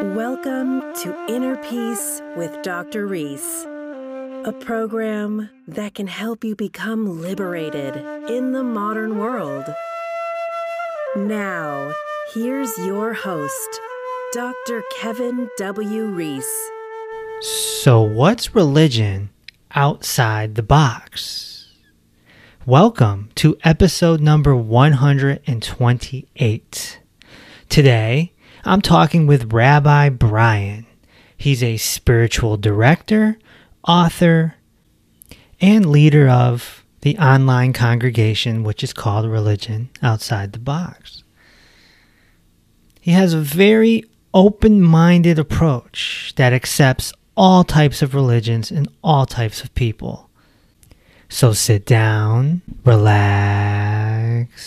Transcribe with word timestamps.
Welcome 0.00 0.94
to 1.02 1.26
Inner 1.28 1.56
Peace 1.56 2.22
with 2.36 2.62
Dr. 2.62 3.04
Reese, 3.04 3.64
a 4.44 4.54
program 4.60 5.50
that 5.66 5.96
can 5.96 6.06
help 6.06 6.44
you 6.44 6.54
become 6.54 7.20
liberated 7.20 7.96
in 8.30 8.52
the 8.52 8.62
modern 8.62 9.18
world. 9.18 9.64
Now, 11.16 11.92
here's 12.32 12.78
your 12.78 13.12
host, 13.12 13.80
Dr. 14.32 14.84
Kevin 14.94 15.50
W. 15.58 16.04
Reese. 16.04 16.70
So, 17.40 18.00
what's 18.00 18.54
religion 18.54 19.30
outside 19.74 20.54
the 20.54 20.62
box? 20.62 21.72
Welcome 22.64 23.30
to 23.34 23.58
episode 23.64 24.20
number 24.20 24.54
128. 24.54 27.00
Today, 27.68 28.32
I'm 28.68 28.82
talking 28.82 29.26
with 29.26 29.50
Rabbi 29.50 30.10
Brian. 30.10 30.84
He's 31.34 31.62
a 31.62 31.78
spiritual 31.78 32.58
director, 32.58 33.38
author, 33.86 34.56
and 35.58 35.86
leader 35.86 36.28
of 36.28 36.84
the 37.00 37.16
online 37.16 37.72
congregation, 37.72 38.62
which 38.64 38.84
is 38.84 38.92
called 38.92 39.24
Religion 39.24 39.88
Outside 40.02 40.52
the 40.52 40.58
Box. 40.58 41.24
He 43.00 43.12
has 43.12 43.32
a 43.32 43.40
very 43.40 44.04
open 44.34 44.82
minded 44.82 45.38
approach 45.38 46.34
that 46.36 46.52
accepts 46.52 47.10
all 47.38 47.64
types 47.64 48.02
of 48.02 48.14
religions 48.14 48.70
and 48.70 48.86
all 49.02 49.24
types 49.24 49.64
of 49.64 49.74
people. 49.74 50.28
So 51.30 51.54
sit 51.54 51.86
down, 51.86 52.60
relax, 52.84 54.58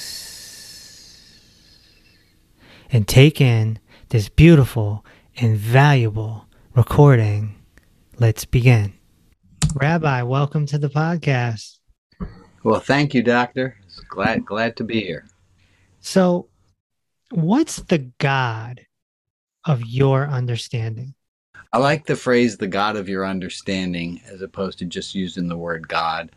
and 2.91 3.07
take 3.07 3.39
in 3.39 3.77
this 4.11 4.27
beautiful 4.27 5.05
and 5.37 5.55
valuable 5.55 6.45
recording. 6.75 7.55
Let's 8.19 8.43
begin. 8.43 8.91
Rabbi, 9.73 10.23
welcome 10.23 10.65
to 10.65 10.77
the 10.77 10.89
podcast. 10.89 11.77
Well, 12.61 12.81
thank 12.81 13.13
you, 13.13 13.23
Doctor. 13.23 13.77
Glad 14.09 14.45
glad 14.45 14.75
to 14.75 14.83
be 14.83 14.99
here. 14.99 15.25
So, 16.01 16.49
what's 17.29 17.77
the 17.77 17.99
God 18.19 18.81
of 19.63 19.81
your 19.85 20.27
understanding? 20.27 21.13
I 21.71 21.77
like 21.77 22.05
the 22.05 22.17
phrase 22.17 22.57
"the 22.57 22.67
God 22.67 22.97
of 22.97 23.07
your 23.07 23.25
understanding" 23.25 24.19
as 24.25 24.41
opposed 24.41 24.79
to 24.79 24.85
just 24.85 25.15
using 25.15 25.47
the 25.47 25.57
word 25.57 25.87
God, 25.87 26.31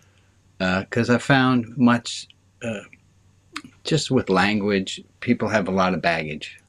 because 0.58 1.10
uh, 1.10 1.14
I 1.14 1.18
found 1.18 1.76
much 1.76 2.28
uh, 2.62 2.82
just 3.82 4.12
with 4.12 4.30
language, 4.30 5.02
people 5.18 5.48
have 5.48 5.66
a 5.66 5.72
lot 5.72 5.92
of 5.92 6.00
baggage. 6.00 6.60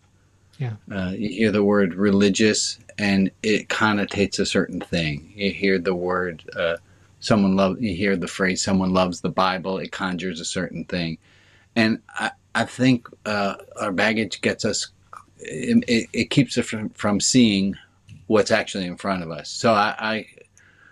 Yeah. 0.58 0.74
Uh, 0.92 1.12
you 1.12 1.30
hear 1.30 1.52
the 1.52 1.64
word 1.64 1.96
religious, 1.96 2.80
and 2.98 3.32
it 3.44 3.68
connotates 3.68 4.40
a 4.40 4.46
certain 4.46 4.80
thing. 4.80 5.34
You 5.36 5.52
hear 5.52 5.80
the 5.80 5.96
word 5.96 6.44
uh, 6.56 6.78
someone 7.20 7.56
love. 7.56 7.82
You 7.82 7.96
hear 7.96 8.16
the 8.16 8.28
phrase 8.28 8.64
"someone 8.64 8.94
loves 8.94 9.22
the 9.22 9.30
Bible." 9.30 9.78
It 9.80 9.92
conjures 9.92 10.40
a 10.40 10.46
certain 10.46 10.86
thing, 10.86 11.18
and 11.76 12.02
I, 12.10 12.32
I 12.54 12.66
think 12.66 13.08
uh, 13.26 13.56
our 13.80 13.92
baggage 13.92 14.42
gets 14.42 14.64
us. 14.64 14.88
It, 15.40 15.84
it, 15.88 16.10
it 16.14 16.30
keeps 16.30 16.58
us 16.58 16.66
from, 16.66 16.90
from 16.90 17.20
seeing 17.20 17.76
what's 18.28 18.52
actually 18.52 18.86
in 18.86 18.98
front 18.98 19.22
of 19.22 19.30
us. 19.30 19.50
So 19.50 19.74
I, 19.74 19.96
I 20.00 20.28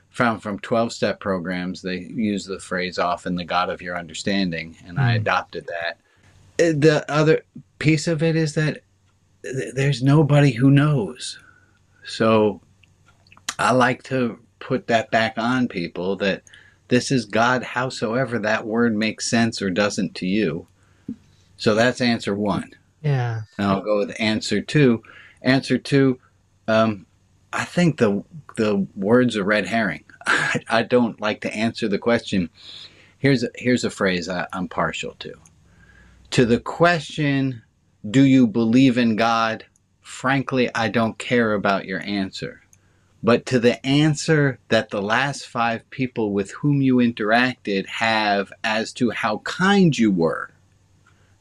found 0.09 0.43
from 0.43 0.59
12 0.59 0.93
step 0.93 1.19
programs, 1.19 1.81
they 1.81 1.97
use 1.97 2.45
the 2.45 2.59
phrase 2.59 2.99
often 2.99 3.35
the 3.35 3.45
God 3.45 3.69
of 3.69 3.81
your 3.81 3.97
understanding, 3.97 4.75
and 4.85 4.97
mm. 4.97 5.01
I 5.01 5.15
adopted 5.15 5.67
that. 5.67 5.97
Uh, 6.59 6.73
the 6.77 7.05
other 7.09 7.43
piece 7.79 8.07
of 8.07 8.21
it 8.21 8.35
is 8.35 8.53
that 8.53 8.83
there's 9.43 10.01
nobody 10.01 10.51
who 10.51 10.71
knows. 10.71 11.39
So 12.05 12.61
I 13.59 13.71
like 13.71 14.03
to 14.03 14.39
put 14.59 14.87
that 14.87 15.11
back 15.11 15.37
on 15.37 15.67
people 15.67 16.15
that 16.17 16.43
this 16.87 17.11
is 17.11 17.25
God, 17.25 17.63
howsoever 17.63 18.39
that 18.39 18.65
word 18.65 18.95
makes 18.95 19.29
sense 19.29 19.61
or 19.61 19.69
doesn't 19.69 20.15
to 20.15 20.27
you. 20.27 20.67
So 21.57 21.75
that's 21.75 22.01
answer 22.01 22.35
one. 22.35 22.71
Yeah. 23.01 23.41
And 23.57 23.67
I'll 23.67 23.81
go 23.81 23.99
with 23.99 24.15
answer 24.19 24.61
two. 24.61 25.03
Answer 25.41 25.77
two, 25.77 26.19
um, 26.67 27.05
I 27.51 27.65
think 27.65 27.97
the 27.97 28.23
the 28.55 28.87
words 28.95 29.35
are 29.35 29.43
red 29.43 29.65
herring. 29.65 30.03
I, 30.25 30.61
I, 30.69 30.83
don't 30.83 31.19
like 31.19 31.41
to 31.41 31.53
answer 31.53 31.87
the 31.87 31.97
question. 31.97 32.49
Here's 33.17 33.43
a, 33.43 33.49
here's 33.55 33.83
a 33.83 33.89
phrase 33.89 34.29
I, 34.29 34.47
I'm 34.53 34.67
partial 34.67 35.15
to. 35.19 35.33
To 36.31 36.45
the 36.45 36.59
question, 36.59 37.61
do 38.09 38.23
you 38.23 38.47
believe 38.47 38.97
in 38.97 39.15
God? 39.15 39.65
Frankly, 40.01 40.69
I 40.75 40.89
don't 40.89 41.17
care 41.17 41.53
about 41.53 41.85
your 41.85 42.01
answer. 42.01 42.61
But 43.21 43.45
to 43.47 43.59
the 43.59 43.83
answer 43.85 44.59
that 44.67 44.89
the 44.89 45.01
last 45.01 45.47
five 45.47 45.89
people 45.89 46.33
with 46.33 46.51
whom 46.51 46.81
you 46.81 46.97
interacted 46.97 47.87
have 47.87 48.51
as 48.63 48.91
to 48.93 49.11
how 49.11 49.37
kind 49.39 49.97
you 49.97 50.11
were, 50.11 50.51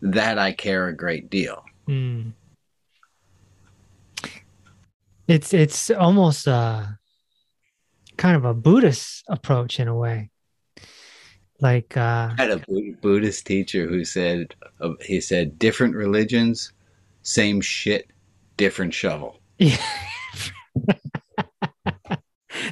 that 0.01 0.39
I 0.39 0.53
care 0.53 0.87
a 0.87 0.97
great 0.97 1.29
deal. 1.29 1.65
Mm. 1.89 2.33
It's 5.27 5.53
it's 5.55 5.91
almost 5.91 6.47
a 6.47 6.99
kind 8.17 8.37
of 8.37 8.45
a 8.45 8.55
Buddhist 8.55 9.25
approach 9.29 9.81
in 9.81 9.89
a 9.89 9.97
way. 9.97 10.32
Like 11.63 11.97
uh, 11.97 12.31
I 12.37 12.43
had 12.43 12.51
a 12.51 12.61
Buddhist 13.01 13.47
teacher 13.47 13.87
who 13.87 14.05
said 14.05 14.53
uh, 14.81 14.95
he 15.01 15.21
said 15.21 15.61
different 15.61 15.95
religions, 15.95 16.73
same 17.23 17.61
shit, 17.61 18.11
different 18.57 18.93
shovel. 18.93 19.39
Yeah. 19.59 19.77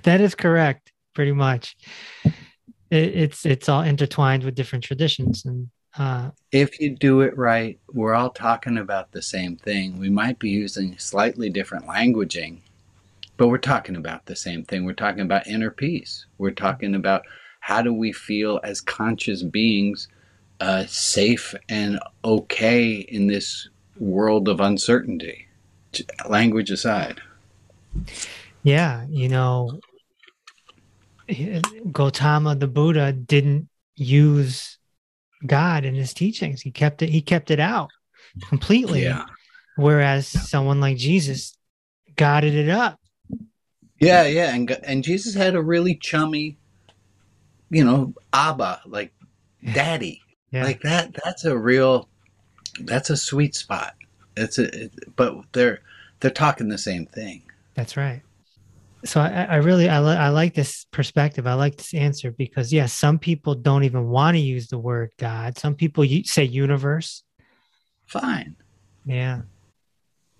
that 0.03 0.21
is 0.21 0.35
correct, 0.35 0.91
pretty 1.15 1.31
much. 1.31 1.77
It, 2.91 3.15
it's 3.15 3.47
it's 3.47 3.69
all 3.69 3.83
intertwined 3.83 4.43
with 4.43 4.57
different 4.57 4.83
traditions 4.83 5.45
and 5.45 5.71
uh, 5.97 6.31
if 6.53 6.81
you 6.81 6.91
do 6.91 7.21
it 7.21 7.37
right, 7.37 7.79
we're 7.93 8.15
all 8.15 8.31
talking 8.31 8.79
about 8.79 9.11
the 9.13 9.23
same 9.23 9.57
thing. 9.57 9.99
We 9.99 10.09
might 10.11 10.39
be 10.39 10.51
using 10.51 10.97
slightly 10.99 11.51
different 11.51 11.87
languaging, 11.87 12.59
but 13.37 13.49
we're 13.49 13.59
talking 13.59 13.97
about 13.97 14.27
the 14.27 14.37
same 14.37 14.65
thing. 14.65 14.85
We're 14.85 14.93
talking 14.93 15.23
about 15.23 15.49
inner 15.49 15.71
peace. 15.71 16.27
We're 16.39 16.53
talking 16.53 16.95
about 16.95 17.23
how 17.61 17.81
do 17.83 17.93
we 17.93 18.13
feel 18.13 18.61
as 18.63 18.81
conscious 18.81 19.43
beings 19.43 20.09
uh, 20.61 20.85
safe 20.87 21.55
and 21.69 21.99
okay 22.25 22.93
in 22.93 23.27
this 23.27 23.69
world 23.99 24.49
of 24.49 24.61
uncertainty 24.61 25.47
language 26.29 26.71
aside 26.71 27.21
yeah 28.63 29.05
you 29.09 29.29
know 29.29 29.81
Gautama 31.93 32.55
the 32.55 32.67
Buddha 32.67 33.13
didn't 33.13 33.69
use 33.95 34.79
God 35.47 35.85
in 35.85 35.95
his 35.95 36.13
teachings. 36.13 36.61
He 36.61 36.71
kept 36.71 37.03
it, 37.03 37.09
he 37.09 37.21
kept 37.21 37.51
it 37.51 37.61
out 37.61 37.91
completely. 38.49 39.05
Yeah. 39.05 39.25
Whereas 39.77 40.27
someone 40.27 40.81
like 40.81 40.97
Jesus 40.97 41.57
got 42.17 42.45
it 42.45 42.69
up. 42.69 42.99
Yeah, 43.99 44.27
yeah. 44.27 44.55
And 44.55 44.71
and 44.83 45.05
Jesus 45.05 45.35
had 45.35 45.55
a 45.55 45.63
really 45.63 45.95
chummy 45.95 46.59
you 47.71 47.85
know, 47.85 48.13
Abba, 48.33 48.83
like 48.87 49.13
daddy. 49.73 50.21
Yeah. 50.51 50.65
Like 50.65 50.81
that 50.83 51.17
that's 51.25 51.45
a 51.45 51.57
real 51.57 52.09
that's 52.81 53.11
a 53.11 53.17
sweet 53.17 53.55
spot. 53.55 53.95
It's 54.37 54.59
a 54.59 54.85
it, 54.85 55.17
but 55.17 55.37
they're 55.53 55.81
they're 56.21 56.31
talking 56.31 56.69
the 56.69 56.79
same 56.79 57.07
thing. 57.07 57.43
That's 57.75 57.97
right. 57.97 58.23
So 59.05 59.21
I, 59.21 59.45
I 59.45 59.57
really 59.57 59.89
I, 59.89 60.01
li- 60.01 60.17
I 60.17 60.29
like 60.29 60.55
this 60.55 60.85
perspective. 60.91 61.47
I 61.47 61.55
like 61.55 61.77
this 61.77 61.95
answer 61.95 62.33
because 62.33 62.73
yes, 62.73 62.83
yeah, 62.83 62.87
some 62.87 63.19
people 63.19 63.55
don't 63.55 63.85
even 63.85 64.09
want 64.09 64.35
to 64.35 64.41
use 64.41 64.69
the 64.69 64.79
word 64.79 65.13
God. 65.19 65.57
Some 65.57 65.75
people 65.75 66.05
say 66.25 66.45
universe. 66.45 67.23
Fine. 68.07 68.57
Yeah. 69.07 69.43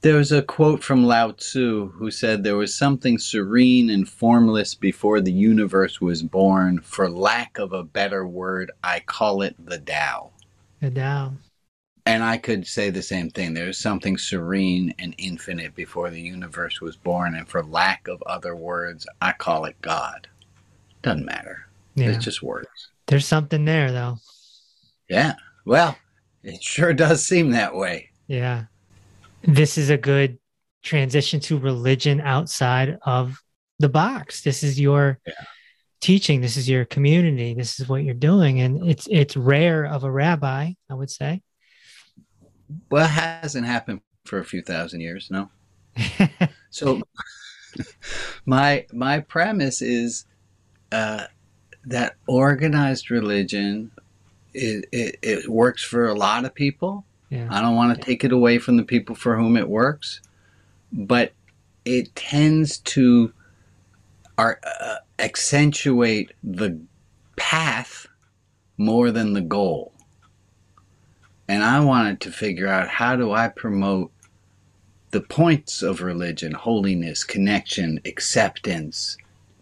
There 0.03 0.17
was 0.17 0.33
a 0.33 0.41
quote 0.41 0.83
from 0.83 1.05
Lao 1.05 1.33
Tzu 1.33 1.91
who 1.91 2.11
said 2.11 2.43
there 2.43 2.57
was 2.57 2.75
something 2.75 3.19
serene 3.19 3.91
and 3.91 4.09
formless 4.09 4.75
before 4.75 5.21
the 5.21 5.33
universe 5.33 6.01
was 6.01 6.23
born. 6.23 6.81
For 6.81 7.11
lack 7.11 7.59
of 7.59 7.75
a 7.75 7.83
better 7.83 8.27
word, 8.27 8.73
I 8.83 9.01
call 9.01 9.43
it 9.43 9.55
the 9.59 9.79
Tao. 9.79 10.31
The 10.81 10.91
Tao. 10.91 11.35
And 12.07 12.25
I 12.25 12.39
could 12.39 12.67
say 12.67 12.89
the 12.89 13.03
same 13.03 13.29
thing. 13.29 13.53
There 13.53 13.67
was 13.67 13.77
something 13.77 14.17
serene 14.17 14.95
and 14.99 15.15
infinite 15.19 15.75
before 15.75 16.09
the 16.09 16.21
universe 16.21 16.81
was 16.81 16.97
born. 16.97 17.35
And 17.35 17.47
for 17.47 17.63
lack 17.63 18.09
of 18.09 18.23
other 18.23 18.57
words, 18.57 19.07
I 19.21 19.33
call 19.33 19.67
it 19.67 19.77
God. 19.83 20.27
Doesn't 21.03 21.27
matter. 21.27 21.67
Yeah. 21.95 22.09
It's 22.09 22.25
just 22.25 22.43
words. 22.43 22.89
There's 23.07 23.27
something 23.27 23.67
there, 23.67 23.93
though. 23.93 24.17
Yeah. 25.11 25.35
Well, 25.67 25.95
it 26.43 26.63
sure 26.63 26.95
does 26.95 27.23
seem 27.23 27.51
that 27.51 27.75
way. 27.75 28.09
Yeah 28.29 28.65
this 29.43 29.79
is 29.79 29.91
a 29.91 29.97
good 29.97 30.39
transition 30.83 31.41
to 31.41 31.59
religion 31.59 32.21
outside 32.21 32.99
of 33.03 33.43
the 33.79 33.89
box. 33.89 34.43
This 34.43 34.63
is 34.63 34.79
your 34.79 35.19
yeah. 35.27 35.33
teaching. 36.01 36.41
This 36.41 36.57
is 36.57 36.69
your 36.69 36.85
community. 36.85 37.55
This 37.55 37.81
is 37.81 37.89
what 37.89 38.05
you're 38.05 38.15
doing, 38.15 38.61
and 38.61 38.89
it's 38.89 39.07
it's 39.11 39.37
rare 39.37 39.85
of 39.85 40.05
a 40.05 40.11
rabbi, 40.11 40.73
I 40.89 40.95
would 40.95 41.11
say. 41.11 41.43
Well, 42.91 43.05
it 43.05 43.11
hasn't 43.11 43.67
happened 43.67 44.01
for 44.25 44.39
a 44.39 44.45
few 44.45 44.63
thousand 44.63 45.01
years, 45.01 45.31
no. 45.31 45.51
So 46.71 47.03
my 48.47 48.87
my 48.93 49.21
premise 49.21 49.83
is 49.83 50.25
uh, 50.93 51.25
that 51.85 52.15
organized 52.27 53.11
religion 53.11 53.91
it, 54.55 54.87
it, 54.93 55.19
it 55.23 55.49
works 55.49 55.83
for 55.83 56.09
a 56.09 56.15
lot 56.15 56.45
of 56.45 56.55
people. 56.55 57.05
Yeah. 57.31 57.47
I 57.51 57.63
don't 57.63 57.77
want 57.77 57.97
to 57.97 58.05
take 58.05 58.25
it 58.25 58.33
away 58.33 58.59
from 58.59 58.77
the 58.77 58.83
people 58.83 59.15
for 59.15 59.37
whom 59.37 59.57
it 59.57 59.69
works, 59.69 60.21
but 60.93 61.33
it 61.85 62.15
tends 62.15 62.79
to 62.79 63.33
are, 64.37 64.59
uh, 64.65 64.97
accentuate 65.19 66.33
the 66.43 66.79
path 67.37 68.07
more 68.79 69.11
than 69.11 69.33
the 69.33 69.41
goal. 69.41 69.93
And 71.49 71.63
I 71.63 71.81
wanted 71.81 72.21
to 72.23 72.33
figure 72.33 72.69
out 72.69 72.89
how 72.89 73.17
do 73.17 73.33
I 73.33 73.49
promote 73.49 74.11
the 75.11 75.21
points 75.21 75.83
of 75.83 76.01
religion 76.01 76.53
holiness, 76.53 77.25
connection, 77.25 78.01
acceptance, 78.05 79.17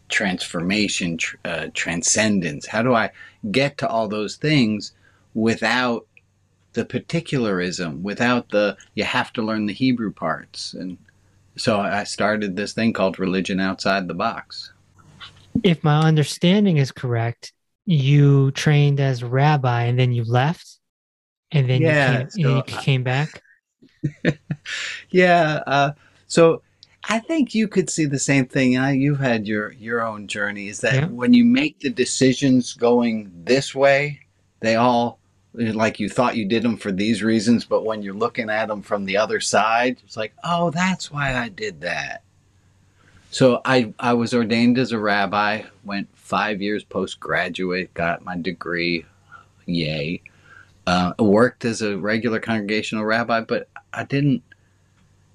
transformation, 0.09 1.17
tr- 1.17 1.37
uh, 1.45 1.67
transcendence. 1.75 2.67
How 2.67 2.83
do 2.83 2.95
I 2.95 3.11
get 3.51 3.79
to 3.79 3.89
all 3.89 4.09
those 4.09 4.37
things 4.37 4.93
without 5.35 6.07
the 6.73 6.85
particularism, 6.85 8.03
without 8.03 8.51
the 8.51 8.77
you 8.95 9.05
have 9.05 9.33
to 9.35 9.43
learn 9.43 9.67
the 9.67 9.73
Hebrew 9.73 10.13
parts? 10.13 10.75
And 10.75 10.99
so 11.57 11.81
I 11.81 12.05
started 12.05 12.57
this 12.57 12.73
thing 12.73 12.93
called 12.93 13.19
Religion 13.19 13.61
Outside 13.61 14.09
the 14.09 14.15
Box. 14.15 14.73
If 15.65 15.83
my 15.83 16.01
understanding 16.01 16.77
is 16.77 16.93
correct, 16.93 17.53
you 17.85 18.51
trained 18.53 19.01
as 19.01 19.25
rabbi 19.25 19.85
and 19.85 19.99
then 19.99 20.13
you 20.13 20.25
left, 20.25 20.79
and 21.51 21.69
then 21.69 21.83
Yeah, 21.83 22.11
you, 22.13 22.19
came, 22.19 22.31
so 22.31 22.57
you 22.57 22.63
came 22.63 23.03
back. 23.03 23.43
yeah. 25.11 25.63
Uh, 25.67 25.93
so 26.27 26.63
I 27.09 27.19
think 27.19 27.55
you 27.55 27.69
could 27.69 27.89
see 27.89 28.05
the 28.05 28.19
same 28.19 28.47
thing. 28.47 28.77
Uh, 28.77 28.89
you've 28.89 29.21
had 29.21 29.47
your 29.47 29.73
your 29.73 30.07
own 30.07 30.29
journey. 30.29 30.69
Is 30.69 30.81
that 30.81 30.95
Yeah. 30.95 31.07
when 31.07 31.33
you 31.33 31.45
make 31.45 31.81
the 31.81 31.91
decisions 31.91 32.75
going 32.75 33.33
this 33.45 33.75
way, 33.75 34.21
they 34.61 34.77
all 34.77 35.18
like 35.59 36.01
you 36.01 36.09
thought 36.09 36.37
you 36.37 36.45
did 36.45 36.63
them 36.63 36.77
for 36.77 36.93
these 36.93 37.23
reasons, 37.23 37.65
but 37.65 37.85
when 37.85 38.03
you're 38.03 38.15
looking 38.15 38.51
at 38.51 38.69
them 38.69 38.83
from 38.83 39.05
the 39.05 39.17
other 39.17 39.41
side, 39.41 39.99
it's 40.05 40.17
like, 40.17 40.33
oh, 40.45 40.71
that's 40.71 41.11
why 41.11 41.35
I 41.35 41.49
did 41.49 41.81
that. 41.83 42.23
So 43.31 43.61
I 43.65 43.93
I 43.99 44.15
was 44.15 44.33
ordained 44.33 44.79
as 44.79 44.93
a 44.93 44.99
rabbi. 44.99 45.63
Went 45.85 46.09
five 46.15 46.63
years 46.63 46.85
postgraduate, 46.85 47.93
got 47.95 48.25
my 48.25 48.37
degree. 48.37 49.05
Yay. 49.67 50.23
Uh, 50.87 51.13
worked 51.19 51.67
as 51.67 51.83
a 51.83 51.99
regular 51.99 52.41
congregational 52.41 53.05
rabbi, 53.05 53.43
but 53.43 53.69
I 53.93 54.05
didn't 54.05 54.43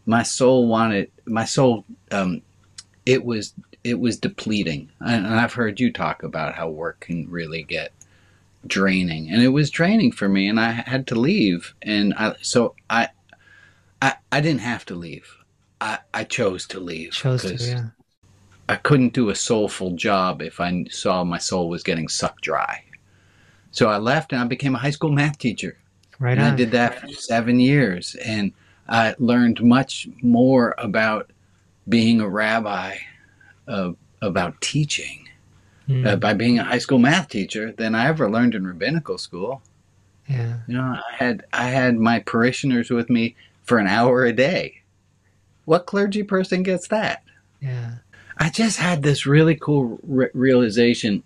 my 0.05 0.23
soul 0.23 0.67
wanted 0.67 1.09
my 1.25 1.45
soul 1.45 1.85
um 2.11 2.41
it 3.05 3.23
was 3.23 3.53
it 3.83 3.99
was 3.99 4.17
depleting 4.17 4.89
and 4.99 5.27
i've 5.27 5.53
heard 5.53 5.79
you 5.79 5.91
talk 5.91 6.23
about 6.23 6.53
how 6.53 6.69
work 6.69 6.99
can 7.01 7.29
really 7.29 7.63
get 7.63 7.91
draining 8.65 9.29
and 9.29 9.41
it 9.41 9.49
was 9.49 9.69
draining 9.69 10.11
for 10.11 10.29
me 10.29 10.47
and 10.47 10.59
i 10.59 10.71
had 10.71 11.05
to 11.05 11.15
leave 11.15 11.73
and 11.81 12.13
i 12.15 12.33
so 12.41 12.75
i 12.89 13.09
i, 14.01 14.13
I 14.31 14.41
didn't 14.41 14.61
have 14.61 14.85
to 14.85 14.95
leave 14.95 15.37
i 15.81 15.99
i 16.13 16.23
chose 16.23 16.65
to 16.67 16.79
leave 16.79 17.11
Chose 17.11 17.43
to, 17.43 17.55
yeah. 17.55 17.87
I 18.69 18.77
couldn't 18.77 19.13
do 19.13 19.29
a 19.29 19.35
soulful 19.35 19.91
job 19.91 20.41
if 20.41 20.59
I 20.59 20.85
saw 20.89 21.23
my 21.23 21.37
soul 21.37 21.69
was 21.69 21.83
getting 21.83 22.07
sucked 22.07 22.41
dry. 22.41 22.83
So 23.71 23.89
I 23.89 23.97
left 23.97 24.31
and 24.31 24.41
I 24.41 24.45
became 24.45 24.75
a 24.75 24.79
high 24.79 24.91
school 24.91 25.11
math 25.11 25.37
teacher. 25.37 25.77
Right 26.19 26.37
and 26.37 26.47
on. 26.47 26.53
I 26.53 26.55
did 26.55 26.71
that 26.71 27.01
for 27.01 27.07
seven 27.09 27.59
years, 27.59 28.15
and 28.15 28.53
I 28.87 29.15
learned 29.17 29.63
much 29.63 30.07
more 30.21 30.75
about 30.77 31.31
being 31.89 32.21
a 32.21 32.29
rabbi, 32.29 32.97
uh, 33.67 33.91
about 34.21 34.61
teaching, 34.61 35.22
Mm, 35.89 36.07
uh, 36.07 36.15
by 36.15 36.33
being 36.33 36.59
a 36.59 36.63
high 36.63 36.77
school 36.77 36.99
math 36.99 37.27
teacher 37.27 37.73
than 37.73 37.93
I 37.93 38.07
ever 38.07 38.29
learned 38.29 38.55
in 38.55 38.65
rabbinical 38.65 39.17
school. 39.17 39.61
yeah. 40.29 40.59
You 40.67 40.75
know, 40.75 40.81
I 40.81 41.15
had 41.15 41.45
I 41.51 41.67
had 41.67 41.97
my 41.97 42.19
parishioners 42.19 42.89
with 42.89 43.09
me 43.09 43.35
for 43.63 43.79
an 43.79 43.87
hour 43.87 44.23
a 44.23 44.31
day. 44.31 44.81
What 45.65 45.85
clergy 45.85 46.23
person 46.23 46.63
gets 46.63 46.87
that? 46.87 47.23
Yeah. 47.61 47.95
I 48.37 48.49
just 48.49 48.77
had 48.77 49.03
this 49.03 49.25
really 49.25 49.55
cool 49.55 49.99
re- 50.03 50.29
realization 50.33 51.23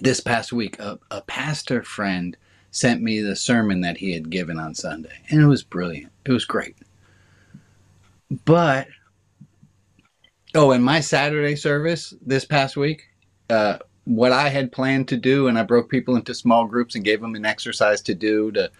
this 0.00 0.20
past 0.20 0.52
week. 0.52 0.78
A, 0.78 0.98
a 1.10 1.20
pastor 1.22 1.82
friend 1.82 2.36
sent 2.70 3.02
me 3.02 3.20
the 3.20 3.36
sermon 3.36 3.82
that 3.82 3.98
he 3.98 4.12
had 4.12 4.30
given 4.30 4.58
on 4.58 4.74
Sunday, 4.74 5.12
and 5.28 5.40
it 5.40 5.46
was 5.46 5.62
brilliant. 5.62 6.10
It 6.24 6.32
was 6.32 6.46
great. 6.46 6.76
But, 8.46 8.88
oh, 10.54 10.72
in 10.72 10.82
my 10.82 11.00
Saturday 11.00 11.56
service 11.56 12.14
this 12.24 12.46
past 12.46 12.76
week, 12.76 13.10
uh, 13.52 13.78
what 14.04 14.32
I 14.32 14.48
had 14.48 14.72
planned 14.72 15.08
to 15.08 15.16
do, 15.16 15.46
and 15.46 15.58
I 15.58 15.62
broke 15.62 15.90
people 15.90 16.16
into 16.16 16.34
small 16.34 16.66
groups 16.66 16.94
and 16.94 17.04
gave 17.04 17.20
them 17.20 17.34
an 17.34 17.44
exercise 17.44 18.00
to 18.02 18.14
do 18.14 18.50
to, 18.52 18.70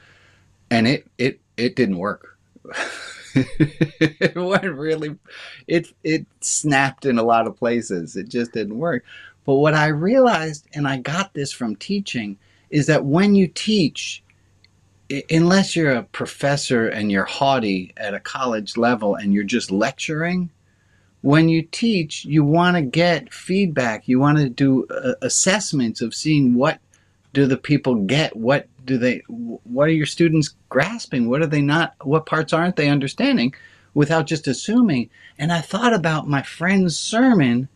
and 0.71 0.89
it 0.89 1.07
it 1.19 1.41
it 1.59 1.77
didn't 1.77 1.99
work. 1.99 2.39
it 3.35 4.35
wasn't 4.35 4.79
really 4.79 5.17
it 5.67 5.89
it 6.03 6.27
snapped 6.41 7.05
in 7.05 7.19
a 7.19 7.23
lot 7.23 7.47
of 7.47 7.57
places. 7.57 8.17
It 8.17 8.29
just 8.29 8.53
didn't 8.53 8.79
work. 8.79 9.05
But 9.45 9.57
what 9.57 9.75
I 9.75 9.89
realized, 9.89 10.67
and 10.73 10.89
I 10.89 10.99
got 10.99 11.35
this 11.35 11.53
from 11.53 11.77
teaching, 11.77 12.39
is 12.71 12.87
that 12.87 13.05
when 13.05 13.35
you 13.35 13.49
teach, 13.49 14.23
unless 15.29 15.77
you're 15.77 15.93
a 15.93 16.05
professor 16.05 16.89
and 16.89 17.13
you're 17.13 17.25
haughty 17.25 17.93
at 17.99 18.15
a 18.15 18.21
college 18.21 18.77
level 18.77 19.17
and 19.17 19.35
you're 19.35 19.45
just 19.45 19.71
lecturing, 19.71 20.49
when 21.23 21.49
you 21.49 21.63
teach, 21.63 22.25
you 22.25 22.45
want 22.45 22.77
to 22.77 22.83
get 22.83 23.33
feedback. 23.33 24.07
You 24.07 24.19
want 24.21 24.39
to 24.39 24.49
do 24.49 24.87
uh, 24.89 25.15
assessments 25.23 26.01
of 26.01 26.15
seeing 26.15 26.55
what 26.55 26.79
do 27.33 27.47
the 27.47 27.57
people 27.57 27.95
get, 27.95 28.37
what 28.37 28.69
do 28.85 28.99
they, 28.99 29.23
what 29.29 29.89
are 29.89 29.93
your 29.93 30.07
students 30.07 30.55
grasping, 30.69 31.31
what 31.31 31.41
are 31.41 31.47
they 31.47 31.63
not, 31.63 31.95
what 32.03 32.27
parts 32.27 32.53
aren't 32.53 32.77
they 32.77 32.89
understanding, 32.89 33.55
without 33.95 34.27
just 34.27 34.47
assuming. 34.47 35.09
And 35.39 35.53
I 35.53 35.61
thought 35.61 35.95
about 35.95 36.29
my 36.29 36.43
friend's 36.43 36.99
sermon, 36.99 37.69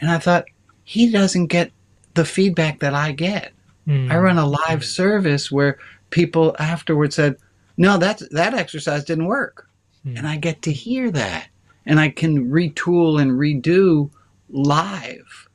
and 0.00 0.10
I 0.10 0.18
thought 0.18 0.44
he 0.84 1.10
doesn't 1.10 1.46
get 1.46 1.72
the 2.14 2.24
feedback 2.24 2.80
that 2.80 2.94
I 2.94 3.12
get. 3.12 3.52
Mm, 3.86 4.10
I 4.10 4.18
run 4.18 4.38
a 4.38 4.46
live 4.46 4.84
service 4.84 5.50
where 5.50 5.78
people 6.10 6.56
afterwards 6.58 7.14
said, 7.14 7.36
"No, 7.76 7.98
that 7.98 8.22
that 8.32 8.54
exercise 8.54 9.04
didn't 9.04 9.26
work," 9.26 9.68
Hmm. 10.02 10.16
and 10.16 10.26
I 10.26 10.36
get 10.36 10.62
to 10.62 10.72
hear 10.72 11.10
that, 11.12 11.48
and 11.86 12.00
I 12.00 12.10
can 12.10 12.50
retool 12.50 13.20
and 13.20 13.32
redo 13.32 14.10
live. 14.48 15.48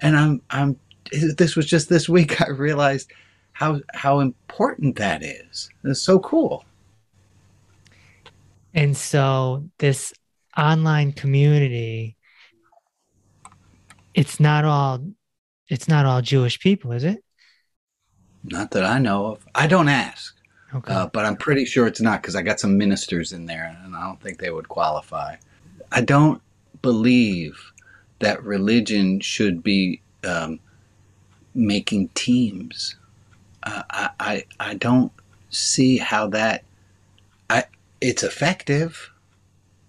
And 0.00 0.16
I'm 0.16 0.42
I'm. 0.50 0.78
This 1.12 1.56
was 1.56 1.66
just 1.66 1.88
this 1.88 2.08
week. 2.08 2.40
I 2.40 2.50
realized 2.50 3.10
how 3.52 3.80
how 3.92 4.20
important 4.20 4.96
that 4.96 5.22
is. 5.22 5.70
It's 5.84 6.00
so 6.02 6.18
cool. 6.20 6.64
And 8.72 8.96
so 8.96 9.64
this 9.78 10.12
online 10.56 11.12
community, 11.12 12.16
it's 14.14 14.38
not 14.38 14.64
all 14.64 15.04
it's 15.68 15.88
not 15.88 16.06
all 16.06 16.22
Jewish 16.22 16.60
people, 16.60 16.92
is 16.92 17.04
it? 17.04 17.22
Not 18.44 18.70
that 18.72 18.84
I 18.84 18.98
know 18.98 19.26
of. 19.26 19.46
I 19.54 19.66
don't 19.66 19.88
ask, 19.88 20.34
Okay. 20.74 20.92
uh, 20.92 21.06
but 21.12 21.26
I'm 21.26 21.36
pretty 21.36 21.64
sure 21.64 21.86
it's 21.86 22.00
not 22.00 22.22
because 22.22 22.34
I 22.34 22.42
got 22.42 22.58
some 22.58 22.78
ministers 22.78 23.32
in 23.32 23.46
there, 23.46 23.76
and 23.84 23.94
I 23.94 24.04
don't 24.06 24.20
think 24.20 24.38
they 24.38 24.50
would 24.50 24.68
qualify. 24.68 25.36
I 25.92 26.00
don't 26.00 26.40
believe 26.82 27.72
that 28.20 28.42
religion 28.42 29.20
should 29.20 29.62
be 29.62 30.00
um, 30.24 30.60
making 31.54 32.08
teams. 32.14 32.96
Uh, 33.62 33.82
I, 33.90 34.10
I 34.20 34.44
I 34.60 34.74
don't 34.74 35.12
see 35.50 35.98
how 35.98 36.28
that. 36.28 36.64
I 37.48 37.64
it's 38.00 38.22
effective. 38.22 39.10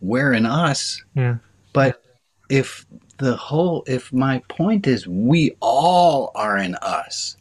We're 0.01 0.33
in 0.33 0.47
us, 0.47 1.03
yeah. 1.13 1.37
but 1.73 2.03
if 2.49 2.87
the 3.17 3.35
whole 3.35 3.83
if 3.85 4.11
my 4.11 4.39
point 4.47 4.87
is 4.87 5.07
we 5.07 5.55
all 5.61 6.31
are 6.33 6.57
in 6.57 6.75
us, 6.75 7.37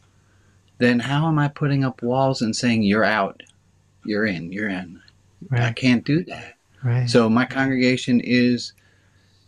then 0.77 0.99
how 0.99 1.27
am 1.27 1.39
I 1.39 1.47
putting 1.47 1.83
up 1.83 2.03
walls 2.03 2.41
and 2.41 2.55
saying 2.55 2.83
you're 2.83 3.03
out, 3.03 3.41
you're 4.05 4.27
in, 4.27 4.51
you're 4.51 4.69
in? 4.69 5.01
I 5.51 5.71
can't 5.71 6.05
do 6.05 6.23
that. 6.25 6.55
Right. 6.83 7.09
So 7.09 7.29
my 7.29 7.45
congregation 7.45 8.21
is 8.21 8.73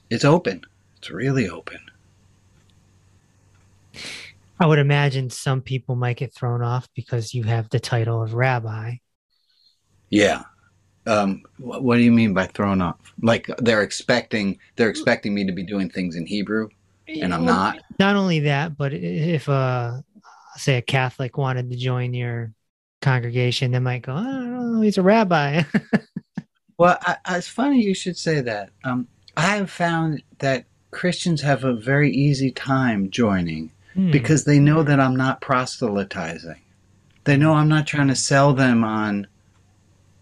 it's 0.10 0.26
open. 0.26 0.62
It's 0.98 1.10
really 1.10 1.50
open. 1.50 1.80
I 4.60 4.66
would 4.66 4.80
imagine 4.80 5.30
some 5.30 5.62
people 5.62 5.96
might 5.96 6.18
get 6.18 6.34
thrown 6.34 6.62
off 6.62 6.88
because 6.96 7.34
you 7.34 7.44
have 7.44 7.70
the 7.70 7.80
title 7.80 8.22
of 8.22 8.34
rabbi. 8.34 8.96
Yeah. 10.10 10.44
Um, 11.06 11.42
what, 11.58 11.84
what 11.84 11.96
do 11.98 12.02
you 12.04 12.12
mean 12.12 12.34
by 12.34 12.46
thrown 12.46 12.82
off? 12.82 13.14
Like 13.22 13.50
they're 13.58 13.82
expecting 13.82 14.60
they're 14.76 14.90
expecting 14.90 15.34
me 15.34 15.46
to 15.46 15.52
be 15.52 15.64
doing 15.64 15.90
things 15.90 16.16
in 16.16 16.26
Hebrew 16.26 16.70
and 17.08 17.34
I'm 17.34 17.46
Well, 17.46 17.56
not. 17.56 17.80
Not 18.00 18.16
only 18.16 18.42
that, 18.42 18.78
but 18.78 18.94
if 18.94 19.50
uh 19.50 20.02
say 20.56 20.78
a 20.78 20.82
Catholic 20.82 21.38
wanted 21.38 21.72
to 21.72 21.78
join 21.78 22.14
your 22.14 22.54
congregation, 23.02 23.72
they 23.72 23.80
might 23.80 24.04
go, 24.04 24.14
"Oh, 24.16 24.82
he's 24.82 24.98
a 24.98 25.02
rabbi." 25.02 25.64
Well, 26.78 26.98
I, 27.02 27.18
I, 27.26 27.38
it's 27.38 27.48
funny 27.48 27.82
you 27.82 27.94
should 27.94 28.18
say 28.18 28.42
that. 28.42 28.70
Um, 28.84 29.08
I 29.38 29.58
have 29.58 29.70
found 29.70 30.24
that 30.40 30.66
Christians 30.92 31.42
have 31.42 31.64
a 31.64 31.74
very 31.74 32.12
easy 32.12 32.52
time 32.52 33.10
joining 33.10 33.72
Hmm. 33.94 34.12
because 34.12 34.46
they 34.46 34.60
know 34.60 34.84
that 34.84 35.00
I'm 35.00 35.16
not 35.16 35.42
proselytizing. 35.42 36.60
They 37.26 37.38
know 37.38 37.54
I'm 37.54 37.70
not 37.70 37.88
trying 37.88 38.08
to 38.08 38.16
sell 38.16 38.54
them 38.54 38.84
on. 38.84 39.28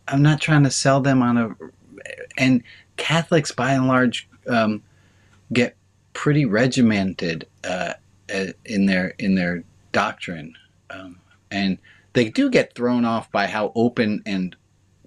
I'm 0.08 0.22
not 0.22 0.42
trying 0.42 0.64
to 0.64 0.72
sell 0.72 1.00
them 1.00 1.22
on 1.22 1.38
a. 1.38 1.56
And 2.38 2.64
Catholics, 2.98 3.52
by 3.52 3.74
and 3.74 3.88
large, 3.88 4.28
um, 4.48 4.84
get 5.54 5.78
pretty 6.14 6.46
regimented 6.46 7.48
uh, 7.64 7.94
uh, 8.34 8.48
in 8.66 8.88
their 8.88 9.14
in 9.20 9.36
their 9.36 9.64
doctrine, 9.94 10.54
um, 10.90 11.18
and 11.50 11.78
they 12.14 12.30
do 12.30 12.50
get 12.50 12.76
thrown 12.76 13.06
off 13.06 13.32
by 13.32 13.48
how 13.48 13.72
open 13.74 14.22
and 14.26 14.56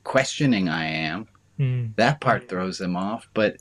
questioning 0.04 0.68
I 0.68 0.86
am. 0.86 1.28
Hmm. 1.56 1.86
That 1.96 2.20
part 2.20 2.48
throws 2.48 2.78
them 2.78 2.96
off, 2.96 3.28
but 3.34 3.56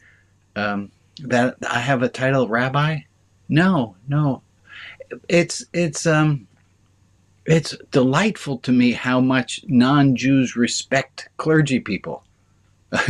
um, 0.56 0.92
that 1.20 1.58
I 1.70 1.80
have 1.80 2.02
a 2.02 2.10
title, 2.10 2.48
rabbi. 2.48 3.00
No, 3.50 3.96
no, 4.08 4.42
it's 5.30 5.66
it's 5.74 6.06
um, 6.06 6.48
it's 7.46 7.78
delightful 7.92 8.58
to 8.60 8.72
me 8.72 8.94
how 8.94 9.20
much 9.20 9.64
non-Jews 9.68 10.56
respect 10.56 11.30
clergy 11.38 11.80
people. 11.80 12.24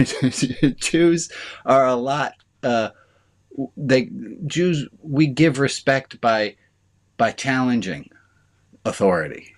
Jews 0.75 1.31
are 1.65 1.85
a 1.85 1.95
lot. 1.95 2.33
Uh, 2.61 2.89
they 3.77 4.09
Jews 4.47 4.87
we 5.01 5.27
give 5.27 5.59
respect 5.59 6.19
by 6.19 6.55
by 7.17 7.31
challenging 7.31 8.09
authority, 8.85 9.53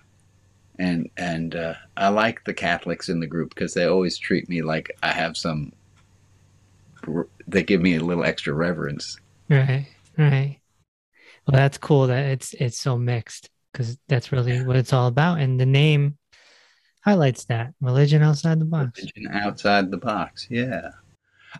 and 0.78 1.10
and 1.16 1.54
uh, 1.54 1.74
I 1.96 2.08
like 2.08 2.44
the 2.44 2.54
Catholics 2.54 3.08
in 3.08 3.20
the 3.20 3.26
group 3.26 3.54
because 3.54 3.74
they 3.74 3.84
always 3.84 4.18
treat 4.18 4.48
me 4.48 4.62
like 4.62 4.96
I 5.02 5.12
have 5.12 5.36
some. 5.36 5.72
They 7.46 7.62
give 7.62 7.80
me 7.80 7.96
a 7.96 8.04
little 8.04 8.24
extra 8.24 8.52
reverence. 8.52 9.18
Right, 9.48 9.86
right. 10.18 10.58
Well, 11.46 11.56
that's 11.56 11.78
cool 11.78 12.08
that 12.08 12.26
it's 12.26 12.54
it's 12.54 12.78
so 12.78 12.96
mixed 12.96 13.50
because 13.72 13.98
that's 14.08 14.32
really 14.32 14.64
what 14.64 14.76
it's 14.76 14.92
all 14.92 15.06
about, 15.06 15.38
and 15.38 15.60
the 15.60 15.66
name 15.66 16.18
highlights 17.04 17.44
that 17.44 17.72
religion 17.80 18.22
outside 18.22 18.58
the 18.58 18.64
box. 18.64 18.98
Religion 18.98 19.32
outside 19.32 19.90
the 19.90 19.96
box, 19.96 20.48
yeah. 20.50 20.90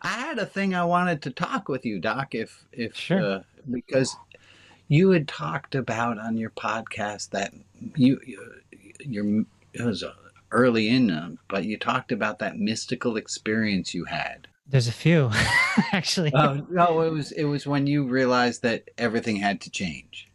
I 0.02 0.08
had 0.08 0.38
a 0.38 0.46
thing 0.46 0.74
I 0.74 0.84
wanted 0.84 1.22
to 1.22 1.30
talk 1.30 1.68
with 1.68 1.86
you, 1.86 2.00
Doc, 2.00 2.34
if 2.34 2.64
if 2.72 2.96
Sure. 2.96 3.20
uh, 3.20 3.42
because 3.70 4.16
you 4.88 5.10
had 5.10 5.26
talked 5.26 5.74
about 5.74 6.18
on 6.18 6.36
your 6.36 6.50
podcast 6.50 7.30
that 7.30 7.52
you, 7.96 8.20
you 8.24 8.54
you're 9.12 9.44
it 9.72 9.82
was 9.82 10.02
uh, 10.02 10.12
early 10.50 10.88
in, 10.88 11.10
uh, 11.10 11.30
but 11.48 11.64
you 11.64 11.76
talked 11.76 12.12
about 12.12 12.38
that 12.38 12.58
mystical 12.58 13.16
experience 13.16 13.94
you 13.94 14.04
had. 14.04 14.48
There's 14.68 14.88
a 14.88 14.92
few 14.92 15.30
actually. 15.92 16.32
Oh 16.34 16.66
no, 16.70 17.02
it 17.02 17.10
was 17.10 17.32
it 17.32 17.44
was 17.44 17.66
when 17.66 17.86
you 17.86 18.04
realized 18.04 18.62
that 18.62 18.90
everything 18.98 19.36
had 19.36 19.60
to 19.62 19.70
change. 19.70 20.28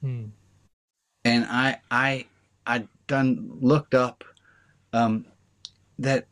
Hmm. 0.00 0.26
and 1.24 1.46
I 1.46 1.78
I 1.90 2.26
I 2.66 2.86
done 3.06 3.58
looked 3.60 3.94
up 3.94 4.22
um, 4.92 5.26
that 5.98 6.26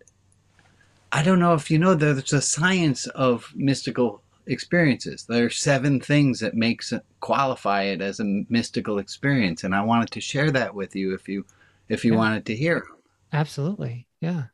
I 1.10 1.22
don't 1.22 1.38
know 1.38 1.54
if 1.54 1.70
you 1.70 1.78
know 1.78 1.94
there's 1.94 2.32
a 2.32 2.42
science 2.42 3.06
of 3.08 3.52
mystical 3.54 4.22
experiences. 4.46 5.24
There 5.28 5.46
are 5.46 5.50
seven 5.50 6.00
things 6.00 6.40
that 6.40 6.54
makes 6.54 6.92
it, 6.92 7.04
qualify 7.20 7.84
it 7.84 8.00
as 8.00 8.20
a 8.20 8.44
mystical 8.48 8.98
experience, 8.98 9.64
and 9.64 9.74
I 9.74 9.82
wanted 9.82 10.10
to 10.12 10.20
share 10.20 10.50
that 10.50 10.74
with 10.74 10.94
you 10.94 11.14
if 11.14 11.28
you 11.28 11.44
if 11.92 12.04
you 12.04 12.12
Yeah. 12.12 12.18
wanted 12.18 12.46
to 12.46 12.56
hear. 12.56 12.76
'em. 12.78 12.96
Absolutely, 13.32 14.06
yeah. 14.20 14.44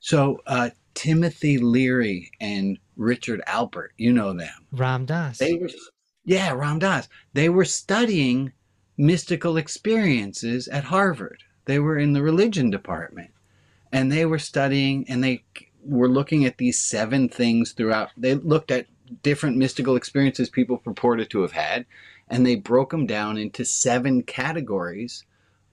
So 0.00 0.40
uh, 0.46 0.70
Timothy 0.94 1.58
Leary 1.58 2.30
and 2.40 2.78
Richard 2.96 3.42
Alpert, 3.46 3.90
you 3.96 4.12
know 4.12 4.32
them. 4.32 4.66
Ram 4.72 5.04
Dass. 5.06 5.38
They 5.38 5.54
were, 5.54 5.70
yeah, 6.24 6.52
Ram 6.52 6.78
Dass. 6.78 7.08
They 7.34 7.48
were 7.48 7.64
studying 7.64 8.52
mystical 8.96 9.56
experiences 9.56 10.68
at 10.68 10.84
Harvard. 10.84 11.42
They 11.66 11.78
were 11.78 11.98
in 11.98 12.12
the 12.12 12.22
religion 12.22 12.70
department, 12.70 13.30
and 13.92 14.10
they 14.10 14.24
were 14.24 14.38
studying, 14.38 15.04
and 15.08 15.22
they 15.22 15.44
were 15.84 16.08
looking 16.08 16.44
at 16.44 16.58
these 16.58 16.80
seven 16.80 17.28
things 17.28 17.72
throughout. 17.72 18.10
They 18.16 18.34
looked 18.34 18.70
at 18.70 18.86
different 19.22 19.56
mystical 19.56 19.96
experiences 19.96 20.48
people 20.50 20.78
purported 20.78 21.30
to 21.30 21.42
have 21.42 21.52
had, 21.52 21.86
and 22.28 22.44
they 22.44 22.56
broke 22.56 22.90
them 22.90 23.06
down 23.06 23.36
into 23.38 23.64
seven 23.64 24.22
categories 24.22 25.24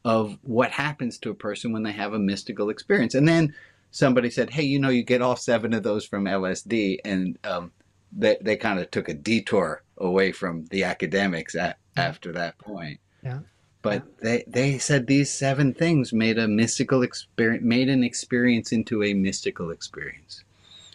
of 0.06 0.38
what 0.44 0.70
happens 0.70 1.18
to 1.18 1.32
a 1.32 1.36
person 1.36 1.74
when 1.74 1.82
they 1.84 1.92
have 1.92 2.14
a 2.14 2.20
mystical 2.20 2.70
experience. 2.70 3.16
And 3.16 3.28
then 3.28 3.54
somebody 3.90 4.30
said, 4.30 4.52
"Hey, 4.52 4.64
you 4.64 4.80
know, 4.80 4.90
you 4.90 5.04
get 5.04 5.24
all 5.24 5.36
seven 5.36 5.74
of 5.74 5.84
those 5.84 6.06
from 6.06 6.26
LSD," 6.26 7.00
and 7.04 7.38
um, 7.44 7.72
they 8.16 8.38
they 8.40 8.56
kind 8.56 8.80
of 8.80 8.92
took 8.92 9.10
a 9.10 9.14
detour 9.14 9.84
away 9.98 10.32
from 10.32 10.66
the 10.66 10.84
academics 10.84 11.56
at, 11.56 11.80
after 11.98 12.32
that 12.34 12.58
point. 12.60 13.00
Yeah. 13.24 13.40
But 13.82 14.20
they 14.20 14.44
they 14.48 14.78
said 14.78 15.08
these 15.08 15.34
seven 15.34 15.74
things 15.74 16.14
made 16.14 16.38
a 16.38 16.48
mystical 16.48 17.02
experience, 17.02 17.64
made 17.64 17.90
an 17.90 18.04
experience 18.04 18.72
into 18.72 19.04
a 19.04 19.14
mystical 19.14 19.72
experience. 19.72 20.44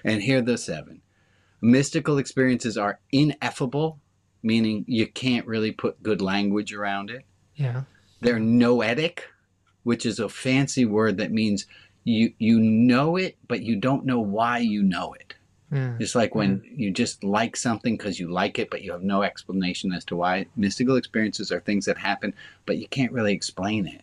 And 0.05 0.23
here 0.23 0.38
are 0.38 0.43
the 0.43 0.57
seven. 0.57 1.02
Mystical 1.61 2.19
experiences 2.19 2.79
are 2.79 3.00
ineffable, 3.12 3.99
meaning 4.43 4.85
you 4.87 5.07
can't 5.07 5.47
really 5.47 5.73
put 5.73 6.02
good 6.02 6.23
language 6.23 6.73
around 6.73 7.11
it. 7.11 7.25
yeah. 7.57 7.83
They're 8.21 8.39
noetic, 8.39 9.25
which 9.83 10.05
is 10.07 10.19
a 10.19 10.29
fancy 10.29 10.85
word 10.85 11.17
that 11.19 11.33
means 11.33 11.67
you 12.05 12.33
you 12.39 12.59
know 12.59 13.17
it, 13.17 13.37
but 13.49 13.62
you 13.62 13.77
don't 13.77 14.05
know 14.07 14.21
why 14.21 14.59
you 14.59 14.83
know 14.83 15.12
it. 15.15 15.35
Yeah. 15.73 15.97
It's 16.00 16.15
like 16.17 16.35
when 16.35 16.62
you 16.65 16.91
just 16.91 17.23
like 17.23 17.57
something 17.57 17.97
because 17.97 18.19
you 18.19 18.29
like 18.31 18.59
it, 18.59 18.71
but 18.71 18.83
you 18.83 18.91
have 18.93 19.03
no 19.03 19.23
explanation 19.23 19.93
as 19.93 20.05
to 20.07 20.17
why. 20.17 20.47
Mystical 20.57 20.97
experiences 20.97 21.53
are 21.53 21.61
things 21.61 21.85
that 21.85 21.97
happen, 21.97 22.35
but 22.67 22.79
you 22.79 22.89
can't 22.89 23.12
really 23.12 23.33
explain 23.33 23.87
it. 23.87 24.03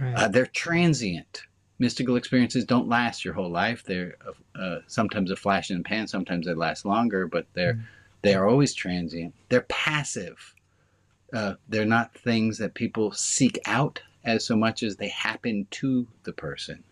Right. 0.00 0.14
Uh, 0.16 0.28
they're 0.28 0.46
transient. 0.46 1.42
Mystical 1.78 2.16
experiences 2.16 2.64
don't 2.64 2.88
last 2.88 3.24
your 3.24 3.34
whole 3.34 3.50
life. 3.50 3.84
They're 3.84 4.16
uh, 4.56 4.78
sometimes 4.88 5.30
a 5.30 5.36
flash 5.36 5.70
in 5.70 5.78
the 5.78 5.84
pan. 5.84 6.08
Sometimes 6.08 6.46
they 6.46 6.54
last 6.54 6.84
longer, 6.84 7.26
but 7.28 7.46
they're 7.54 7.74
Mm. 7.74 7.82
they 8.22 8.34
are 8.34 8.48
always 8.48 8.74
transient. 8.74 9.34
They're 9.50 9.66
passive. 9.68 10.53
Uh, 11.34 11.54
they're 11.68 11.84
not 11.84 12.14
things 12.14 12.58
that 12.58 12.74
people 12.74 13.12
seek 13.12 13.58
out 13.66 14.00
as 14.24 14.46
so 14.46 14.56
much 14.56 14.82
as 14.82 14.96
they 14.96 15.08
happen 15.08 15.66
to 15.72 16.06
the 16.22 16.32
person. 16.32 16.82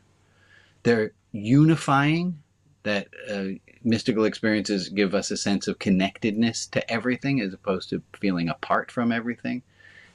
They're 0.82 1.12
unifying. 1.30 2.38
That 2.82 3.06
uh, 3.30 3.60
mystical 3.84 4.24
experiences 4.24 4.88
give 4.88 5.14
us 5.14 5.30
a 5.30 5.36
sense 5.36 5.68
of 5.68 5.78
connectedness 5.78 6.66
to 6.66 6.90
everything 6.90 7.40
as 7.40 7.54
opposed 7.54 7.90
to 7.90 8.02
feeling 8.18 8.48
apart 8.48 8.90
from 8.90 9.12
everything. 9.12 9.62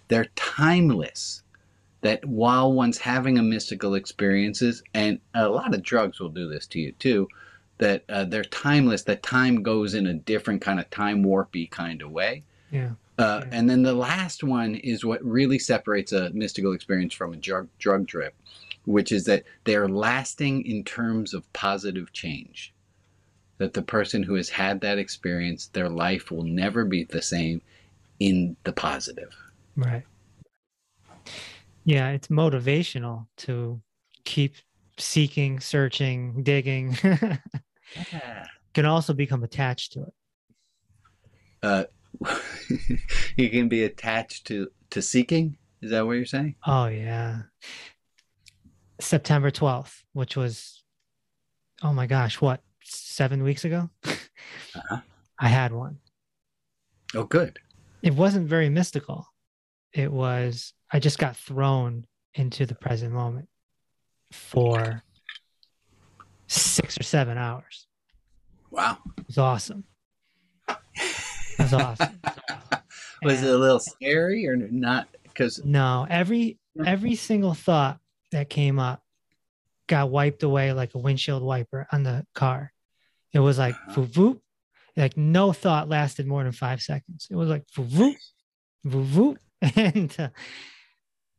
They're 0.09 0.27
timeless 0.35 1.43
that 2.01 2.25
while 2.25 2.73
one's 2.73 2.97
having 2.97 3.37
a 3.37 3.43
mystical 3.43 3.95
experiences, 3.95 4.83
and 4.93 5.19
a 5.33 5.47
lot 5.47 5.73
of 5.73 5.81
drugs 5.81 6.19
will 6.19 6.29
do 6.29 6.49
this 6.49 6.67
to 6.67 6.79
you 6.79 6.91
too, 6.93 7.29
that 7.77 8.03
uh, 8.09 8.25
they're 8.25 8.43
timeless. 8.43 9.03
That 9.03 9.23
time 9.23 9.63
goes 9.63 9.93
in 9.93 10.07
a 10.07 10.13
different 10.13 10.61
kind 10.61 10.79
of 10.79 10.89
time 10.89 11.23
warpy 11.23 11.69
kind 11.71 12.01
of 12.01 12.11
way. 12.11 12.43
yeah. 12.69 12.91
Uh. 13.17 13.43
And 13.51 13.69
then 13.69 13.83
the 13.83 13.93
last 13.93 14.43
one 14.43 14.75
is 14.75 15.03
what 15.03 15.23
really 15.23 15.59
separates 15.59 16.11
a 16.11 16.29
mystical 16.31 16.73
experience 16.73 17.13
from 17.13 17.33
a 17.33 17.37
drug 17.37 17.67
drug 17.79 18.07
trip, 18.07 18.35
which 18.85 19.11
is 19.11 19.25
that 19.25 19.43
they 19.63 19.75
are 19.75 19.87
lasting 19.87 20.65
in 20.65 20.83
terms 20.83 21.33
of 21.33 21.51
positive 21.53 22.13
change. 22.13 22.73
That 23.57 23.73
the 23.73 23.81
person 23.81 24.21
who 24.21 24.35
has 24.35 24.49
had 24.49 24.81
that 24.81 24.99
experience, 24.99 25.67
their 25.67 25.89
life 25.89 26.29
will 26.29 26.43
never 26.43 26.85
be 26.85 27.05
the 27.05 27.23
same 27.23 27.61
in 28.19 28.55
the 28.63 28.71
positive. 28.71 29.35
Right. 29.75 30.03
Yeah, 31.83 32.09
it's 32.09 32.27
motivational 32.27 33.25
to 33.37 33.81
keep 34.25 34.55
seeking, 34.97 35.59
searching, 35.59 36.43
digging. 36.43 36.97
Yeah. 38.11 38.45
Can 38.73 38.85
also 38.85 39.13
become 39.13 39.43
attached 39.43 39.93
to 39.93 40.03
it. 40.03 40.13
Uh, 41.63 41.83
you 43.37 43.49
can 43.49 43.67
be 43.67 43.83
attached 43.83 44.47
to 44.47 44.69
to 44.91 45.01
seeking. 45.01 45.57
Is 45.81 45.91
that 45.91 46.05
what 46.05 46.13
you're 46.13 46.25
saying? 46.25 46.55
Oh 46.65 46.87
yeah. 46.87 47.43
September 48.99 49.51
12th, 49.51 50.03
which 50.13 50.35
was 50.35 50.83
oh 51.83 51.93
my 51.93 52.07
gosh, 52.07 52.41
what? 52.41 52.61
7 52.83 53.43
weeks 53.43 53.65
ago? 53.65 53.89
Uh-huh. 54.05 55.01
I 55.39 55.49
had 55.49 55.71
one. 55.71 55.99
Oh, 57.13 57.25
good. 57.25 57.59
It 58.01 58.13
wasn't 58.15 58.47
very 58.47 58.69
mystical. 58.69 59.27
It 59.93 60.11
was 60.11 60.73
I 60.91 60.99
just 60.99 61.19
got 61.19 61.35
thrown 61.35 62.05
into 62.33 62.65
the 62.65 62.75
present 62.75 63.13
moment 63.13 63.49
for 64.31 65.03
6 66.47 66.99
or 66.99 67.03
7 67.03 67.37
hours. 67.37 67.87
Wow. 68.71 68.97
It 69.17 69.27
was 69.27 69.37
awesome. 69.37 69.83
Was 71.71 71.73
awesome. 71.99 72.19
Was 73.23 73.43
it 73.43 73.49
a 73.53 73.57
little 73.57 73.79
scary 73.79 74.47
or 74.47 74.55
not? 74.55 75.07
Because 75.23 75.63
No, 75.63 76.05
every 76.09 76.59
every 76.85 77.15
single 77.15 77.53
thought 77.53 77.99
that 78.31 78.49
came 78.49 78.79
up 78.79 79.01
got 79.87 80.09
wiped 80.09 80.43
away 80.43 80.73
like 80.73 80.93
a 80.95 80.97
windshield 80.99 81.41
wiper 81.43 81.87
on 81.91 82.03
the 82.03 82.25
car. 82.35 82.71
It 83.33 83.39
was 83.39 83.57
like 83.57 83.75
Uh-huh. 83.75 84.01
voop 84.01 84.07
voop, 84.13 84.39
Like 84.95 85.17
no 85.17 85.51
thought 85.53 85.89
lasted 85.89 86.27
more 86.27 86.43
than 86.43 86.51
five 86.53 86.81
seconds. 86.81 87.27
It 87.29 87.35
was 87.35 87.49
like 87.49 87.65
voop, 87.77 88.15
voop, 88.85 89.37
and 89.75 90.15
uh, 90.19 90.29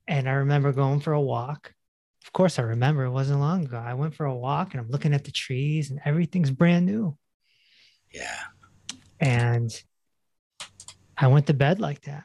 and 0.06 0.28
I 0.28 0.32
remember 0.32 0.73
going 0.73 1.00
for 1.00 1.12
a 1.12 1.20
walk. 1.20 1.73
Of 2.25 2.32
course, 2.32 2.58
I 2.58 2.62
remember 2.62 3.04
it 3.04 3.11
wasn't 3.11 3.40
long 3.40 3.64
ago. 3.64 3.78
I 3.78 3.94
went 3.94 4.14
for 4.14 4.26
a 4.26 4.35
walk 4.37 4.73
and 4.75 4.80
I'm 4.80 4.90
looking 4.90 5.14
at 5.14 5.25
the 5.25 5.30
trees 5.32 5.90
and 5.90 6.00
everything's 6.04 6.50
brand 6.50 6.85
new. 6.87 7.16
Yeah. 8.12 8.38
And 9.20 9.70
I 11.19 11.27
went 11.27 11.49
to 11.49 11.55
bed 11.55 11.81
like 11.81 12.03
that. 12.03 12.25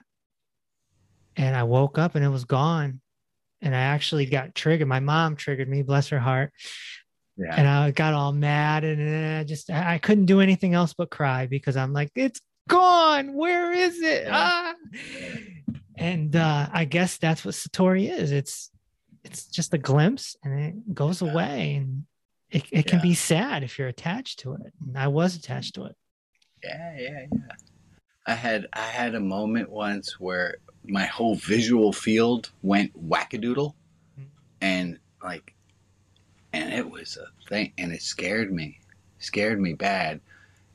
And 1.36 1.56
I 1.56 1.64
woke 1.64 1.98
up 1.98 2.14
and 2.14 2.24
it 2.24 2.30
was 2.30 2.46
gone. 2.46 3.02
And 3.62 3.76
I 3.76 3.80
actually 3.80 4.28
got 4.28 4.54
triggered. 4.54 4.88
My 4.88 5.00
mom 5.00 5.36
triggered 5.36 5.68
me, 5.68 5.82
bless 5.82 6.10
her 6.10 6.20
heart. 6.20 6.52
Yeah. 7.38 7.56
And 7.58 7.68
I 7.68 7.90
got 7.90 8.14
all 8.14 8.32
mad 8.32 8.84
and 8.84 9.40
I 9.40 9.44
just, 9.44 9.72
I 9.72 9.98
couldn't 9.98 10.28
do 10.28 10.42
anything 10.42 10.76
else 10.76 10.94
but 10.94 11.10
cry 11.10 11.48
because 11.48 11.76
I'm 11.76 11.92
like, 11.92 12.12
it's 12.16 12.40
gone. 12.70 13.34
Where 13.34 13.72
is 13.72 14.00
it? 14.00 14.28
Ah. 14.30 14.76
And 15.98 16.36
uh, 16.36 16.68
I 16.72 16.86
guess 16.86 17.18
that's 17.18 17.44
what 17.44 17.56
Satori 17.56 18.12
is. 18.12 18.32
It's, 18.32 18.70
it's 19.24 19.48
just 19.48 19.74
a 19.74 19.80
glimpse 19.80 20.36
and 20.44 20.60
it 20.60 20.94
goes 20.94 21.22
away 21.22 21.76
and 21.76 22.04
it, 22.52 22.66
it 22.70 22.86
can 22.86 23.02
be 23.02 23.16
sad 23.16 23.64
if 23.64 23.80
you're 23.80 23.88
attached 23.88 24.40
to 24.40 24.54
it. 24.54 24.74
And 24.86 24.98
I 24.98 25.08
was 25.08 25.36
attached 25.36 25.74
to 25.76 25.86
it. 25.86 25.96
Yeah, 26.64 26.96
yeah, 26.98 27.26
yeah. 27.32 27.56
I 28.26 28.34
had 28.36 28.68
I 28.74 28.82
had 28.88 29.16
a 29.16 29.20
moment 29.20 29.70
once 29.70 30.20
where 30.20 30.58
my 30.86 31.06
whole 31.06 31.36
visual 31.36 31.92
field 31.94 32.52
went 32.62 32.92
wackadoodle, 33.10 33.74
Mhm. 34.20 34.26
and 34.62 35.00
like, 35.24 35.54
and 36.52 36.74
it 36.74 36.90
was 36.90 37.18
a 37.18 37.28
thing, 37.50 37.74
and 37.78 37.92
it 37.92 38.02
scared 38.02 38.52
me, 38.52 38.80
scared 39.20 39.60
me 39.60 39.74
bad. 39.74 40.20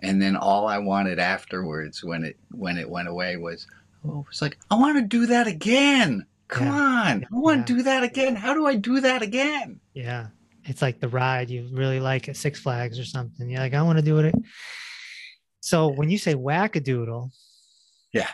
And 0.00 0.20
then 0.22 0.36
all 0.36 0.66
I 0.68 0.78
wanted 0.78 1.18
afterwards, 1.18 2.04
when 2.04 2.24
it 2.24 2.36
when 2.50 2.76
it 2.78 2.88
went 2.88 3.08
away, 3.08 3.36
was 3.36 3.66
oh, 4.04 4.20
it 4.20 4.28
was 4.28 4.42
like 4.42 4.58
I 4.70 4.74
want 4.76 4.96
to 4.98 5.02
do 5.02 5.26
that 5.26 5.46
again. 5.46 6.26
Come 6.48 6.68
Yeah. 6.68 6.72
on, 6.72 7.24
I 7.24 7.36
want 7.36 7.58
Yeah. 7.60 7.64
to 7.64 7.74
do 7.76 7.82
that 7.82 8.02
again. 8.02 8.36
How 8.36 8.54
do 8.54 8.66
I 8.66 8.74
do 8.76 9.00
that 9.00 9.22
again? 9.22 9.80
Yeah. 9.94 10.28
It's 10.64 10.82
like 10.82 11.00
the 11.00 11.08
ride 11.08 11.48
you 11.50 11.66
really 11.72 11.98
like 12.00 12.28
at 12.28 12.36
Six 12.36 12.60
Flags 12.60 12.98
or 12.98 13.04
something. 13.04 13.48
You're 13.48 13.60
like, 13.60 13.72
I 13.74 13.80
want 13.82 13.98
to 13.98 14.04
do 14.04 14.18
it. 14.18 14.34
So 15.60 15.88
when 15.88 16.10
you 16.10 16.18
say 16.18 16.34
wackadoodle, 16.34 17.30
Yeah. 18.12 18.28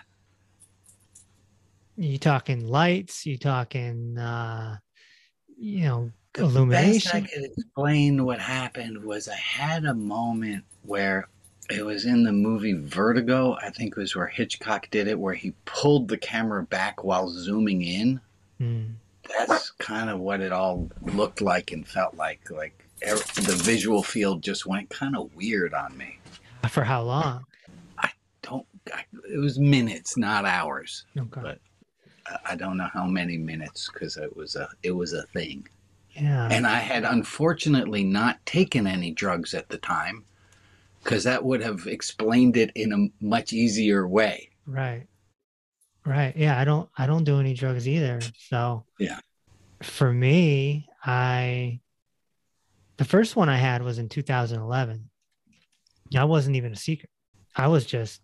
you 1.97 2.19
talking 2.19 2.67
lights, 2.69 3.25
you 3.27 3.39
talking 3.39 4.19
uh 4.19 4.79
you 5.57 5.85
know 5.85 6.11
illumination. 6.37 6.93
The 6.93 6.93
best 6.93 7.15
I 7.15 7.21
could 7.21 7.45
explain 7.57 8.25
what 8.25 8.41
happened 8.41 9.03
was 9.05 9.29
I 9.29 9.37
had 9.37 9.85
a 9.85 9.95
moment 9.95 10.65
where 10.83 11.29
it 11.71 11.85
was 11.85 12.05
in 12.05 12.25
the 12.25 12.33
movie 12.33 12.75
Vertigo. 12.75 13.57
I 13.63 13.71
think 13.71 13.93
it 13.97 14.01
was 14.01 14.15
where 14.15 14.27
Hitchcock 14.27 14.91
did 14.91 15.09
it, 15.09 15.19
where 15.19 15.35
he 15.35 15.55
pulled 15.65 16.09
the 16.09 16.19
camera 16.19 16.63
back 16.65 17.05
while 17.05 17.29
zooming 17.31 17.83
in. 17.83 18.21
Mm. 18.61 18.95
That's 19.39 19.71
kind 19.73 20.11
of 20.11 20.21
what 20.21 20.41
it 20.41 20.53
all 20.53 20.91
looked 21.15 21.41
like 21.41 21.73
and 21.73 21.89
felt 21.89 22.15
like. 22.17 22.51
Like 22.51 22.85
er- 23.09 23.17
the 23.37 23.59
visual 23.65 24.03
field 24.03 24.43
just 24.43 24.67
went 24.67 24.91
kind 24.91 25.17
of 25.17 25.35
weird 25.35 25.73
on 25.73 25.97
me. 25.97 26.19
For 26.71 26.85
how 26.85 27.03
long? 27.03 27.45
I 27.99 28.11
don't. 28.43 28.67
I, 28.93 29.03
it 29.33 29.39
was 29.39 29.59
minutes, 29.59 30.17
not 30.17 30.45
hours. 30.45 31.05
Okay. 31.17 31.41
But- 31.43 31.59
I- 32.47 32.57
don't 32.57 32.79
know 32.79 32.89
how 32.93 33.07
many 33.07 33.37
minutes 33.37 33.91
because 33.93 34.17
it 34.17 34.35
was 34.35 34.57
a 34.57 34.69
it 34.83 34.93
was 34.93 35.13
a 35.13 35.25
thing. 35.25 35.69
yeah. 36.15 36.49
And 36.51 36.67
I 36.67 36.77
had 36.79 37.05
unfortunately 37.05 38.03
not 38.03 38.45
taken 38.47 38.87
any 38.87 39.11
drugs 39.11 39.53
at 39.53 39.69
the 39.69 39.77
time 39.77 40.25
because 41.03 41.23
that 41.25 41.45
would 41.45 41.61
have 41.63 41.87
explained 41.87 42.57
it 42.57 42.71
in 42.75 42.93
a 42.95 43.25
much 43.25 43.53
easier 43.53 44.09
way. 44.09 44.49
Right. 44.67 45.07
Right. 46.07 46.35
Yeah, 46.35 46.59
I 46.59 46.65
don't 46.65 46.89
I 46.97 47.07
don't 47.07 47.25
do 47.25 47.41
any 47.41 47.53
drugs 47.53 47.87
either. 47.87 48.21
So 48.49 48.85
Yeah. 48.99 49.19
For 49.83 50.11
me, 50.11 50.89
I 51.05 51.81
the 52.97 53.05
first 53.05 53.37
one 53.37 53.51
I 53.51 53.57
had 53.57 53.83
was 53.83 53.99
in 53.99 54.09
2011. 54.09 55.11
I 56.17 56.25
wasn't 56.25 56.57
even 56.57 56.73
a 56.73 56.77
seeker. 56.77 57.09
I 57.57 57.69
was 57.69 57.87
just 57.87 58.21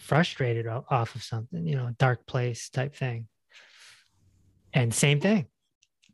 frustrated 0.00 0.66
off 0.66 1.14
of 1.14 1.22
something, 1.22 1.66
you 1.66 1.76
know, 1.76 1.90
dark 1.98 2.26
place 2.26 2.68
type 2.68 2.94
thing. 2.94 3.28
And 4.72 4.92
same 4.92 5.20
thing. 5.20 5.46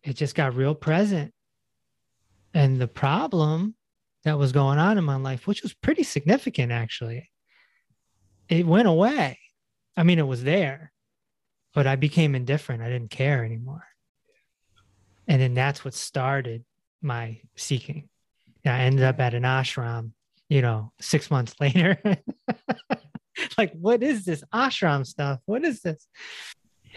It 0.03 0.15
just 0.15 0.35
got 0.35 0.55
real 0.55 0.75
present. 0.75 1.33
And 2.53 2.81
the 2.81 2.89
problem 2.89 3.75
that 4.25 4.39
was 4.39 4.53
going 4.53 4.79
on 4.79 4.99
in 4.99 5.05
my 5.05 5.17
life, 5.17 5.47
which 5.47 5.63
was 5.63 5.73
pretty 5.73 6.03
significant 6.03 6.73
actually, 6.73 7.31
it 8.49 8.67
went 8.67 8.89
away. 8.89 9.39
I 9.97 10.03
mean, 10.03 10.19
it 10.19 10.27
was 10.27 10.45
there, 10.45 10.93
but 11.75 11.87
I 11.87 11.97
became 11.97 12.35
indifferent. 12.35 12.83
I 12.83 12.89
didn't 12.89 13.11
care 13.11 13.45
anymore. 13.45 13.85
And 15.27 15.41
then 15.41 15.55
that's 15.55 15.85
what 15.85 15.95
started 15.95 16.65
my 17.01 17.41
seeking. 17.57 18.09
And 18.65 18.75
I 18.75 18.81
ended 18.81 19.05
up 19.05 19.21
at 19.21 19.35
an 19.35 19.45
ashram, 19.45 20.13
you 20.51 20.61
know, 20.61 20.93
six 21.01 21.31
months 21.31 21.55
later. 21.61 21.97
like, 23.57 23.73
what 23.73 24.03
is 24.03 24.25
this 24.27 24.45
ashram 24.53 25.07
stuff? 25.07 25.39
What 25.47 25.65
is 25.65 25.81
this? 25.81 26.07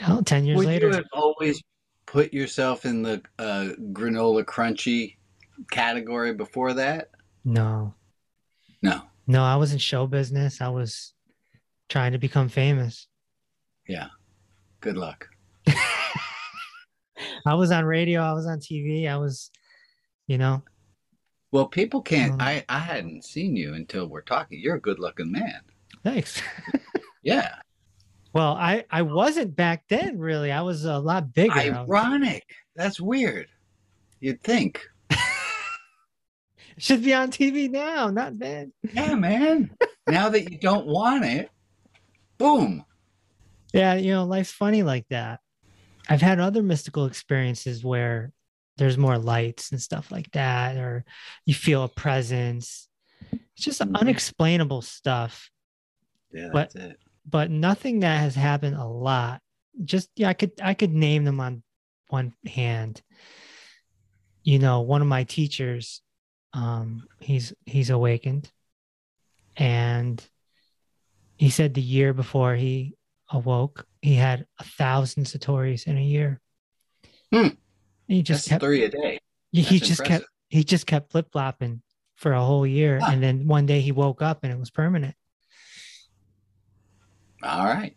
Know, 0.01 0.21
10 0.21 0.43
years 0.45 0.57
Would 0.57 0.65
later. 0.65 0.87
you 0.87 0.93
have 0.95 1.05
always 1.13 1.61
put 2.07 2.33
yourself 2.33 2.83
in 2.85 3.03
the 3.03 3.21
uh, 3.39 3.69
granola 3.93 4.43
crunchy 4.43 5.15
category 5.71 6.33
before 6.33 6.73
that? 6.73 7.09
no, 7.45 7.93
No. 8.81 9.01
no, 9.27 9.43
I 9.43 9.55
was 9.55 9.71
in 9.71 9.77
show 9.77 10.07
business. 10.07 10.59
I 10.61 10.69
was 10.69 11.13
trying 11.89 12.13
to 12.13 12.17
become 12.17 12.49
famous. 12.49 13.07
Yeah. 13.87 14.07
Good 14.81 14.97
luck. 14.97 15.27
I 17.45 17.53
was 17.53 17.71
on 17.71 17.85
radio. 17.85 18.21
I 18.21 18.33
was 18.33 18.47
on 18.47 18.59
TV. 18.59 19.07
I 19.07 19.17
was, 19.17 19.51
you 20.27 20.37
know, 20.37 20.63
Well, 21.53 21.67
people 21.67 22.01
can't. 22.01 22.33
Um, 22.33 22.41
I, 22.41 22.65
I 22.67 22.79
hadn't 22.79 23.23
seen 23.23 23.55
you 23.55 23.75
until 23.75 24.07
we're 24.07 24.21
talking. 24.21 24.59
You're 24.59 24.77
a 24.77 24.81
good 24.81 24.97
looking 24.97 25.31
man. 25.31 25.61
thanks. 26.03 26.41
Yeah. 27.25 27.55
Well, 28.33 28.51
I 28.51 28.83
I 28.91 29.03
wasn't 29.03 29.55
back 29.55 29.85
then 29.87 30.19
really. 30.19 30.51
I 30.51 30.59
was 30.59 30.83
a 30.83 30.99
lot 30.99 31.33
bigger. 31.33 31.53
Ironic. 31.53 32.43
That's 32.75 32.99
weird. 32.99 33.47
You'd 34.19 34.43
think. 34.43 34.81
should 36.77 37.01
be 37.01 37.13
on 37.13 37.31
TV 37.31 37.71
now, 37.71 38.09
not 38.09 38.37
then. 38.37 38.73
Yeah, 38.91 39.15
man. 39.15 39.71
now 40.05 40.27
that 40.27 40.51
you 40.51 40.57
don't 40.57 40.85
want 40.85 41.23
it, 41.23 41.49
boom. 42.37 42.83
Yeah, 43.73 43.93
you 43.93 44.11
know, 44.11 44.25
life's 44.25 44.51
funny 44.51 44.83
like 44.83 45.07
that. 45.09 45.39
I've 46.09 46.21
had 46.21 46.41
other 46.41 46.61
mystical 46.61 47.05
experiences 47.05 47.85
where 47.85 48.33
there's 48.77 48.97
more 48.97 49.17
lights 49.17 49.71
and 49.71 49.81
stuff 49.81 50.11
like 50.11 50.31
that, 50.31 50.77
or 50.77 51.05
you 51.45 51.53
feel 51.53 51.83
a 51.83 51.89
presence. 51.89 52.87
It's 53.31 53.65
just 53.65 53.81
Mhm. 53.81 53.95
unexplainable 53.99 54.81
stuff, 54.81 55.49
Yeah, 56.31 56.49
But- 56.51 56.73
that's 56.73 56.75
it. 56.93 56.99
but 57.25 57.51
nothing 57.51 57.99
that 58.01 58.19
has 58.19 58.35
happened 58.35 58.75
a 58.75 58.85
lot. 58.85 59.41
Just 59.83 60.09
yeah, 60.15 60.29
I 60.29 60.33
could 60.33 60.51
I 60.61 60.73
could 60.73 60.91
name 60.91 61.23
them 61.23 61.39
on 61.39 61.63
one 62.09 62.33
hand. 62.47 63.01
You 64.43 64.59
know, 64.59 64.81
one 64.81 65.01
of 65.01 65.07
my 65.07 65.23
teachers, 65.23 66.01
um, 66.53 67.07
he's 67.19 67.53
he's 67.65 67.89
awakened, 67.89 68.51
and 69.55 70.23
he 71.37 71.49
said 71.49 71.73
the 71.73 71.81
year 71.81 72.13
before 72.13 72.55
he 72.55 72.95
awoke, 73.29 73.87
he 74.01 74.15
had 74.15 74.45
a 74.59 74.63
thousand 74.63 75.25
satori's 75.25 75.85
in 75.85 75.97
a 75.97 76.03
year. 76.03 76.41
Hmm. 77.31 77.49
He 78.07 78.21
just 78.21 78.45
That's 78.45 78.49
kept 78.49 78.63
three 78.63 78.83
a 78.83 78.89
day. 78.89 79.19
he 79.51 79.61
That's 79.61 79.79
just 79.79 80.01
impressive. 80.01 80.21
kept 80.21 80.31
he 80.49 80.63
just 80.63 80.85
kept 80.85 81.11
flip 81.11 81.31
flopping 81.31 81.81
for 82.15 82.33
a 82.33 82.43
whole 82.43 82.65
year, 82.67 82.99
Huh. 82.99 83.11
and 83.11 83.23
then 83.23 83.47
one 83.47 83.65
day 83.65 83.81
he 83.81 83.91
woke 83.91 84.21
up 84.21 84.43
and 84.43 84.51
it 84.53 84.59
was 84.59 84.69
permanent. 84.69 85.15
All 87.41 87.65
right. 87.65 87.95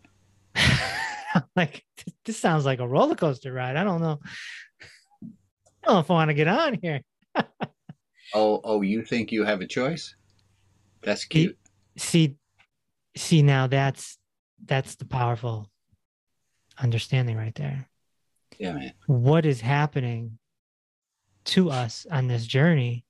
like 1.57 1.85
this 2.25 2.39
sounds 2.39 2.65
like 2.65 2.81
a 2.81 2.89
roller 2.89 3.15
coaster 3.15 3.53
ride. 3.53 3.77
I 3.77 3.85
don't 3.85 4.01
know. 4.01 4.21
I 4.83 5.87
don't 5.87 5.95
know 5.95 6.01
if 6.01 6.11
I 6.11 6.15
want 6.15 6.31
to 6.31 6.35
get 6.35 6.49
on 6.49 6.79
here. 6.81 7.01
Oh, 8.35 8.61
oh, 8.65 8.83
you 8.83 9.05
think 9.05 9.31
you 9.31 9.45
have 9.45 9.61
a 9.61 9.67
choice? 9.67 10.17
That's 11.03 11.25
cute. 11.25 11.57
See, 11.97 12.35
see 13.17 13.41
now 13.41 13.69
that's 13.69 14.19
that's 14.65 14.97
the 14.97 15.05
powerful 15.05 15.71
understanding 16.77 17.37
right 17.37 17.55
there. 17.55 17.89
Yeah, 18.59 18.73
man. 18.73 18.93
What 19.07 19.45
is 19.47 19.61
happening 19.61 20.39
to 21.47 21.71
us 21.71 22.07
on 22.11 22.27
this 22.29 22.47
journey? 22.47 23.05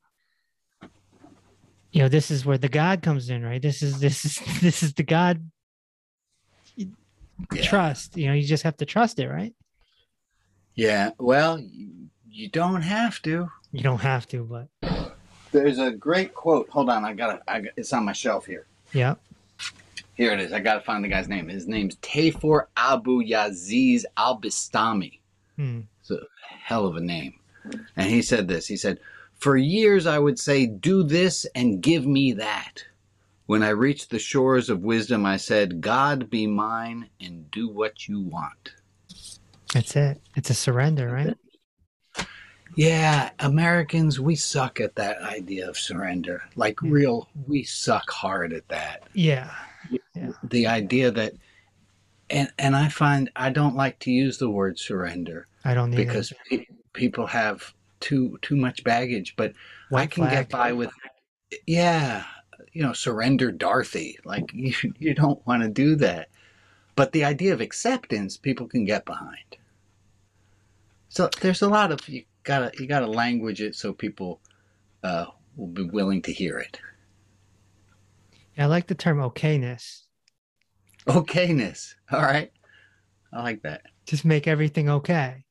You 1.93 2.03
know, 2.03 2.09
this 2.09 2.31
is 2.31 2.45
where 2.45 2.59
the 2.59 2.69
God 2.69 3.03
comes 3.03 3.31
in, 3.31 3.43
right? 3.45 3.63
This 3.63 3.83
is 3.83 4.01
this 4.01 4.25
is 4.25 4.41
this 4.61 4.83
is 4.83 4.95
the 4.95 5.03
God 5.03 5.51
Yeah. 6.77 6.87
trust. 7.63 8.17
You 8.17 8.29
know, 8.29 8.33
you 8.35 8.47
just 8.47 8.65
have 8.65 8.77
to 8.79 8.87
trust 8.87 9.19
it, 9.19 9.29
right? 9.29 9.55
Yeah. 10.75 11.11
Well, 11.19 11.59
you, 11.59 12.09
you 12.31 12.49
don't 12.49 12.83
have 12.83 13.23
to. 13.23 13.49
You 13.73 13.83
don't 13.83 14.01
have 14.01 14.27
to, 14.29 14.45
but 14.45 14.69
There's 15.53 15.79
a 15.79 15.91
great 15.91 16.35
quote. 16.35 16.69
Hold 16.71 16.91
on, 16.91 17.05
I 17.05 17.13
got 17.15 17.41
it. 17.49 17.73
It's 17.77 17.93
on 17.93 18.05
my 18.05 18.13
shelf 18.13 18.47
here. 18.47 18.67
Yep. 18.93 19.19
Here 20.15 20.33
it 20.33 20.41
is. 20.41 20.53
I 20.53 20.61
gotta 20.61 20.81
find 20.81 21.05
the 21.05 21.09
guy's 21.09 21.29
name. 21.29 21.49
His 21.49 21.67
name's 21.67 21.97
Tayfur 21.97 22.67
Abu 22.77 23.23
Yazid 23.23 24.05
Al 24.17 24.41
Bistami. 24.41 25.19
Hmm. 25.57 25.81
It's 26.01 26.11
a 26.11 26.21
hell 26.41 26.87
of 26.87 26.97
a 26.97 27.01
name. 27.01 27.35
And 27.97 28.11
he 28.11 28.23
said 28.23 28.47
this. 28.49 28.67
He 28.67 28.77
said, 28.77 29.01
"For 29.35 29.57
years 29.57 30.07
I 30.07 30.19
would 30.19 30.39
say, 30.39 30.67
do 30.67 31.03
this 31.03 31.45
and 31.55 31.83
give 31.83 32.07
me 32.07 32.33
that." 32.35 32.85
When 33.47 33.63
I 33.63 33.69
reached 33.71 34.11
the 34.11 34.19
shores 34.19 34.69
of 34.71 34.83
wisdom, 34.83 35.25
I 35.25 35.37
said, 35.37 35.81
God 35.81 36.29
be 36.31 36.49
mine 36.49 37.09
and 37.21 37.49
do 37.53 37.69
what 37.69 38.09
you 38.09 38.21
want. 38.21 38.73
That's 39.73 39.95
it. 39.95 40.21
It's 40.35 40.51
a 40.51 40.55
surrender, 40.55 41.09
right? 41.13 42.27
Yeah, 42.77 43.31
Americans, 43.39 44.19
we 44.21 44.35
suck 44.35 44.81
at 44.81 44.97
that 44.97 45.23
idea 45.23 45.69
of 45.69 45.79
surrender. 45.79 46.43
Like, 46.57 46.79
Yeah. 46.83 46.91
real, 46.91 47.29
we 47.47 47.63
suck 47.63 48.11
hard 48.11 48.53
at 48.53 48.67
that. 48.69 49.05
Yeah. 49.15 49.55
The 50.43 50.67
idea 50.67 51.13
that, 51.13 51.35
and, 52.31 52.51
and 52.59 52.77
I 52.77 52.89
find 52.89 53.31
I 53.37 53.51
don't 53.51 53.77
like 53.77 53.99
to 54.01 54.11
use 54.11 54.39
the 54.39 54.51
word 54.51 54.79
surrender 54.79 55.47
I 55.65 55.75
don't 55.75 55.91
need 55.91 55.97
because 55.97 56.33
pe- 56.49 56.67
people 56.93 57.27
have 57.27 57.73
too 58.01 58.39
too 58.43 58.57
much 58.57 58.85
baggage, 58.85 59.35
but 59.37 59.53
I 59.93 60.07
can 60.07 60.25
flag. 60.25 60.31
get 60.31 60.49
by 60.51 60.73
with, 60.73 60.91
yeah, 61.67 62.25
you 62.73 62.83
know, 62.83 62.93
surrender 62.93 63.51
Dorothy. 63.51 64.19
Like 64.25 64.45
you, 64.53 64.75
you 64.99 65.15
don't 65.15 65.45
want 65.47 65.63
to 65.63 65.69
do 65.69 65.97
that. 65.97 66.29
But 66.95 67.13
the 67.13 67.25
idea 67.25 67.53
of 67.53 67.61
acceptance, 67.61 68.37
people 68.37 68.67
can 68.67 68.85
get 68.85 69.05
behind. 69.05 69.57
So 71.09 71.31
there's 71.41 71.63
a 71.63 71.69
lot 71.69 71.93
of 71.93 72.09
you 72.09 72.25
gotta 72.43 72.71
you 72.79 72.87
gotta 72.87 73.07
language 73.07 73.61
it 73.61 73.75
so 73.75 73.93
people 73.93 74.41
uh, 75.03 75.27
will 75.57 75.67
be 75.67 75.85
willing 75.85 76.23
to 76.23 76.33
hear 76.33 76.59
it. 76.59 76.79
I 78.59 78.67
like 78.67 78.87
the 78.87 78.95
term 78.95 79.19
okayness. 79.19 80.06
Okayness. 81.07 81.95
All 82.11 82.23
right, 82.23 82.51
I 83.33 83.43
like 83.43 83.63
that. 83.63 83.83
Just 84.07 84.25
make 84.25 84.47
everything 84.47 84.89
okay. 84.89 85.45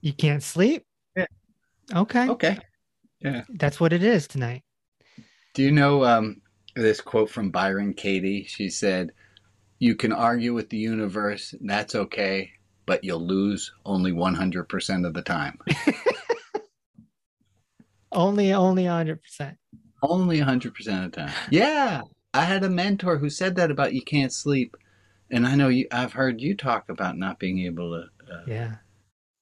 You 0.00 0.12
can't 0.12 0.42
sleep? 0.42 0.84
Yeah. 1.16 1.26
Okay. 1.94 2.28
Okay. 2.28 2.58
Yeah. 3.20 3.44
That's 3.48 3.78
what 3.78 3.92
it 3.92 4.02
is 4.02 4.26
tonight. 4.26 4.62
Do 5.54 5.62
you 5.62 5.70
know 5.70 6.04
um, 6.04 6.42
this 6.74 7.00
quote 7.00 7.30
from 7.30 7.50
Byron 7.50 7.94
Katie? 7.94 8.44
She 8.44 8.68
said, 8.68 9.12
"You 9.78 9.94
can 9.94 10.12
argue 10.12 10.54
with 10.54 10.70
the 10.70 10.78
universe, 10.78 11.52
and 11.52 11.68
that's 11.68 11.94
okay, 11.94 12.52
but 12.86 13.04
you'll 13.04 13.26
lose 13.26 13.72
only 13.84 14.12
100% 14.12 15.06
of 15.06 15.14
the 15.14 15.22
time. 15.22 15.58
Only, 18.12 18.52
only 18.52 18.84
100%. 18.84 19.56
only 20.02 20.40
100% 20.40 21.04
of 21.04 21.12
the 21.12 21.16
time." 21.16 21.32
Yeah, 21.50 22.02
I 22.34 22.44
had 22.44 22.64
a 22.64 22.70
mentor 22.70 23.18
who 23.18 23.28
said 23.28 23.56
that 23.56 23.70
about 23.70 23.94
you 23.94 24.02
can't 24.02 24.32
sleep, 24.32 24.76
and 25.30 25.46
I 25.46 25.54
know 25.54 25.68
you. 25.68 25.86
I've 25.90 26.14
heard 26.14 26.40
you 26.40 26.56
talk 26.56 26.88
about 26.88 27.18
not 27.18 27.38
being 27.38 27.58
able 27.60 27.90
to 28.26 28.32
uh, 28.32 28.44
Yeah. 28.46 28.76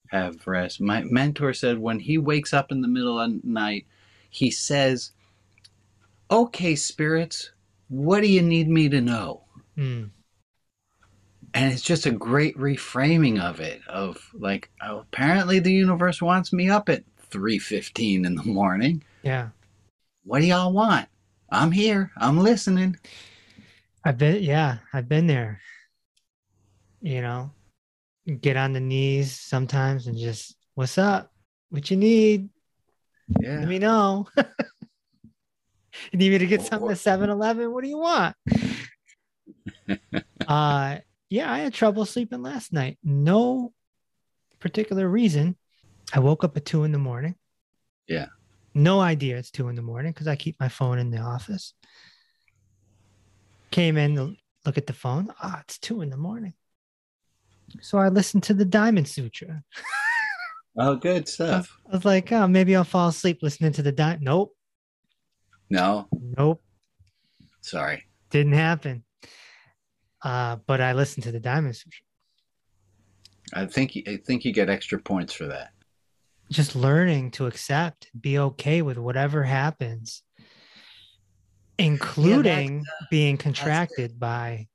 have 0.09 0.47
rest. 0.47 0.81
My 0.81 1.05
mentor 1.05 1.53
said 1.55 1.79
when 1.79 2.01
he 2.01 2.19
wakes 2.19 2.53
up 2.53 2.73
in 2.73 2.81
the 2.81 2.89
middle 2.89 3.19
of 3.21 3.31
the 3.31 3.41
night, 3.45 3.87
he 4.29 4.51
says, 4.51 5.13
"Okay, 6.31 6.75
spirits, 6.75 7.53
what 7.89 8.21
do 8.23 8.27
you 8.29 8.43
need 8.43 8.69
me 8.69 8.89
to 8.89 9.01
know?" 9.01 9.45
Mm. 9.77 10.11
and 11.55 11.73
it's 11.73 11.83
just 11.83 12.07
a 12.07 12.11
great 12.13 12.57
reframing 12.57 13.41
of 13.41 13.61
it 13.61 13.81
of 13.89 14.31
like 14.35 14.71
oh, 14.83 14.99
apparently 15.01 15.59
the 15.59 15.73
universe 15.73 16.21
wants 16.21 16.53
me 16.53 16.69
up 16.69 16.89
at 16.89 17.03
3.15 17.31 18.25
in 18.27 18.35
the 18.35 18.43
morning 18.43 19.03
Yeah. 19.23 19.49
what 20.25 20.41
do 20.41 20.47
y'all 20.47 20.73
want 20.73 21.09
i'm 21.51 21.73
here 21.73 22.11
i'm 22.17 22.39
listening 22.39 22.97
I've 24.05 24.17
been, 24.17 24.43
yeah, 24.43 24.79
I've 24.93 25.09
been 25.09 25.27
there. 25.27 25.61
You 27.03 27.21
know, 27.23 27.51
get 28.41 28.57
on 28.57 28.73
the 28.73 28.81
knees 28.81 29.39
sometimes 29.39 30.07
and 30.07 30.17
just, 30.17 30.57
what's 30.75 30.99
up? 30.99 31.31
What 31.71 31.91
you 31.91 31.97
need? 31.97 32.49
yeah 33.41 33.59
Let 33.61 33.69
me 33.69 33.79
know. 33.79 34.27
you 34.37 34.45
need 36.15 36.31
me 36.31 36.39
to 36.39 36.47
get 36.47 36.63
something 36.63 36.91
at 36.91 36.99
7 36.99 37.29
Eleven? 37.29 37.73
What 37.73 37.85
do 37.85 37.91
you 37.91 37.99
want? 37.99 38.37
uh, 40.47 40.97
yeah, 41.29 41.53
I 41.53 41.59
had 41.59 41.75
trouble 41.75 42.05
sleeping 42.07 42.43
last 42.43 42.73
night. 42.73 42.99
No 43.05 43.73
particular 44.61 45.09
reason. 45.09 45.57
I 46.13 46.21
woke 46.21 46.43
up 46.43 46.57
at 46.57 46.65
two 46.65 46.85
in 46.85 46.93
the 46.93 46.99
morning. 46.99 47.37
Yeah. 48.09 48.27
No 48.75 49.01
idea 49.01 49.37
it's 49.37 49.51
two 49.51 49.69
in 49.69 49.75
the 49.77 49.83
morning 49.83 50.13
because 50.13 50.29
I 50.29 50.37
keep 50.37 50.59
my 50.61 50.69
phone 50.69 50.99
in 50.99 51.11
the 51.11 51.19
office. 51.19 51.75
Came 53.71 53.97
in 53.97 54.17
to 54.17 54.35
look 54.65 54.79
at 54.79 54.87
the 54.87 54.93
phone. 54.93 55.33
Ah, 55.43 55.61
it's 55.63 55.79
two 55.79 56.03
in 56.03 56.11
the 56.11 56.17
morning. 56.17 56.55
So 57.83 57.99
I 57.99 58.09
listened 58.09 58.43
to 58.45 58.55
the 58.55 58.65
Diamond 58.65 59.09
Sutra. 59.09 59.63
oh 60.77 60.95
good 60.97 61.29
stuff 61.29 61.77
I 61.89 61.97
was 61.97 62.05
like, 62.05 62.31
oh, 62.33 62.47
maybe 62.47 62.77
I'll 62.77 62.85
fall 62.85 63.09
asleep 63.09 63.41
listening 63.43 63.73
to 63.73 63.83
the 63.83 63.93
Diamond. 63.93 64.23
Nope. 64.23 64.55
no 65.69 66.09
Nope. 66.13 66.63
sorry 67.61 68.05
Didn't 68.31 68.53
happen. 68.53 69.05
Uh, 70.23 70.57
but 70.67 70.81
I 70.81 70.93
listened 70.93 71.25
to 71.25 71.33
the 71.33 71.41
Diamond 71.41 71.77
Sutra. 71.77 72.03
i 73.55 73.67
think 73.67 73.97
i 74.07 74.17
think 74.17 74.45
you 74.45 74.53
get 74.53 74.69
extra 74.71 74.99
points 75.01 75.33
for 75.33 75.47
that 75.47 75.71
Just 76.51 76.75
learning 76.75 77.31
to 77.33 77.47
accept, 77.47 78.11
be 78.19 78.39
okay 78.39 78.83
with 78.83 78.99
whatever 78.99 79.43
happens, 79.45 80.23
including 81.79 82.85
being 83.11 83.37
contracted 83.37 84.19
by, 84.19 84.67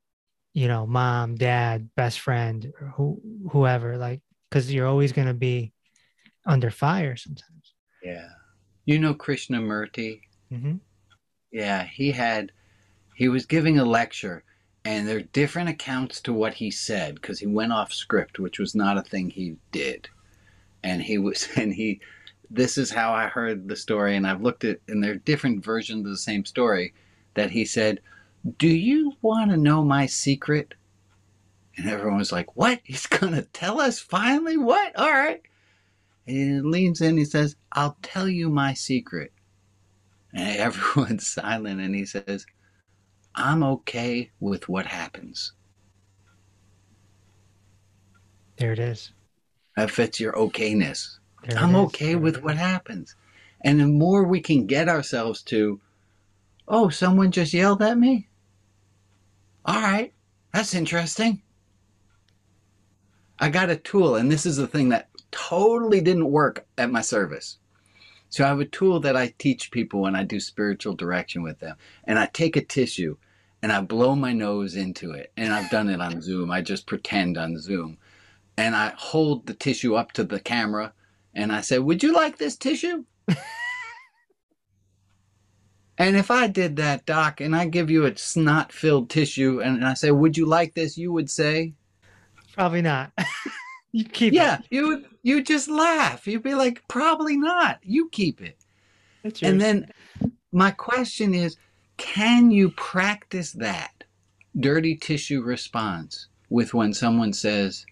you 0.54 0.68
know, 0.68 0.86
mom, 0.86 1.34
dad, 1.36 1.90
best 1.94 2.20
friend, 2.20 2.72
or 2.80 2.88
who, 2.88 3.20
whoever. 3.50 3.96
Like, 3.98 4.20
because 4.50 4.72
you're 4.72 4.86
always 4.86 5.12
going 5.12 5.28
to 5.28 5.34
be 5.34 5.72
under 6.46 6.70
fire 6.70 7.16
sometimes. 7.16 7.74
yeah 8.04 8.28
you 8.84 9.00
know 9.00 9.12
krishnamurti 9.12 10.20
hmm 10.48 10.76
yeah 11.50 11.82
he 11.82 12.12
had 12.12 12.52
he 13.16 13.26
was 13.28 13.46
giving 13.46 13.80
a 13.80 13.84
lecture 13.84 14.44
and 14.84 15.08
there 15.08 15.16
are 15.16 15.32
different 15.32 15.68
accounts 15.68 16.20
to 16.20 16.32
what 16.32 16.54
he 16.54 16.70
said 16.70 17.16
because 17.16 17.40
he 17.40 17.48
went 17.48 17.72
off 17.72 17.92
script 17.92 18.38
which 18.38 18.60
was 18.60 18.76
not 18.76 18.96
a 18.96 19.02
thing 19.02 19.28
he 19.28 19.56
did 19.72 20.08
and 20.82 21.02
he 21.02 21.18
was 21.18 21.48
and 21.56 21.74
he 21.74 22.00
this 22.50 22.78
is 22.78 22.90
how 22.90 23.12
i 23.12 23.26
heard 23.26 23.68
the 23.68 23.76
story 23.76 24.16
and 24.16 24.26
i've 24.26 24.42
looked 24.42 24.64
at 24.64 24.78
and 24.88 25.02
there 25.02 25.12
are 25.12 25.16
different 25.16 25.64
versions 25.64 26.04
of 26.04 26.10
the 26.10 26.16
same 26.16 26.44
story 26.44 26.94
that 27.34 27.50
he 27.50 27.64
said 27.64 28.00
do 28.58 28.68
you 28.68 29.14
want 29.22 29.50
to 29.50 29.56
know 29.56 29.82
my 29.82 30.06
secret? 30.06 30.74
And 31.76 31.88
everyone 31.88 32.18
was 32.18 32.32
like 32.32 32.56
what? 32.56 32.80
He's 32.84 33.06
gonna 33.06 33.42
tell 33.42 33.80
us 33.80 33.98
finally? 33.98 34.56
What? 34.56 34.96
All 34.96 35.10
right. 35.10 35.42
And 36.26 36.36
he 36.36 36.60
leans 36.60 37.00
in 37.00 37.16
he 37.16 37.24
says 37.24 37.56
i'll 37.72 37.96
tell 38.02 38.28
you 38.28 38.48
my 38.48 38.74
secret. 38.74 39.32
And 40.32 40.56
everyone's 40.58 41.26
silent 41.26 41.80
and 41.80 41.94
he 41.94 42.04
says 42.04 42.46
i'm 43.34 43.62
okay 43.62 44.30
with 44.40 44.68
what 44.68 44.86
happens. 44.86 45.52
There 48.58 48.72
it 48.72 48.78
is. 48.78 49.12
That 49.76 49.90
fits 49.90 50.20
your 50.20 50.32
okayness 50.32 51.18
There 51.42 51.58
I'm 51.58 51.76
okay 51.76 52.16
with 52.16 52.42
what 52.42 52.56
happens. 52.56 53.14
And 53.62 53.80
the 53.80 53.86
more 53.86 54.24
we 54.24 54.40
can 54.40 54.66
get 54.66 54.88
ourselves 54.88 55.42
to, 55.44 55.80
oh, 56.68 56.88
someone 56.88 57.30
just 57.30 57.54
yelled 57.54 57.82
at 57.82 57.98
me? 57.98 58.28
All 59.64 59.80
right, 59.80 60.12
that's 60.52 60.74
interesting. 60.74 61.42
I 63.38 63.50
got 63.50 63.70
a 63.70 63.76
tool, 63.76 64.16
and 64.16 64.30
this 64.30 64.46
is 64.46 64.56
the 64.56 64.66
thing 64.66 64.90
that 64.90 65.08
totally 65.30 66.00
didn't 66.00 66.30
work 66.30 66.66
at 66.78 66.90
my 66.90 67.02
service. 67.02 67.58
So 68.28 68.44
I 68.44 68.48
have 68.48 68.60
a 68.60 68.64
tool 68.64 69.00
that 69.00 69.16
I 69.16 69.34
teach 69.38 69.70
people 69.70 70.02
when 70.02 70.16
I 70.16 70.24
do 70.24 70.40
spiritual 70.40 70.94
direction 70.94 71.42
with 71.42 71.60
them. 71.60 71.76
And 72.04 72.18
I 72.18 72.26
take 72.26 72.56
a 72.56 72.64
tissue 72.64 73.16
and 73.62 73.72
I 73.72 73.80
blow 73.80 74.16
my 74.16 74.32
nose 74.32 74.76
into 74.76 75.12
it. 75.12 75.32
And 75.36 75.52
I've 75.52 75.70
done 75.70 75.88
it 75.88 76.00
on 76.00 76.20
Zoom. 76.20 76.50
I 76.50 76.60
just 76.60 76.86
pretend 76.86 77.38
on 77.38 77.58
Zoom. 77.58 77.98
And 78.56 78.74
I 78.76 78.92
hold 78.96 79.46
the 79.46 79.54
tissue 79.54 79.94
up 79.94 80.12
to 80.12 80.24
the 80.24 80.40
camera 80.40 80.92
and 81.34 81.52
I 81.52 81.60
say, 81.60 81.78
Would 81.78 82.02
you 82.02 82.12
like 82.12 82.38
this 82.38 82.56
tissue? 82.56 83.04
and 85.98 86.16
if 86.16 86.30
I 86.30 86.46
did 86.48 86.76
that, 86.76 87.06
Doc, 87.06 87.40
and 87.40 87.54
I 87.56 87.66
give 87.66 87.90
you 87.90 88.06
a 88.06 88.16
snot 88.16 88.72
filled 88.72 89.10
tissue 89.10 89.60
and 89.60 89.84
I 89.84 89.94
say, 89.94 90.10
Would 90.10 90.36
you 90.36 90.46
like 90.46 90.74
this? 90.74 90.96
You 90.98 91.12
would 91.12 91.30
say, 91.30 91.74
Probably 92.54 92.82
not. 92.82 93.12
you 93.92 94.04
keep 94.04 94.34
Yeah, 94.34 94.58
it. 94.58 94.60
you 94.70 95.04
you 95.22 95.42
just 95.42 95.68
laugh. 95.68 96.26
You'd 96.26 96.42
be 96.42 96.54
like, 96.54 96.82
Probably 96.88 97.36
not. 97.36 97.78
You 97.82 98.08
keep 98.10 98.40
it. 98.40 98.58
It's 99.24 99.42
And 99.42 99.60
then 99.60 99.90
my 100.52 100.70
question 100.70 101.34
is, 101.34 101.56
can 101.98 102.50
you 102.50 102.70
practice 102.70 103.52
that 103.52 104.04
dirty 104.58 104.96
tissue 104.96 105.42
response 105.42 106.28
with 106.50 106.74
when 106.74 106.92
someone 106.94 107.32
says, 107.32 107.86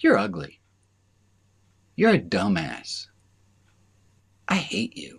You're 0.00 0.18
ugly. 0.18 0.60
You're 1.96 2.14
a 2.14 2.18
dumbass. 2.18 3.06
I 4.48 4.56
hate 4.56 4.96
you. 4.96 5.18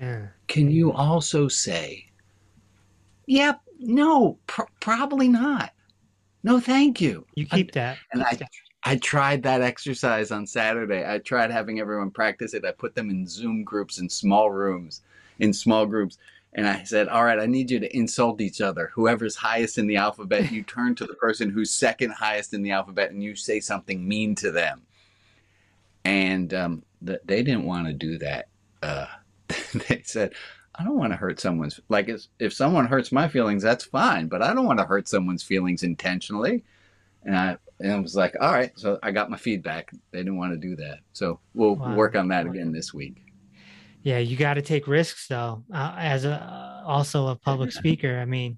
yeah. 0.00 0.28
Can 0.48 0.70
you 0.70 0.92
also 0.92 1.48
say, 1.48 2.06
Yep, 3.26 3.60
no, 3.80 4.38
pr- 4.46 4.62
probably 4.80 5.28
not. 5.28 5.72
No, 6.44 6.60
thank 6.60 7.00
you. 7.00 7.26
You 7.34 7.44
keep 7.44 7.72
that. 7.72 7.98
And 8.12 8.22
I, 8.22 8.38
I 8.84 8.96
tried 8.96 9.42
that 9.42 9.62
exercise 9.62 10.30
on 10.30 10.46
Saturday. 10.46 11.04
I 11.04 11.18
tried 11.18 11.50
having 11.50 11.80
everyone 11.80 12.12
practice 12.12 12.54
it. 12.54 12.64
I 12.64 12.70
put 12.70 12.94
them 12.94 13.10
in 13.10 13.26
Zoom 13.26 13.64
groups 13.64 13.98
in 13.98 14.08
small 14.08 14.52
rooms, 14.52 15.02
in 15.40 15.52
small 15.52 15.86
groups. 15.86 16.18
And 16.56 16.66
I 16.66 16.84
said, 16.84 17.08
All 17.08 17.22
right, 17.24 17.38
I 17.38 17.44
need 17.46 17.70
you 17.70 17.78
to 17.80 17.96
insult 17.96 18.40
each 18.40 18.62
other. 18.62 18.90
Whoever's 18.94 19.36
highest 19.36 19.76
in 19.76 19.86
the 19.86 19.96
alphabet, 19.96 20.50
you 20.50 20.62
turn 20.62 20.94
to 20.96 21.06
the 21.06 21.14
person 21.14 21.50
who's 21.50 21.70
second 21.70 22.12
highest 22.12 22.54
in 22.54 22.62
the 22.62 22.70
alphabet 22.70 23.10
and 23.10 23.22
you 23.22 23.36
say 23.36 23.60
something 23.60 24.08
mean 24.08 24.34
to 24.36 24.50
them. 24.50 24.82
And 26.04 26.52
um, 26.54 26.82
th- 27.04 27.20
they 27.24 27.42
didn't 27.42 27.64
want 27.66 27.86
to 27.88 27.92
do 27.92 28.16
that. 28.18 28.48
Uh, 28.82 29.06
they 29.88 30.00
said, 30.04 30.32
I 30.74 30.84
don't 30.84 30.96
want 30.96 31.12
to 31.12 31.16
hurt 31.16 31.40
someone's 31.40 31.78
like 31.88 32.10
if 32.38 32.52
someone 32.52 32.86
hurts 32.86 33.12
my 33.12 33.28
feelings, 33.28 33.62
that's 33.62 33.84
fine, 33.84 34.28
but 34.28 34.42
I 34.42 34.54
don't 34.54 34.66
want 34.66 34.78
to 34.78 34.84
hurt 34.84 35.08
someone's 35.08 35.42
feelings 35.42 35.82
intentionally. 35.82 36.64
And 37.22 37.36
I 37.36 37.58
and 37.80 37.92
I 37.92 37.98
was 38.00 38.16
like, 38.16 38.34
all 38.40 38.52
right, 38.52 38.72
so 38.76 38.98
I 39.02 39.10
got 39.10 39.30
my 39.30 39.36
feedback. 39.36 39.90
They 40.10 40.18
didn't 40.18 40.38
want 40.38 40.52
to 40.52 40.58
do 40.58 40.76
that, 40.76 41.00
so 41.12 41.40
we'll 41.54 41.76
Wow. 41.76 41.94
work 41.94 42.14
on 42.14 42.28
that 42.28 42.46
again 42.46 42.72
this 42.72 42.94
week. 42.94 43.25
Yeah, 44.06 44.18
you 44.18 44.36
got 44.36 44.54
to 44.54 44.62
take 44.62 44.86
risks 44.86 45.26
though. 45.26 45.64
Uh, 45.74 45.96
as 45.98 46.24
a 46.24 46.80
also 46.86 47.26
a 47.26 47.34
public 47.34 47.72
speaker, 47.80 48.20
I 48.20 48.24
mean, 48.24 48.56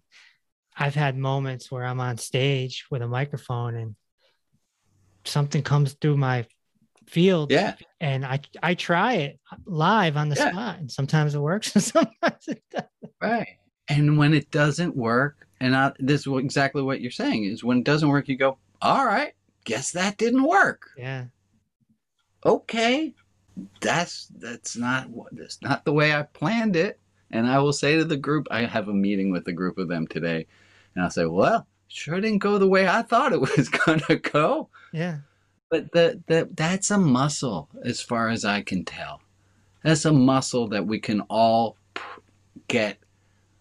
I've 0.76 0.94
had 0.94 1.16
moments 1.16 1.70
where 1.70 1.86
I'm 1.86 2.00
on 2.00 2.18
stage 2.18 2.84
with 2.90 3.00
a 3.00 3.08
microphone 3.08 3.74
and 3.74 3.96
something 5.24 5.62
comes 5.62 5.94
through 5.94 6.18
my 6.18 6.44
field, 7.06 7.50
Yeah, 7.50 7.76
and 7.98 8.26
I 8.26 8.40
I 8.62 8.74
try 8.74 9.14
it 9.14 9.40
live 9.64 10.18
on 10.18 10.28
the 10.28 10.36
Yeah. 10.36 10.50
spot, 10.50 10.80
and 10.80 10.92
sometimes 10.92 11.34
it 11.34 11.38
works, 11.40 11.72
and 11.74 11.82
sometimes 11.82 12.46
it 12.46 12.62
doesn't. 12.70 13.14
right. 13.22 13.48
And 13.88 14.18
when 14.18 14.34
it 14.34 14.50
doesn't 14.50 14.94
work, 14.94 15.48
and 15.60 15.74
I, 15.74 15.92
this 15.98 16.26
is 16.26 16.32
exactly 16.36 16.82
what 16.82 17.00
you're 17.00 17.10
saying 17.10 17.44
is 17.44 17.64
when 17.64 17.78
it 17.78 17.84
doesn't 17.84 18.10
work, 18.10 18.28
you 18.28 18.36
go, 18.36 18.58
all 18.82 19.06
right, 19.06 19.32
guess 19.64 19.92
that 19.92 20.18
didn't 20.18 20.42
work. 20.42 20.90
Yeah, 20.98 21.24
okay, 22.44 23.14
that's 23.80 24.28
that's 24.38 24.76
not 24.76 25.08
that's 25.32 25.60
not 25.62 25.84
the 25.84 25.92
way 25.92 26.12
I 26.14 26.22
planned 26.22 26.76
it. 26.76 26.98
And 27.30 27.46
I 27.46 27.58
will 27.58 27.72
say 27.72 27.96
to 27.96 28.04
the 28.04 28.16
group, 28.16 28.46
I 28.50 28.62
have 28.64 28.88
a 28.88 28.94
meeting 28.94 29.30
with 29.30 29.46
a 29.48 29.52
group 29.52 29.76
of 29.78 29.88
them 29.88 30.06
today, 30.06 30.46
and 30.94 31.04
I'll 31.04 31.10
say, 31.10 31.26
well, 31.26 31.66
sure 31.88 32.20
didn't 32.20 32.38
go 32.38 32.56
the 32.58 32.66
way 32.68 32.88
I 32.88 33.02
thought 33.02 33.32
it 33.32 33.40
was 33.56 33.68
gonna 33.68 34.16
go. 34.16 34.68
yeah, 34.92 35.18
But 35.70 35.92
the, 35.92 36.22
the 36.26 36.48
that's 36.54 36.90
a 36.90 36.98
muscle, 36.98 37.68
as 37.84 38.00
far 38.00 38.28
as 38.30 38.44
I 38.44 38.62
can 38.62 38.84
tell. 38.84 39.20
That's 39.84 40.04
a 40.06 40.12
muscle 40.12 40.68
that 40.68 40.86
we 40.86 40.98
can 40.98 41.20
all 41.22 41.76
get. 42.68 42.98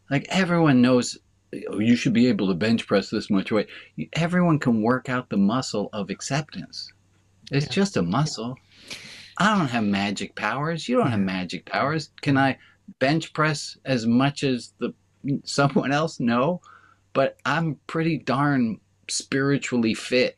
Like 0.10 0.26
everyone 0.30 0.82
knows, 0.82 1.18
"Oh, 1.70 1.80
you 1.80 1.96
should 1.96 2.14
be 2.14 2.28
able 2.28 2.48
to 2.48 2.54
bench 2.54 2.88
press 2.88 3.10
this 3.10 3.30
much 3.30 3.52
weight. 3.52 3.68
Everyone 4.14 4.60
can 4.60 4.82
work 4.82 5.10
out 5.10 5.30
the 5.30 5.38
muscle 5.38 5.90
of 5.94 6.10
acceptance. 6.10 6.92
It's 7.52 7.66
Yeah. 7.68 7.72
just 7.72 7.98
a 7.98 8.02
muscle. 8.02 8.58
I 9.38 9.56
don't 9.56 9.68
have 9.68 9.84
magic 9.84 10.36
powers. 10.36 10.90
You 10.90 10.98
don't 10.98 11.12
have 11.12 11.20
magic 11.20 11.66
powers. 11.66 12.12
Can 12.22 12.38
I 12.38 12.58
bench 13.00 13.34
press 13.34 13.78
as 13.86 14.06
much 14.06 14.44
as 14.44 14.74
the 14.80 14.94
someone 15.44 15.92
else? 15.92 16.20
No, 16.20 16.62
but 17.14 17.38
I'm 17.46 17.78
pretty 17.88 18.18
darn 18.18 18.80
spiritually 19.10 19.94
fit 19.94 20.36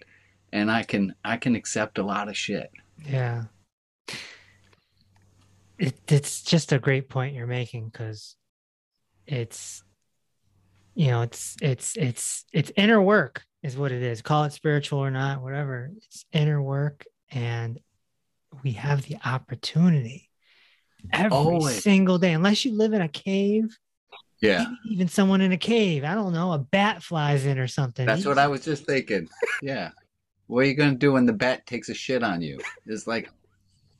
and 0.51 0.71
I 0.71 0.83
can 0.83 1.15
I 1.23 1.37
can 1.37 1.55
accept 1.55 1.97
a 1.97 2.03
lot 2.03 2.27
of 2.27 2.37
shit. 2.37 2.69
yeah. 3.05 3.45
It, 5.77 5.97
it's 6.11 6.41
just 6.41 6.73
a 6.73 6.79
great 6.79 7.07
point 7.07 7.35
you're 7.35 7.47
making 7.47 7.87
because 7.87 8.35
it's 9.25 9.81
you 10.93 11.07
know 11.07 11.21
it's 11.21 11.55
it's 11.61 11.95
it's 11.95 12.43
it's 12.51 12.71
inner 12.75 13.01
work 13.01 13.43
is 13.63 13.77
what 13.77 13.93
it 13.93 14.03
is 14.03 14.21
call 14.21 14.43
it 14.43 14.51
spiritual 14.51 14.99
or 14.99 15.09
not 15.09 15.41
whatever 15.41 15.91
it's 15.95 16.25
inner 16.33 16.61
work 16.61 17.05
and 17.31 17.79
we 18.63 18.71
have 18.73 19.03
the 19.03 19.17
opportunity 19.25 20.29
every 21.13 21.31
Always. 21.31 21.81
single 21.83 22.17
day 22.17 22.33
unless 22.33 22.65
you 22.65 22.73
live 22.73 22.93
in 22.93 23.01
a 23.01 23.07
cave 23.07 23.77
Yeah. 24.41 24.65
even 24.89 25.07
someone 25.07 25.41
in 25.41 25.51
a 25.51 25.57
cave 25.57 26.03
i 26.03 26.13
don't 26.13 26.33
know 26.33 26.51
a 26.51 26.57
bat 26.59 27.01
flies 27.03 27.45
in 27.45 27.57
or 27.57 27.67
something 27.67 28.05
That's 28.05 28.25
what 28.25 28.37
I 28.37 28.47
was 28.47 28.63
just 28.65 28.85
thinking. 28.85 29.27
Yeah. 29.61 29.91
What 30.47 30.61
are 30.61 30.67
you 30.67 30.73
gonna 30.73 30.95
do 30.95 31.13
when 31.13 31.25
the 31.25 31.33
bat 31.33 31.65
takes 31.67 31.89
a 31.89 31.93
shit 31.93 32.23
on 32.23 32.41
you? 32.41 32.59
It's 32.87 33.05
like, 33.05 33.29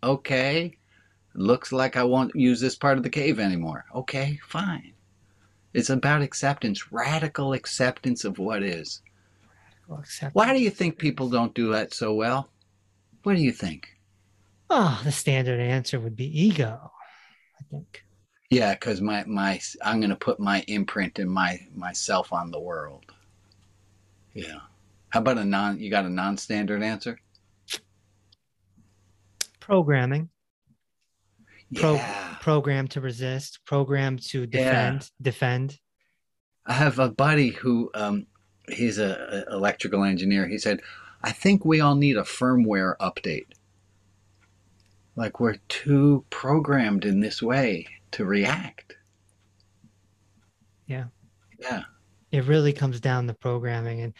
okay, 0.01 0.73
looks 1.35 1.71
like 1.71 1.95
I 1.95 2.03
won't 2.03 2.33
use 2.35 2.59
this 2.59 2.75
part 2.75 2.97
of 2.97 3.03
the 3.03 3.09
cave 3.09 3.39
anymore. 3.39 3.85
Okay, 3.93 4.39
fine. 4.47 4.93
It's 5.73 5.91
about 5.91 6.21
acceptance, 6.23 6.91
radical 6.91 7.53
acceptance 7.53 8.23
of 8.23 8.39
what 8.39 8.63
is. 8.63 9.01
Why 10.33 10.53
do 10.53 10.59
you 10.59 10.71
think 10.71 10.97
people 10.97 11.29
don't 11.29 11.53
do 11.53 11.71
that 11.73 11.93
so 11.93 12.13
well? 12.15 12.49
What 13.23 13.35
do 13.35 13.41
you 13.43 13.51
think? 13.51 13.88
Oh 14.69 14.99
the 15.03 15.12
standard 15.12 15.60
answer 15.60 15.99
would 15.99 16.15
be 16.15 16.47
ego 16.47 16.91
i 17.60 17.63
think 17.69 18.03
Yeah, 18.49 18.73
because 18.73 18.99
my 18.99 19.23
my 19.25 19.60
I'm 19.84 20.01
gonna 20.01 20.15
put 20.15 20.39
my 20.39 20.63
imprint 20.67 21.19
and 21.19 21.29
my 21.29 21.60
myself 21.75 22.34
on 22.34 22.49
the 22.49 22.60
world. 22.60 23.05
Yeah. 24.34 24.62
How 25.10 25.19
about 25.19 25.38
a 25.38 25.45
non? 25.45 25.79
You 25.79 25.91
got 25.91 26.05
a 26.05 26.10
non-standard 26.10 26.82
answer? 26.82 27.19
programming 29.60 30.29
Pro- 31.75 31.95
yeah. 31.95 32.38
program 32.41 32.88
to 32.88 33.01
resist 33.01 33.60
program 33.65 34.17
to 34.17 34.47
defend 34.47 35.12
defend 35.21 35.77
I 36.65 36.73
have 36.73 36.97
a 36.97 37.10
buddy 37.10 37.49
who 37.49 37.91
um, 37.93 38.25
he's 38.67 38.97
a, 38.97 39.45
a 39.47 39.53
electrical 39.53 40.03
engineer. 40.03 40.47
He 40.47 40.58
said, 40.58 40.82
"I 41.23 41.32
think 41.32 41.65
we 41.65 41.82
all 41.82 41.95
need 41.95 42.17
a 42.17 42.23
firmware 42.23 42.95
update. 42.97 43.47
Like 45.19 45.39
we're 45.41 45.58
too 45.67 46.25
programmed 46.29 47.03
in 47.03 47.19
this 47.19 47.41
way 47.41 47.86
to 48.12 48.23
react." 48.25 48.95
Yeah. 50.88 51.05
Yeah. 51.60 51.84
it 52.32 52.45
really 52.45 52.71
comes 52.73 52.99
down 53.01 53.27
to 53.27 53.34
programming 53.34 53.99
and 54.01 54.13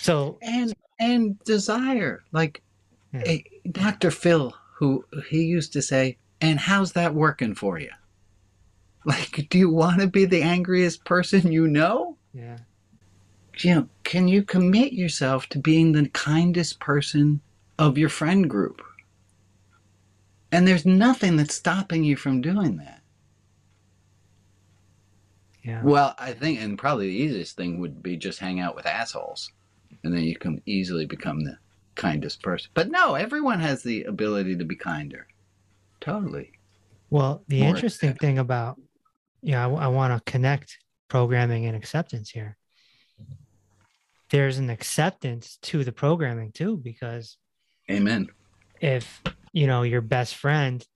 so 0.00 0.36
And 0.42 0.74
and 0.98 1.38
desire, 1.44 2.24
like 2.32 2.60
Yeah. 3.14 3.22
eh, 3.24 3.38
Dr. 3.70 4.10
Phil, 4.10 4.52
who 4.78 5.04
he 5.30 5.42
used 5.44 5.72
to 5.74 5.80
say, 5.82 6.18
"And 6.40 6.58
how's 6.58 6.92
that 6.92 7.14
working 7.14 7.54
for 7.54 7.78
you?" 7.78 7.92
Like, 9.04 9.46
do 9.48 9.58
you 9.58 9.70
want 9.70 10.00
to 10.00 10.08
be 10.08 10.24
the 10.26 10.42
angriest 10.42 11.04
person 11.04 11.52
you 11.52 11.68
know? 11.68 12.18
yeah 12.34 12.58
you 13.64 13.74
know, 13.74 13.88
can 14.04 14.28
you 14.28 14.42
commit 14.42 14.92
yourself 14.92 15.48
to 15.48 15.58
being 15.58 15.92
the 15.92 16.08
kindest 16.10 16.78
person 16.80 17.40
of 17.78 17.98
your 17.98 18.08
friend 18.08 18.48
group? 18.50 18.82
And 20.50 20.66
there's 20.66 20.86
nothing 20.86 21.36
that's 21.36 21.54
stopping 21.54 22.04
you 22.04 22.16
from 22.16 22.40
doing 22.40 22.78
that. 22.78 23.02
yeah 25.62 25.82
Well, 25.82 26.14
I 26.18 26.32
think, 26.32 26.60
and 26.60 26.78
probably 26.78 27.08
the 27.08 27.16
easiest 27.16 27.56
thing 27.56 27.80
would 27.80 28.02
be 28.02 28.16
just 28.16 28.38
hang 28.38 28.60
out 28.60 28.74
with 28.74 28.86
assholes. 28.86 29.52
And 30.04 30.14
then 30.14 30.22
you 30.22 30.36
can 30.36 30.62
easily 30.66 31.06
become 31.06 31.40
the 31.40 31.58
kindest 31.96 32.42
person. 32.42 32.70
But 32.74 32.90
no, 32.90 33.14
everyone 33.14 33.60
has 33.60 33.82
the 33.82 34.04
ability 34.04 34.56
to 34.56 34.64
be 34.64 34.76
kinder. 34.76 35.26
Totally. 36.00 36.52
well 37.10 37.42
the 37.48 37.60
More 37.60 37.70
interesting 37.70 38.14
thing 38.14 38.38
about 38.38 38.80
yeah 39.42 39.64
i, 39.66 39.88
want 39.88 40.12
to 40.12 40.30
connect 40.30 40.78
programming 41.08 41.66
and 41.66 41.76
acceptance 41.76 42.30
here 42.30 42.56
there's 44.30 44.58
an 44.58 44.70
acceptance 44.70 45.58
to 45.62 45.84
the 45.84 45.92
programming 45.92 46.52
too 46.52 46.76
because 46.76 47.36
Amen. 47.90 48.28
If 48.80 49.22
you 49.52 49.66
know 49.66 49.82
your 49.82 50.00
best 50.00 50.34
friend 50.34 50.86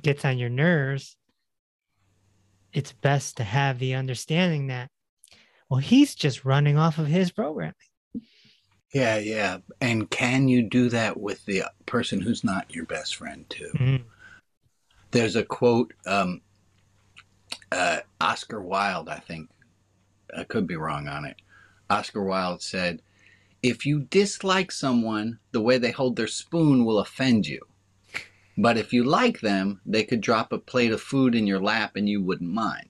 gets 0.00 0.24
on 0.24 0.38
your 0.38 0.48
nerves 0.48 1.16
it's 2.72 2.92
best 2.92 3.36
to 3.36 3.44
have 3.44 3.78
the 3.78 3.94
understanding 3.94 4.68
that 4.68 4.90
well 5.68 5.80
he's 5.80 6.14
just 6.14 6.44
running 6.44 6.76
off 6.78 6.98
of 6.98 7.06
his 7.06 7.30
programming 7.30 7.74
Yeah, 8.92 9.18
yeah. 9.18 9.58
And 9.80 10.08
can 10.10 10.48
you 10.48 10.62
do 10.62 10.88
that 10.90 11.18
with 11.18 11.44
the 11.44 11.64
person 11.86 12.20
who's 12.20 12.44
not 12.44 12.72
your 12.74 12.86
best 12.86 13.16
friend, 13.16 13.44
too? 13.50 13.70
Mhm. 13.74 14.04
there's 15.10 15.36
a 15.36 15.44
quote 15.44 15.92
um, 16.06 16.40
uh, 17.72 17.98
oscar 18.20 18.60
wilde 18.60 19.08
i 19.08 19.18
think 19.18 19.48
i 20.36 20.44
could 20.44 20.66
be 20.66 20.76
wrong 20.76 21.08
on 21.08 21.24
it 21.24 21.36
oscar 21.90 22.22
wilde 22.22 22.62
said 22.62 23.02
if 23.62 23.86
you 23.86 24.00
dislike 24.00 24.70
someone 24.70 25.38
the 25.52 25.60
way 25.60 25.78
they 25.78 25.90
hold 25.90 26.16
their 26.16 26.26
spoon 26.26 26.84
will 26.84 26.98
offend 26.98 27.46
you. 27.46 27.60
But 28.58 28.78
if 28.78 28.92
you 28.92 29.04
like 29.04 29.40
them 29.40 29.80
they 29.84 30.04
could 30.04 30.20
drop 30.20 30.52
a 30.52 30.58
plate 30.58 30.92
of 30.92 31.00
food 31.00 31.34
in 31.34 31.46
your 31.46 31.60
lap 31.60 31.96
and 31.96 32.08
you 32.08 32.22
wouldn't 32.22 32.52
mind. 32.52 32.88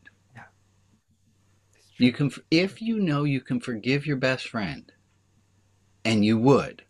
You 1.98 2.12
can 2.12 2.30
if 2.50 2.82
you 2.82 3.00
know 3.00 3.24
you 3.24 3.40
can 3.40 3.60
forgive 3.60 4.06
your 4.06 4.18
best 4.18 4.48
friend 4.48 4.92
and 6.04 6.24
you 6.24 6.38
would 6.38 6.82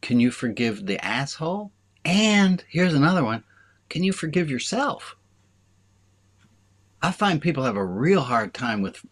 can 0.00 0.20
you 0.20 0.30
forgive 0.30 0.86
the 0.86 1.04
asshole? 1.04 1.72
And 2.04 2.62
here's 2.68 2.94
another 2.94 3.24
one 3.24 3.44
can 3.88 4.04
you 4.04 4.12
forgive 4.12 4.50
yourself? 4.50 5.16
I 7.00 7.12
find 7.12 7.40
people 7.40 7.64
have 7.64 7.76
a 7.76 7.84
real 7.84 8.22
hard 8.22 8.52
time 8.54 8.82
with 8.82 9.04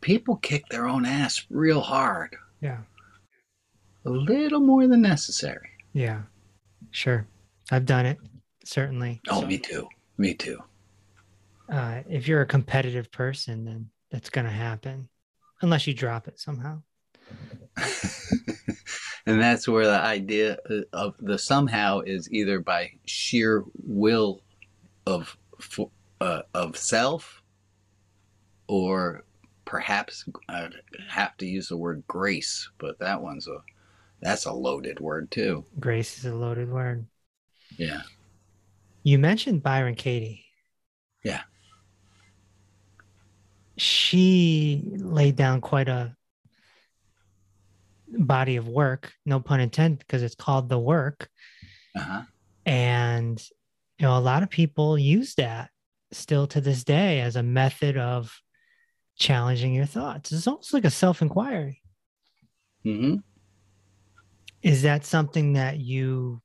people 0.00 0.36
kick 0.36 0.68
their 0.68 0.86
own 0.86 1.04
ass 1.04 1.46
real 1.50 1.80
hard, 1.80 2.36
Yeah. 2.62 2.78
a 4.06 4.10
little 4.10 4.60
more 4.60 4.86
than 4.86 5.02
necessary. 5.02 5.68
Yeah. 5.92 6.22
Sure. 6.92 7.26
I've 7.70 7.84
done 7.86 8.06
it. 8.06 8.18
Certainly. 8.64 9.20
Oh, 9.28 9.40
So, 9.40 9.46
me 9.46 9.58
too. 9.58 9.88
Me 10.18 10.32
too. 10.34 10.58
uh, 11.68 12.02
if 12.08 12.26
you're 12.28 12.40
a 12.42 12.46
competitive 12.46 13.10
person, 13.10 13.64
then 13.64 13.90
that's 14.10 14.30
going 14.30 14.44
to 14.46 14.50
happen 14.52 15.08
unless 15.62 15.86
you 15.86 15.94
drop 15.94 16.28
it 16.28 16.38
somehow. 16.38 16.80
and 19.26 19.40
that's 19.40 19.66
where 19.66 19.86
the 19.86 20.00
idea 20.00 20.58
of 20.92 21.14
the 21.18 21.38
somehow 21.38 22.00
is 22.00 22.30
either 22.32 22.60
by 22.60 22.90
sheer 23.06 23.64
will 23.84 24.42
of 25.06 25.36
uh, 26.20 26.42
of 26.54 26.76
self 26.76 27.42
or 28.68 29.24
perhaps 29.72 30.26
I'd 30.50 30.74
have 31.08 31.34
to 31.38 31.46
use 31.46 31.68
the 31.68 31.78
word 31.78 32.04
grace 32.06 32.68
but 32.76 32.98
that 32.98 33.22
one's 33.22 33.48
a 33.48 33.56
that's 34.20 34.44
a 34.44 34.52
loaded 34.52 35.00
word 35.00 35.30
too 35.30 35.64
Grace 35.80 36.18
is 36.18 36.26
a 36.26 36.34
loaded 36.34 36.70
word. 36.70 37.06
yeah 37.78 38.02
You 39.02 39.18
mentioned 39.18 39.62
Byron 39.62 39.94
Katie. 39.94 40.44
Yeah. 41.24 41.40
She 43.78 44.84
laid 44.98 45.36
down 45.36 45.62
quite 45.62 45.88
a 45.88 46.14
body 48.06 48.56
of 48.56 48.68
work, 48.68 49.10
no 49.24 49.40
pun 49.40 49.60
intended, 49.60 50.00
because 50.00 50.22
it's 50.22 50.34
called 50.34 50.68
The 50.68 50.78
Work. 50.78 51.30
uh-huh 51.96 52.24
And, 52.66 53.42
you 53.98 54.04
know, 54.04 54.18
a 54.18 54.20
lot 54.20 54.42
of 54.42 54.50
people 54.50 54.98
use 54.98 55.34
that 55.36 55.70
still 56.12 56.46
to 56.48 56.60
this 56.60 56.84
day 56.84 57.22
as 57.22 57.36
a 57.36 57.42
method 57.42 57.96
of 57.96 58.38
challenging 59.16 59.74
your 59.74 59.86
thoughts. 59.86 60.32
It's 60.32 60.46
almost 60.46 60.72
like 60.72 60.84
a 60.84 60.90
self 60.90 61.22
inquiry. 61.22 61.80
hmm 62.84 63.16
Is 64.62 64.82
that 64.82 65.04
something 65.04 65.54
that 65.54 65.78
you 65.78 66.40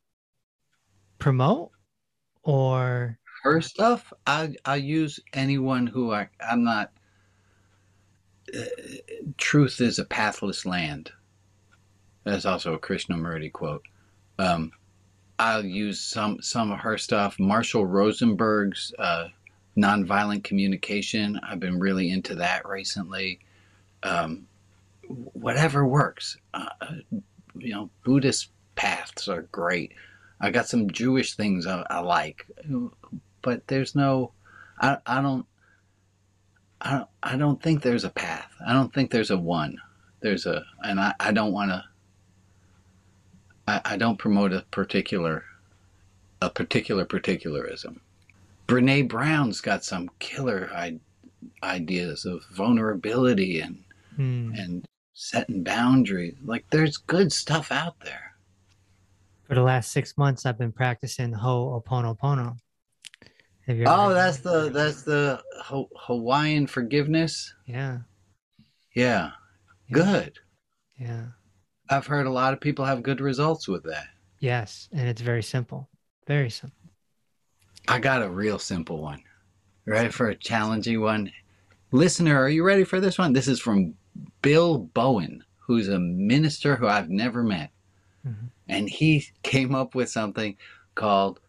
promote 1.19 1.71
or? 2.43 3.17
her 3.43 3.61
stuff 3.61 4.11
i 4.25 4.51
i 4.65 4.75
use 4.75 5.19
anyone 5.33 5.85
who 5.87 6.11
i 6.11 6.27
i'm 6.41 6.63
not 6.63 6.91
uh, 8.55 8.63
truth 9.37 9.79
is 9.79 9.99
a 9.99 10.05
pathless 10.05 10.65
land 10.65 11.11
that's 12.23 12.45
also 12.45 12.73
a 12.73 12.79
krishnamurti 12.79 13.51
quote 13.51 13.83
um 14.39 14.71
i'll 15.39 15.63
use 15.65 15.99
some 16.01 16.41
some 16.41 16.71
of 16.71 16.79
her 16.79 16.97
stuff 16.97 17.39
marshall 17.39 17.85
rosenberg's 17.85 18.93
uh 18.99 19.27
nonviolent 19.77 20.43
communication 20.43 21.39
i've 21.43 21.59
been 21.59 21.79
really 21.79 22.09
into 22.09 22.35
that 22.35 22.67
recently 22.67 23.39
um 24.03 24.47
whatever 25.33 25.85
works 25.85 26.37
uh, 26.53 26.69
you 27.57 27.73
know 27.73 27.89
buddhist 28.03 28.49
paths 28.75 29.27
are 29.27 29.43
great 29.43 29.93
i 30.41 30.49
got 30.49 30.67
some 30.67 30.89
jewish 30.89 31.35
things 31.35 31.67
i, 31.67 31.85
I 31.89 31.99
like 31.99 32.45
but 33.41 33.65
there's 33.67 33.95
no 33.95 34.31
I, 34.79 34.97
I 35.05 35.21
don't 35.21 35.45
I 36.81 36.91
don't 36.91 37.09
I 37.23 37.37
don't 37.37 37.61
think 37.61 37.81
there's 37.81 38.03
a 38.03 38.09
path. 38.09 38.51
I 38.65 38.73
don't 38.73 38.93
think 38.93 39.11
there's 39.11 39.31
a 39.31 39.37
one. 39.37 39.77
There's 40.19 40.45
a 40.45 40.63
and 40.83 40.99
I, 40.99 41.13
I 41.19 41.31
don't 41.31 41.51
wanna 41.51 41.85
I, 43.67 43.81
I 43.83 43.97
don't 43.97 44.17
promote 44.17 44.53
a 44.53 44.65
particular 44.71 45.43
a 46.41 46.49
particular 46.49 47.05
particularism. 47.05 47.99
Brene 48.67 49.07
Brown's 49.07 49.61
got 49.61 49.83
some 49.83 50.09
killer 50.19 50.69
I, 50.73 50.99
ideas 51.63 52.25
of 52.25 52.43
vulnerability 52.53 53.61
and 53.61 53.83
Hmm. 54.15 54.51
and 54.55 54.85
setting 55.13 55.63
boundaries. 55.63 56.35
Like 56.43 56.65
there's 56.71 56.97
good 56.97 57.31
stuff 57.31 57.71
out 57.71 57.99
there. 58.01 58.33
For 59.43 59.55
the 59.55 59.61
last 59.61 59.91
six 59.91 60.17
months, 60.17 60.45
I've 60.45 60.57
been 60.57 60.71
practicing 60.71 61.31
Ho'oponopono. 61.31 62.57
Have 63.67 63.77
you 63.77 63.85
Oh, 63.87 64.13
that's 64.13 64.37
that? 64.39 64.49
the 64.49 64.69
that's 64.69 65.03
the 65.03 65.41
Ho- 65.61 65.89
Hawaiian 65.95 66.67
forgiveness. 66.67 67.53
Yeah. 67.65 67.99
Yeah, 68.95 69.31
Yeah. 69.87 69.93
good. 69.93 70.39
Yeah. 70.99 71.27
I've 71.89 72.07
heard 72.07 72.25
a 72.25 72.31
lot 72.31 72.53
of 72.53 72.59
people 72.59 72.85
have 72.85 73.03
good 73.03 73.21
results 73.21 73.67
with 73.67 73.83
that. 73.83 74.07
Yes. 74.39 74.89
And 74.91 75.07
it's 75.07 75.21
very 75.21 75.43
simple. 75.43 75.89
Very 76.25 76.49
simple. 76.49 76.86
I 77.87 77.99
got 77.99 78.23
a 78.23 78.29
real 78.29 78.59
simple 78.59 79.01
one. 79.01 79.21
Ready 79.85 80.09
for 80.09 80.29
a 80.29 80.35
challenging 80.35 80.99
one? 81.01 81.31
Listener, 81.91 82.37
are 82.37 82.49
you 82.49 82.63
ready 82.63 82.83
for 82.83 82.99
this 82.99 83.17
one? 83.17 83.33
This 83.33 83.47
is 83.47 83.59
from 83.59 83.93
Bill 84.41 84.79
Bowen, 84.79 85.43
who's 85.59 85.87
a 85.87 85.99
minister 85.99 86.75
who 86.75 86.87
I've 86.87 87.09
never 87.09 87.43
met. 87.43 87.71
Mhm. 88.25 88.49
And 88.67 88.89
he 88.89 89.25
came 89.43 89.73
up 89.73 89.95
with 89.95 90.09
something 90.09 90.57
called 90.95 91.39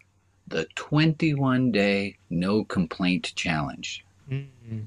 the 0.46 0.66
21 0.76 1.72
day 1.72 2.16
no 2.30 2.64
complaint 2.64 3.32
challenge. 3.34 4.04
Mm. 4.30 4.86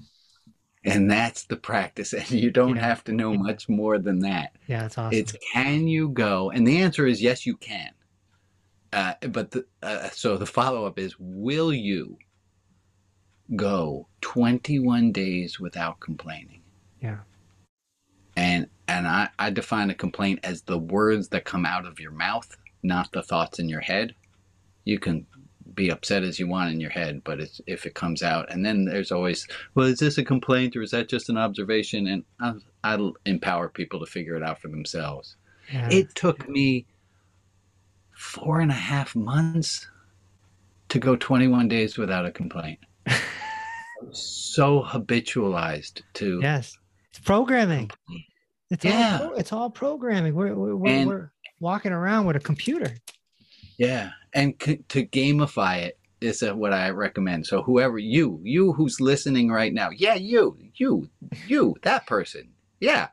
And 0.86 1.12
that's 1.12 1.44
the 1.44 1.58
practice. 1.58 2.14
And 2.14 2.32
you 2.32 2.50
don't 2.50 2.78
Yeah. 2.78 2.86
have 2.86 3.04
to 3.06 3.12
know 3.12 3.34
much 3.34 3.68
more 3.68 4.00
than 4.00 4.20
that. 4.20 4.56
Yeah, 4.68 4.84
that's 4.84 4.98
awesome. 4.98 5.20
It's 5.20 5.36
can 5.54 5.88
you 5.88 6.10
go? 6.10 6.50
And 6.52 6.66
the 6.66 6.78
answer 6.82 7.06
is 7.06 7.22
yes, 7.22 7.46
you 7.46 7.58
can. 7.58 7.92
Uh, 8.94 9.14
but 9.30 9.52
the, 9.52 9.66
uh, 9.82 10.10
so 10.10 10.38
the 10.38 10.46
follow 10.46 10.86
up 10.86 11.00
is 11.00 11.16
will 11.18 11.74
you 11.74 12.18
go 13.56 14.08
21 14.22 15.12
days 15.12 15.60
without 15.60 16.00
complaining? 16.00 16.62
Yeah. 17.02 17.20
And 18.36 18.68
and 18.88 19.08
I, 19.08 19.30
I 19.40 19.50
define 19.50 19.90
a 19.90 19.96
complaint 19.96 20.42
as 20.44 20.64
the 20.64 20.78
words 20.78 21.30
that 21.30 21.46
come 21.46 21.66
out 21.66 21.86
of 21.86 22.00
your 22.00 22.12
mouth, 22.12 22.58
not 22.84 23.12
the 23.12 23.24
thoughts 23.24 23.60
in 23.60 23.70
your 23.70 23.80
head. 23.80 24.16
You 24.84 25.00
can 25.00 25.26
be 25.74 25.90
upset 25.90 26.24
as 26.24 26.40
you 26.40 26.48
want 26.48 26.72
in 26.72 26.82
your 26.82 26.90
head, 26.90 27.24
but 27.24 27.40
it's, 27.40 27.62
if 27.68 27.86
it 27.86 27.94
comes 27.94 28.22
out, 28.22 28.52
and 28.52 28.66
then 28.66 28.84
there's 28.84 29.12
always, 29.12 29.48
well, 29.76 29.88
is 29.88 30.00
this 30.00 30.18
a 30.18 30.24
complaint 30.24 30.76
or 30.76 30.82
is 30.82 30.92
that 30.92 31.08
just 31.08 31.30
an 31.30 31.38
observation? 31.38 32.08
And 32.08 32.24
I, 32.42 32.54
I 32.84 33.12
empower 33.26 33.70
people 33.70 34.00
to 34.02 34.06
figure 34.06 34.36
it 34.36 34.44
out 34.44 34.60
for 34.60 34.68
themselves. 34.68 35.38
yeah. 35.72 35.88
It 35.90 36.14
took 36.14 36.50
me 36.50 36.86
four 38.22 38.60
and 38.62 38.70
a 38.72 38.76
half 38.76 39.16
months 39.16 39.88
to 40.90 41.00
go 41.00 41.16
21 41.16 41.68
days 41.68 41.98
without 41.98 42.26
a 42.26 42.32
complaint. 42.32 42.80
so 44.12 44.84
habitualized 44.84 46.02
to 46.14 46.40
yes. 46.42 46.78
It's 47.10 47.20
programming. 47.20 47.92
It's 48.70 48.86
Yeah. 48.86 49.20
all 49.24 49.34
it's 49.36 49.52
all 49.52 49.70
programming. 49.70 50.34
We're 50.36 50.56
we're, 50.56 50.76
we're, 50.76 50.90
And- 50.92 51.10
we're 51.10 51.32
walking 51.60 51.92
around 51.92 52.26
with 52.26 52.36
a 52.36 52.40
computer. 52.40 52.96
yeah 53.78 54.12
and 54.34 54.54
c- 54.62 54.84
to 54.90 55.06
gamify 55.06 55.78
it 55.78 55.98
is 56.22 56.42
what 56.44 56.74
i 56.74 56.90
recommend 56.90 57.46
so 57.46 57.62
whoever 57.64 57.98
you 58.00 58.40
you 58.44 58.74
who's 58.74 59.00
listening 59.02 59.50
right 59.52 59.74
now 59.74 59.90
yeah 59.92 60.16
you 60.16 60.58
you 60.76 61.08
you 61.48 61.76
that 61.84 62.06
person 62.08 62.50
yeah 62.80 63.10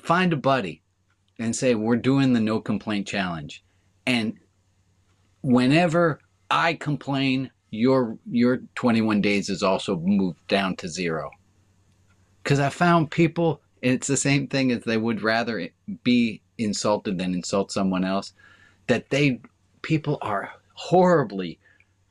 find 0.00 0.32
a 0.32 0.36
buddy 0.36 0.82
and 1.38 1.54
say 1.54 1.74
we're 1.76 1.96
doing 1.96 2.32
the 2.32 2.40
no 2.40 2.60
complaint 2.60 3.06
challenge 3.06 3.62
and 4.08 4.32
whenever 5.42 6.18
i 6.50 6.74
complain 6.74 7.50
your 7.70 8.18
your 8.30 8.62
21 8.74 9.20
days 9.20 9.50
is 9.50 9.62
also 9.62 9.98
moved 9.98 10.44
down 10.48 10.74
to 10.76 10.88
zero. 10.88 11.30
Because 12.42 12.58
i 12.58 12.70
found 12.70 13.10
people 13.10 13.60
it's 13.82 14.08
the 14.08 14.16
same 14.16 14.48
thing 14.48 14.72
as 14.72 14.82
they 14.82 14.96
would 14.96 15.22
rather 15.22 15.68
be 16.02 16.42
insulted 16.56 17.18
than 17.18 17.34
insult 17.34 17.70
someone 17.70 18.04
else 18.04 18.32
that 18.88 19.10
they 19.10 19.40
people 19.82 20.18
are 20.22 20.50
horribly 20.72 21.58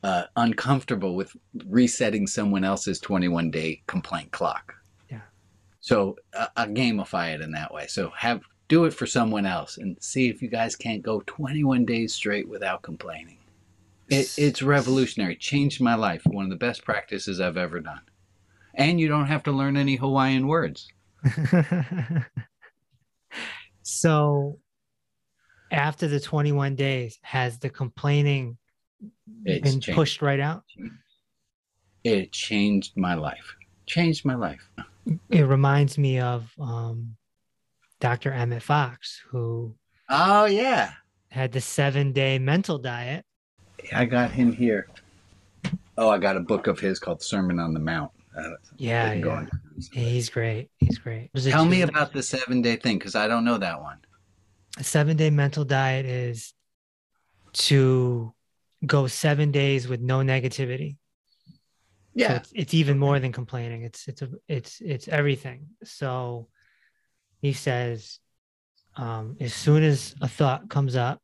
uh, 0.04 0.24
uncomfortable 0.36 1.16
with 1.16 1.36
resetting 1.66 2.26
someone 2.26 2.64
else's 2.64 3.00
21 3.00 3.50
day 3.50 3.82
complaint 3.88 4.30
clock. 4.30 4.74
Yeah. 5.10 5.20
so 5.80 6.16
uh, 6.34 6.46
I 6.56 6.66
gamify 6.66 7.34
it 7.34 7.40
in 7.40 7.50
that 7.52 7.74
way. 7.74 7.88
So 7.88 8.10
have 8.16 8.42
do 8.68 8.84
it 8.84 8.92
for 8.92 9.06
someone 9.06 9.46
else 9.46 9.78
and 9.78 9.96
see 10.00 10.28
if 10.28 10.42
you 10.42 10.48
guys 10.48 10.76
can't 10.76 11.02
go 11.02 11.22
21 11.26 11.84
days 11.86 12.14
straight 12.14 12.48
without 12.48 12.82
complaining. 12.82 13.38
It, 14.08 14.32
it's 14.38 14.62
revolutionary. 14.62 15.36
Changed 15.36 15.80
my 15.80 15.94
life. 15.94 16.22
One 16.26 16.44
of 16.44 16.50
the 16.50 16.56
best 16.56 16.84
practices 16.84 17.40
i've 17.40 17.56
ever 17.56 17.80
done. 17.80 18.00
And 18.74 19.00
you 19.00 19.08
don't 19.08 19.26
have 19.26 19.42
to 19.44 19.52
learn 19.52 19.76
any 19.76 19.96
hawaiian 19.96 20.46
words. 20.46 20.88
So 23.82 24.58
after 25.70 26.08
the 26.08 26.20
21 26.20 26.76
days, 26.76 27.18
has 27.22 27.58
the 27.58 27.70
complaining 27.70 28.58
It's 29.44 29.62
been 29.62 29.80
changed. 29.80 29.96
pushed 29.96 30.22
right 30.22 30.40
out? 30.40 30.64
it 32.04 32.32
changed 32.32 32.96
my 32.96 33.14
life. 33.14 33.56
Changed 33.86 34.24
my 34.24 34.34
life. 34.34 34.70
It 35.30 35.42
reminds 35.42 35.96
me 35.98 36.20
of 36.20 36.52
um, 36.60 37.16
Dr. 38.00 38.32
Emmett 38.32 38.62
Fox, 38.62 39.20
who 39.30 39.74
oh 40.08 40.44
yeah 40.46 40.92
had 41.30 41.52
the 41.52 41.60
seven 41.60 42.12
day 42.12 42.38
mental 42.38 42.78
diet. 42.78 43.24
I 43.92 44.04
got 44.06 44.30
him 44.30 44.52
here. 44.52 44.88
Oh, 45.96 46.08
I 46.08 46.18
got 46.18 46.36
a 46.36 46.40
book 46.40 46.66
of 46.68 46.78
his 46.78 46.98
called 46.98 47.22
Sermon 47.22 47.58
on 47.58 47.74
the 47.74 47.80
Mount. 47.80 48.10
Uh, 48.36 48.50
Yeah, 48.76 49.12
yeah. 49.12 49.40
into- 49.40 49.58
He's 49.92 50.28
great. 50.30 50.70
He's 50.78 50.98
great. 50.98 51.30
Tell 51.34 51.64
me 51.64 51.82
about 51.82 52.12
the 52.12 52.22
seven 52.22 52.62
day 52.62 52.76
thing 52.76 52.98
because 52.98 53.14
I 53.14 53.26
don't 53.28 53.44
know 53.44 53.58
that 53.58 53.80
one. 53.82 53.98
a 54.78 54.84
seven 54.84 55.16
day 55.16 55.30
mental 55.30 55.64
diet 55.64 56.06
is 56.06 56.54
to 57.54 58.32
go 58.86 59.06
seven 59.08 59.50
days 59.50 59.88
with 59.88 60.00
no 60.00 60.18
negativity. 60.20 60.96
So 61.46 61.54
Yeah. 62.14 62.36
it's, 62.36 62.52
it's 62.54 62.74
even 62.74 62.98
more 62.98 63.18
than 63.20 63.32
complaining. 63.32 63.82
It's 63.82 64.06
it's 64.08 64.22
a, 64.22 64.28
it's 64.48 64.80
it's 64.80 65.08
everything. 65.08 65.66
So 65.84 66.48
he 67.40 67.52
says, 67.52 68.18
um, 68.96 69.36
as 69.40 69.54
soon 69.54 69.82
as 69.82 70.14
a 70.20 70.28
thought 70.28 70.68
comes 70.68 70.96
up, 70.96 71.20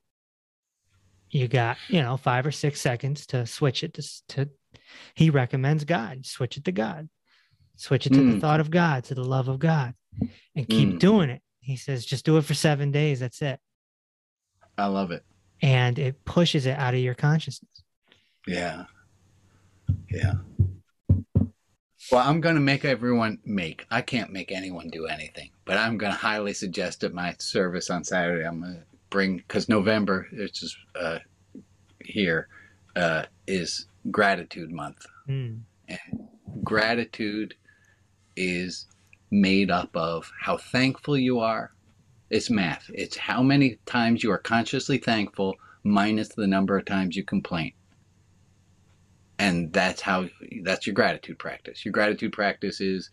you 1.30 1.48
got 1.48 1.76
you 1.88 2.00
know 2.00 2.16
five 2.16 2.46
or 2.46 2.52
six 2.52 2.80
seconds 2.80 3.26
to 3.28 3.46
switch 3.46 3.82
it 3.82 3.94
to 3.94 4.02
to. 4.28 4.48
He 5.14 5.30
recommends 5.30 5.84
God. 5.84 6.24
Switch 6.26 6.56
it 6.56 6.64
to 6.66 6.72
God. 6.72 7.08
Switch 7.76 8.06
it 8.06 8.10
to 8.14 8.22
the 8.22 8.34
Mm. 8.34 8.40
thought 8.40 8.60
of 8.60 8.70
God, 8.70 9.04
to 9.04 9.14
the 9.14 9.24
love 9.24 9.48
of 9.48 9.58
God, 9.58 9.94
and 10.54 10.68
keep 10.68 10.90
Mm. 10.90 10.98
doing 11.00 11.30
it. 11.30 11.42
He 11.60 11.76
says, 11.76 12.04
just 12.06 12.24
do 12.24 12.36
it 12.36 12.44
for 12.44 12.54
seven 12.54 12.92
days. 12.92 13.18
That's 13.20 13.42
it, 13.42 13.58
I 14.78 14.86
love 14.86 15.10
it. 15.10 15.24
and 15.62 15.98
it 15.98 16.24
pushes 16.24 16.66
it 16.66 16.78
out 16.78 16.94
of 16.94 17.00
your 17.00 17.14
consciousness. 17.14 17.82
Yeah. 18.46 18.84
Yeah. 20.10 20.34
Well, 22.12 22.26
I'm 22.26 22.40
going 22.40 22.56
to 22.56 22.60
make 22.60 22.84
everyone 22.84 23.38
make. 23.44 23.86
I 23.90 24.02
can't 24.02 24.30
make 24.30 24.52
anyone 24.52 24.88
do 24.88 25.06
anything, 25.06 25.50
but 25.64 25.78
I'm 25.78 25.96
going 25.96 26.12
to 26.12 26.18
highly 26.18 26.52
suggest 26.52 27.02
at 27.02 27.14
my 27.14 27.34
service 27.38 27.90
on 27.90 28.04
Saturday, 28.04 28.46
I'm 28.46 28.60
going 28.60 28.74
to 28.74 28.82
bring, 29.10 29.38
because 29.38 29.68
November, 29.68 30.26
which 30.32 30.62
is 30.62 30.76
uh, 31.00 31.18
here, 32.00 32.48
uh, 32.96 33.24
is 33.46 33.86
gratitude 34.10 34.70
month. 34.70 35.06
Mm. 35.28 35.60
Gratitude 36.62 37.54
is 38.36 38.86
made 39.30 39.70
up 39.70 39.96
of 39.96 40.30
how 40.40 40.56
thankful 40.56 41.16
you 41.16 41.40
are. 41.40 41.72
It's 42.30 42.50
math. 42.50 42.90
It's 42.92 43.16
how 43.16 43.42
many 43.42 43.78
times 43.86 44.22
you 44.22 44.30
are 44.30 44.38
consciously 44.38 44.98
thankful 44.98 45.56
minus 45.82 46.28
the 46.28 46.46
number 46.46 46.76
of 46.76 46.84
times 46.84 47.16
you 47.16 47.24
complain. 47.24 47.72
And 49.38 49.72
that's 49.72 50.00
how 50.00 50.28
that's 50.62 50.86
your 50.86 50.94
gratitude 50.94 51.38
practice. 51.38 51.84
Your 51.84 51.92
gratitude 51.92 52.32
practice 52.32 52.80
is 52.80 53.10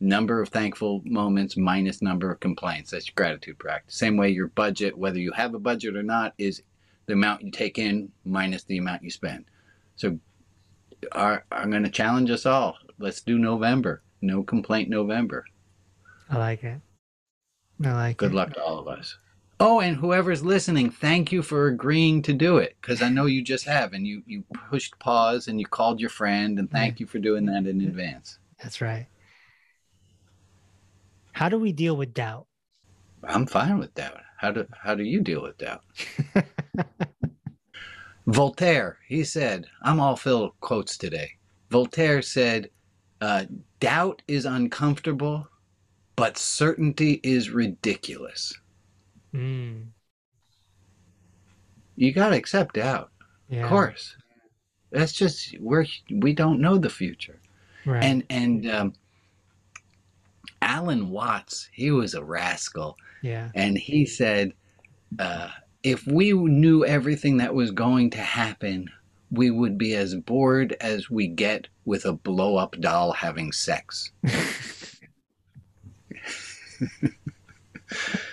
number 0.00 0.40
of 0.40 0.48
thankful 0.48 1.02
moments 1.04 1.56
minus 1.56 2.02
number 2.02 2.30
of 2.30 2.40
complaints. 2.40 2.90
That's 2.90 3.06
your 3.06 3.14
gratitude 3.16 3.58
practice. 3.58 3.96
Same 3.96 4.16
way 4.16 4.30
your 4.30 4.48
budget, 4.48 4.96
whether 4.96 5.18
you 5.18 5.32
have 5.32 5.54
a 5.54 5.58
budget 5.58 5.96
or 5.96 6.02
not, 6.02 6.34
is 6.38 6.62
the 7.06 7.14
amount 7.14 7.42
you 7.42 7.50
take 7.50 7.78
in 7.78 8.10
minus 8.24 8.64
the 8.64 8.78
amount 8.78 9.02
you 9.02 9.10
spend. 9.10 9.44
So 9.96 10.18
our, 11.12 11.44
I'm 11.50 11.70
going 11.70 11.84
to 11.84 11.90
challenge 11.90 12.30
us 12.30 12.46
all. 12.46 12.76
Let's 12.98 13.20
do 13.20 13.38
November. 13.38 14.02
No 14.22 14.42
complaint 14.42 14.88
November. 14.88 15.44
I 16.30 16.38
like 16.38 16.64
it. 16.64 16.80
I 17.84 17.92
like 17.92 18.12
it. 18.12 18.18
Good 18.18 18.32
it. 18.32 18.34
luck 18.34 18.54
to 18.54 18.62
all 18.62 18.78
of 18.78 18.88
us. 18.88 19.16
Oh, 19.60 19.80
and 19.80 19.96
whoever's 19.96 20.42
listening, 20.42 20.90
thank 20.90 21.30
you 21.30 21.40
for 21.42 21.68
agreeing 21.68 22.22
to 22.22 22.32
do 22.32 22.58
it 22.58 22.76
because 22.80 23.02
I 23.02 23.08
know 23.08 23.26
you 23.26 23.42
just 23.42 23.64
have, 23.66 23.92
and 23.92 24.06
you 24.06 24.22
you 24.26 24.42
pushed 24.70 24.98
pause 24.98 25.48
and 25.48 25.60
you 25.60 25.66
called 25.66 26.00
your 26.00 26.10
friend, 26.10 26.58
and 26.58 26.70
thank 26.70 26.98
you 26.98 27.06
for 27.06 27.18
doing 27.18 27.46
that 27.46 27.66
in 27.66 27.80
advance. 27.80 28.38
That's 28.62 28.80
right. 28.80 29.06
How 31.32 31.48
do 31.48 31.58
we 31.58 31.72
deal 31.72 31.96
with 31.96 32.14
doubt? 32.14 32.46
I'm 33.22 33.46
fine 33.46 33.78
with 33.78 33.94
doubt. 33.94 34.20
How 34.38 34.50
do 34.50 34.66
how 34.82 34.94
do 34.94 35.04
you 35.04 35.20
deal 35.20 35.42
with 35.42 35.56
doubt? 35.58 35.82
Voltaire, 38.26 38.98
he 39.06 39.22
said, 39.22 39.66
I'm 39.82 40.00
all 40.00 40.16
filled 40.16 40.50
with 40.50 40.60
quotes 40.60 40.96
today. 40.96 41.32
Voltaire 41.70 42.22
said, 42.22 42.70
uh, 43.20 43.44
doubt 43.80 44.22
is 44.26 44.46
uncomfortable, 44.46 45.46
but 46.16 46.38
certainty 46.38 47.20
is 47.22 47.50
ridiculous. 47.50 48.54
Mm, 49.34 49.86
You 51.96 52.12
got 52.12 52.28
to 52.30 52.36
accept 52.36 52.76
doubt. 52.76 53.10
yeah. 53.48 53.64
Of 53.64 53.68
course. 53.68 54.16
That's 54.92 55.12
just 55.12 55.58
we're 55.58 55.86
we 56.10 56.32
don't 56.32 56.60
know 56.60 56.78
the 56.78 56.88
future. 56.90 57.40
Right. 57.84 58.04
And 58.04 58.22
and 58.30 58.70
um, 58.70 58.92
Alan 60.62 61.10
Watts, 61.10 61.68
he 61.72 61.90
was 61.90 62.14
a 62.14 62.22
rascal, 62.24 62.96
yeah. 63.22 63.50
and 63.56 63.76
he 63.76 64.06
said, 64.06 64.52
uh, 65.18 65.50
if 65.82 66.06
we 66.06 66.32
knew 66.32 66.84
everything 66.84 67.38
that 67.38 67.54
was 67.54 67.72
going 67.72 68.10
to 68.10 68.18
happen, 68.20 68.88
we 69.32 69.50
would 69.50 69.76
be 69.76 69.94
as 69.96 70.14
bored 70.14 70.76
as 70.80 71.10
we 71.10 71.26
get 71.26 71.66
with 71.84 72.04
a 72.06 72.12
blow 72.12 72.56
up 72.56 72.76
doll 72.80 73.10
having 73.12 73.50
sex. 73.52 74.12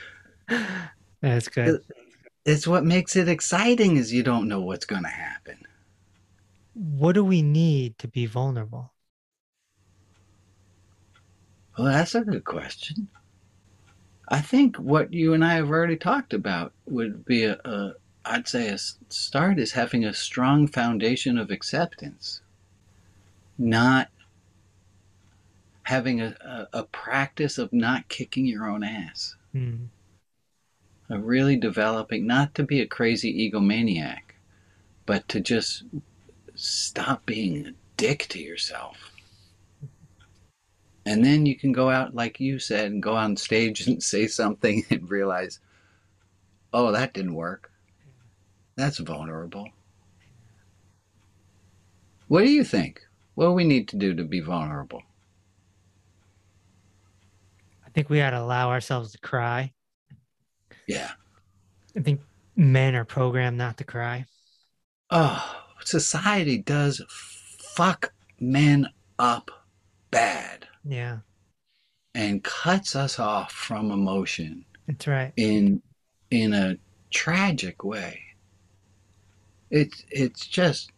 That's 1.22 1.48
good. 1.48 1.82
It's 2.46 2.68
what 2.68 2.86
makes 2.86 3.16
it 3.16 3.28
exciting 3.28 3.98
is 3.98 4.14
you 4.14 4.22
don't 4.22 4.48
know 4.48 4.62
what's 4.62 4.86
going 4.86 5.04
to 5.04 5.10
happen. 5.10 5.58
What 6.74 7.14
do 7.14 7.24
we 7.24 7.42
need 7.42 7.98
to 8.00 8.10
be 8.10 8.26
vulnerable? 8.26 8.92
Well, 11.78 11.88
that's 11.88 12.16
a 12.16 12.22
good 12.22 12.46
question. 12.46 13.10
I 14.30 14.42
think 14.42 14.78
what 14.78 15.14
you 15.14 15.36
and 15.36 15.46
I 15.46 15.54
have 15.54 15.70
already 15.70 15.96
talked 15.96 16.34
about 16.34 16.74
would 16.88 17.24
be 17.24 17.44
a, 17.44 17.60
a 17.64 17.94
I'd 18.26 18.48
say 18.48 18.70
a 18.70 18.80
start 18.80 19.60
is 19.60 19.74
having 19.74 20.04
a 20.04 20.12
strong 20.12 20.66
foundation 20.68 21.38
of 21.38 21.52
acceptance, 21.52 22.42
not 23.58 24.10
having 25.84 26.20
a, 26.22 26.36
a, 26.74 26.80
a 26.80 26.84
practice 26.86 27.58
of 27.60 27.72
not 27.72 28.08
kicking 28.10 28.46
your 28.48 28.68
own 28.68 28.84
ass, 28.84 29.36
Mm, 29.56 29.90
of 31.12 31.26
really 31.26 31.58
developing 31.58 32.26
not 32.26 32.56
to 32.56 32.64
be 32.64 32.80
a 32.80 32.88
crazy 32.88 33.52
egomaniac, 33.52 34.36
but 35.06 35.28
to 35.28 35.42
just 35.42 35.84
stop 36.56 37.26
being 37.26 37.68
a 37.68 37.74
dick 37.98 38.28
to 38.30 38.40
yourself. 38.40 39.12
And 41.06 41.26
then 41.26 41.46
you 41.46 41.58
can 41.58 41.72
go 41.72 41.90
out, 41.90 42.16
like 42.16 42.40
you 42.40 42.60
said, 42.60 42.92
and 42.92 43.04
go 43.04 43.16
on 43.16 43.36
stage 43.36 43.88
and 43.88 44.02
say 44.12 44.28
something 44.28 44.86
and 44.90 45.10
realize, 45.10 45.60
oh, 46.74 46.92
that 46.92 47.14
didn't 47.14 47.34
work. 47.34 47.72
That's 48.76 49.00
vulnerable. 49.00 49.68
What 52.28 52.46
do 52.46 52.50
you 52.50 52.64
think? 52.64 53.02
What 53.36 53.48
do 53.48 53.52
we 53.52 53.66
need 53.66 53.90
to 53.90 53.98
do 53.98 54.14
to 54.14 54.24
be 54.24 54.40
vulnerable? 54.40 55.04
I 57.86 57.90
think 57.90 58.10
we 58.10 58.22
ought 58.22 58.30
to 58.30 58.40
allow 58.40 58.70
ourselves 58.70 59.12
to 59.12 59.18
cry. 59.18 59.74
Yeah. 60.92 61.12
I 61.96 62.02
think 62.02 62.20
men 62.58 62.96
are 62.96 63.06
programmed 63.06 63.58
not 63.58 63.78
to 63.78 63.86
cry. 63.86 64.26
Oh, 65.12 65.64
society 65.86 66.58
does 66.58 67.04
fuck 67.08 68.14
men 68.40 68.88
up 69.20 69.52
bad 70.10 70.68
Yeah, 70.84 71.20
and 72.14 72.44
cuts 72.44 72.96
us 72.96 73.20
off 73.20 73.52
from 73.52 73.92
emotion 73.92 74.66
that's 74.88 75.08
right. 75.08 75.34
in 75.38 75.82
in 76.32 76.54
a 76.54 76.78
tragic 77.12 77.84
way. 77.84 78.22
It's 79.72 80.06
it's 80.12 80.46
just 80.46 80.92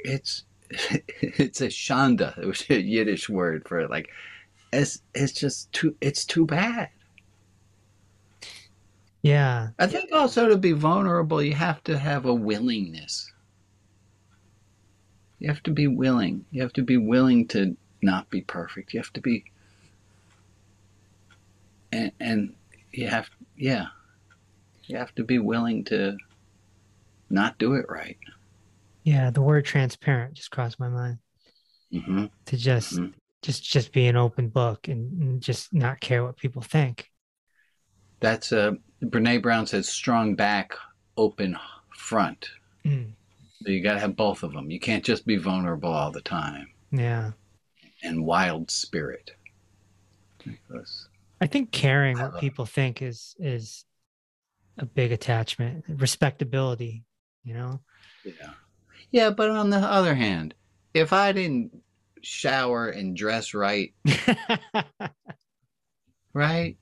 it's 0.00 0.44
it's 0.70 1.60
a 1.60 1.68
shanda, 1.68 2.36
it 2.38 2.46
was 2.46 2.64
a 2.70 2.80
Yiddish 2.80 3.28
word 3.28 3.66
for 3.68 3.80
it. 3.80 3.90
Like 3.90 4.08
it's 4.72 5.02
it's 5.14 5.32
just 5.32 5.72
too 5.72 5.96
it's 6.02 6.24
too 6.26 6.46
bad. 6.46 6.90
Yeah, 9.22 9.70
I 9.78 9.86
think 9.86 10.12
also 10.12 10.48
to 10.48 10.56
be 10.56 10.72
vulnerable, 10.72 11.42
you 11.42 11.52
have 11.52 11.84
to 11.84 11.98
have 11.98 12.24
a 12.24 12.32
willingness. 12.32 13.30
You 15.38 15.48
have 15.48 15.62
to 15.64 15.70
be 15.70 15.86
willing. 15.88 16.46
You 16.50 16.62
have 16.62 16.72
to 16.72 16.82
be 16.82 16.96
willing 16.96 17.46
to 17.48 17.76
not 18.00 18.30
be 18.30 18.40
perfect. 18.40 18.94
You 18.94 19.00
have 19.00 19.12
to 19.12 19.20
be, 19.20 19.44
and 21.92 22.12
and 22.20 22.54
you 22.92 23.08
have 23.08 23.28
yeah, 23.56 23.86
you 24.86 24.96
have 24.98 25.14
to 25.16 25.24
be 25.24 25.38
willing 25.38 25.84
to 25.84 26.16
not 27.30 27.58
do 27.58 27.74
it 27.74 27.86
right. 27.88 28.18
yeah. 29.04 29.30
The 29.30 29.42
word 29.42 29.64
transparent 29.64 30.34
just 30.34 30.50
crossed 30.50 30.78
my 30.80 30.88
mind. 30.88 31.18
hmm 31.92 32.26
To 32.46 32.56
just, 32.56 32.94
Mhm. 32.94 33.14
just, 33.42 33.64
just 33.64 33.92
be 33.92 34.06
an 34.06 34.16
open 34.16 34.48
book 34.48 34.88
and, 34.88 35.22
and 35.22 35.40
just 35.40 35.72
not 35.72 36.00
care 36.00 36.24
what 36.24 36.36
people 36.36 36.62
think. 36.62 37.08
That's 38.20 38.52
uh, 38.52 38.74
Brene 39.02 39.42
Brown 39.42 39.66
says 39.66 39.88
strong 39.88 40.34
back, 40.34 40.74
open 41.16 41.56
front. 41.96 42.48
Mm, 42.84 43.12
So 43.64 43.70
you 43.70 43.82
got 43.82 43.94
to 43.94 44.00
have 44.00 44.16
both 44.16 44.42
of 44.42 44.52
them. 44.52 44.70
You 44.70 44.80
can't 44.80 45.04
just 45.04 45.26
be 45.26 45.36
vulnerable 45.36 45.92
all 45.92 46.10
the 46.12 46.20
time 46.20 46.68
yeah, 46.90 47.32
and 48.02 48.24
wild 48.24 48.70
spirit. 48.70 49.32
Because- 50.44 51.08
I 51.40 51.46
think 51.48 51.72
caring 51.72 52.18
I 52.18 52.22
what 52.24 52.32
love- 52.34 52.40
people 52.40 52.66
think 52.66 53.02
is 53.02 53.34
is 53.40 53.84
a 54.78 54.86
big 54.86 55.10
attachment. 55.12 55.84
Respectability, 55.88 57.04
you 57.44 57.54
know. 57.54 57.80
Yeah. 58.24 58.52
Yeah, 59.10 59.30
but 59.30 59.50
on 59.50 59.68
the 59.70 59.78
other 59.78 60.14
hand, 60.14 60.54
if 60.94 61.12
I 61.12 61.32
didn't 61.32 61.82
shower 62.22 62.88
and 62.88 63.16
dress 63.16 63.52
right, 63.54 63.92
right, 66.32 66.76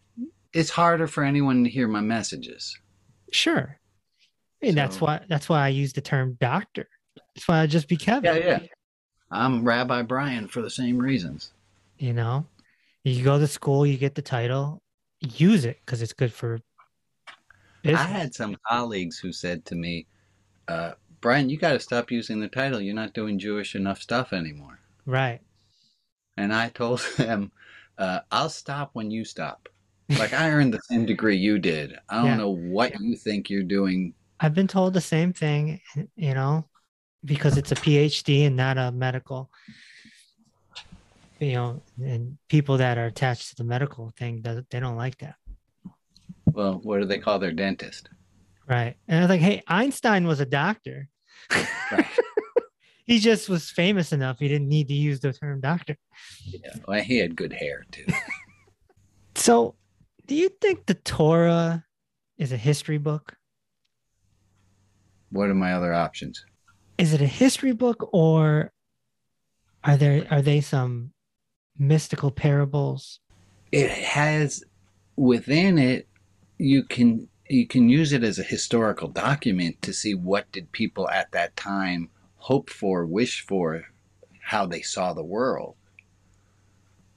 it's 0.52 0.70
harder 0.70 1.06
for 1.06 1.22
anyone 1.24 1.64
to 1.64 1.70
hear 1.70 1.88
my 1.88 2.00
messages. 2.00 2.78
sure. 3.32 3.76
And 4.62 4.76
that's 4.76 5.00
why 5.00 5.20
that's 5.26 5.48
why 5.48 5.64
I 5.64 5.68
use 5.68 5.94
the 5.94 6.02
term 6.02 6.36
doctor. 6.38 6.86
That's 7.34 7.48
why 7.48 7.60
I 7.60 7.66
just 7.66 7.88
be 7.88 7.96
Kevin. 7.96 8.36
Yeah, 8.36 8.46
yeah. 8.60 8.66
I'm 9.30 9.64
Rabbi 9.64 10.02
Brian 10.02 10.48
for 10.48 10.60
the 10.60 10.68
same 10.68 10.98
reasons. 10.98 11.52
You 11.98 12.12
know, 12.12 12.46
you 13.02 13.24
go 13.24 13.38
to 13.38 13.46
school, 13.46 13.86
you 13.86 13.96
get 13.96 14.14
the 14.14 14.22
title, 14.22 14.82
use 15.20 15.64
it 15.64 15.80
because 15.84 16.02
it's 16.02 16.12
good 16.12 16.32
for 16.32 16.60
business. 17.82 18.00
I 18.00 18.04
had 18.04 18.34
some 18.34 18.56
colleagues 18.68 19.18
who 19.18 19.32
said 19.32 19.64
to 19.66 19.74
me, 19.74 20.06
uh, 20.68 20.92
Brian, 21.22 21.48
you 21.48 21.56
got 21.56 21.72
to 21.72 21.80
stop 21.80 22.10
using 22.10 22.40
the 22.40 22.48
title. 22.48 22.80
You're 22.80 22.94
not 22.94 23.14
doing 23.14 23.38
Jewish 23.38 23.74
enough 23.74 24.02
stuff 24.02 24.32
anymore. 24.32 24.78
right. 25.06 25.40
And 26.36 26.54
I 26.54 26.68
told 26.68 27.00
them, 27.16 27.50
uh, 27.98 28.20
I'll 28.30 28.48
stop 28.48 28.90
when 28.92 29.10
you 29.10 29.24
stop. 29.24 29.68
Like 30.18 30.32
I 30.32 30.50
earned 30.50 30.74
the 30.74 30.80
same 30.90 31.06
degree 31.06 31.36
you 31.36 31.58
did. 31.58 31.96
I 32.08 32.16
don't 32.16 32.24
Yeah. 32.26 32.36
know 32.36 32.50
what 32.50 32.98
you 33.00 33.16
think 33.16 33.48
you're 33.48 33.62
doing. 33.62 34.14
I've 34.40 34.54
been 34.54 34.66
told 34.66 34.94
the 34.94 35.00
same 35.00 35.32
thing, 35.32 35.80
you 36.16 36.34
know, 36.34 36.66
because 37.24 37.56
it's 37.58 37.72
a 37.72 37.76
PhD 37.76 38.46
and 38.46 38.56
not 38.56 38.78
a 38.78 38.90
medical. 38.90 39.50
You 41.38 41.52
know, 41.54 41.82
and 42.02 42.36
people 42.48 42.76
that 42.78 42.98
are 42.98 43.06
attached 43.06 43.50
to 43.50 43.56
the 43.56 43.64
medical 43.64 44.10
thing, 44.18 44.42
does- 44.42 44.64
they 44.70 44.80
don't 44.80 44.96
like 44.96 45.16
that. 45.18 45.36
Well, 46.52 46.80
what 46.82 47.00
do 47.00 47.06
they 47.06 47.18
call 47.18 47.38
their 47.38 47.52
dentist? 47.52 48.08
Right. 48.68 48.96
And 49.08 49.18
I 49.18 49.20
was 49.22 49.28
like, 49.30 49.40
hey, 49.40 49.62
Einstein 49.66 50.26
was 50.26 50.40
a 50.40 50.46
doctor. 50.46 51.08
Right. 51.50 52.06
he 53.06 53.18
just 53.20 53.48
was 53.48 53.70
famous 53.70 54.12
enough. 54.12 54.38
He 54.38 54.48
didn't 54.48 54.68
need 54.68 54.88
to 54.88 54.94
use 54.94 55.20
the 55.20 55.32
term 55.32 55.60
doctor. 55.60 55.96
Yeah. 56.44 56.74
Well, 56.86 57.00
he 57.02 57.18
had 57.18 57.36
good 57.36 57.52
hair 57.52 57.84
too. 57.90 58.06
So, 59.36 59.74
do 60.30 60.36
you 60.36 60.48
think 60.60 60.86
the 60.86 60.94
Torah 60.94 61.84
is 62.38 62.52
a 62.52 62.56
history 62.56 62.98
book? 62.98 63.36
What 65.30 65.50
are 65.50 65.56
my 65.56 65.72
other 65.72 65.92
options? 65.92 66.44
Is 66.98 67.12
it 67.12 67.20
a 67.20 67.26
history 67.26 67.72
book 67.72 68.08
or 68.12 68.70
are 69.82 69.96
there 69.96 70.28
are 70.30 70.40
they 70.40 70.60
some 70.60 71.14
mystical 71.76 72.30
parables? 72.30 73.18
It 73.72 73.90
has 73.90 74.62
within 75.16 75.78
it, 75.78 76.06
you 76.58 76.84
can 76.84 77.28
you 77.48 77.66
can 77.66 77.88
use 77.88 78.12
it 78.12 78.22
as 78.22 78.38
a 78.38 78.44
historical 78.44 79.08
document 79.08 79.82
to 79.82 79.92
see 79.92 80.14
what 80.14 80.52
did 80.52 80.70
people 80.70 81.10
at 81.10 81.32
that 81.32 81.56
time 81.56 82.08
hope 82.36 82.70
for, 82.70 83.04
wish 83.04 83.44
for, 83.44 83.86
how 84.42 84.64
they 84.64 84.80
saw 84.80 85.12
the 85.12 85.24
world. 85.24 85.74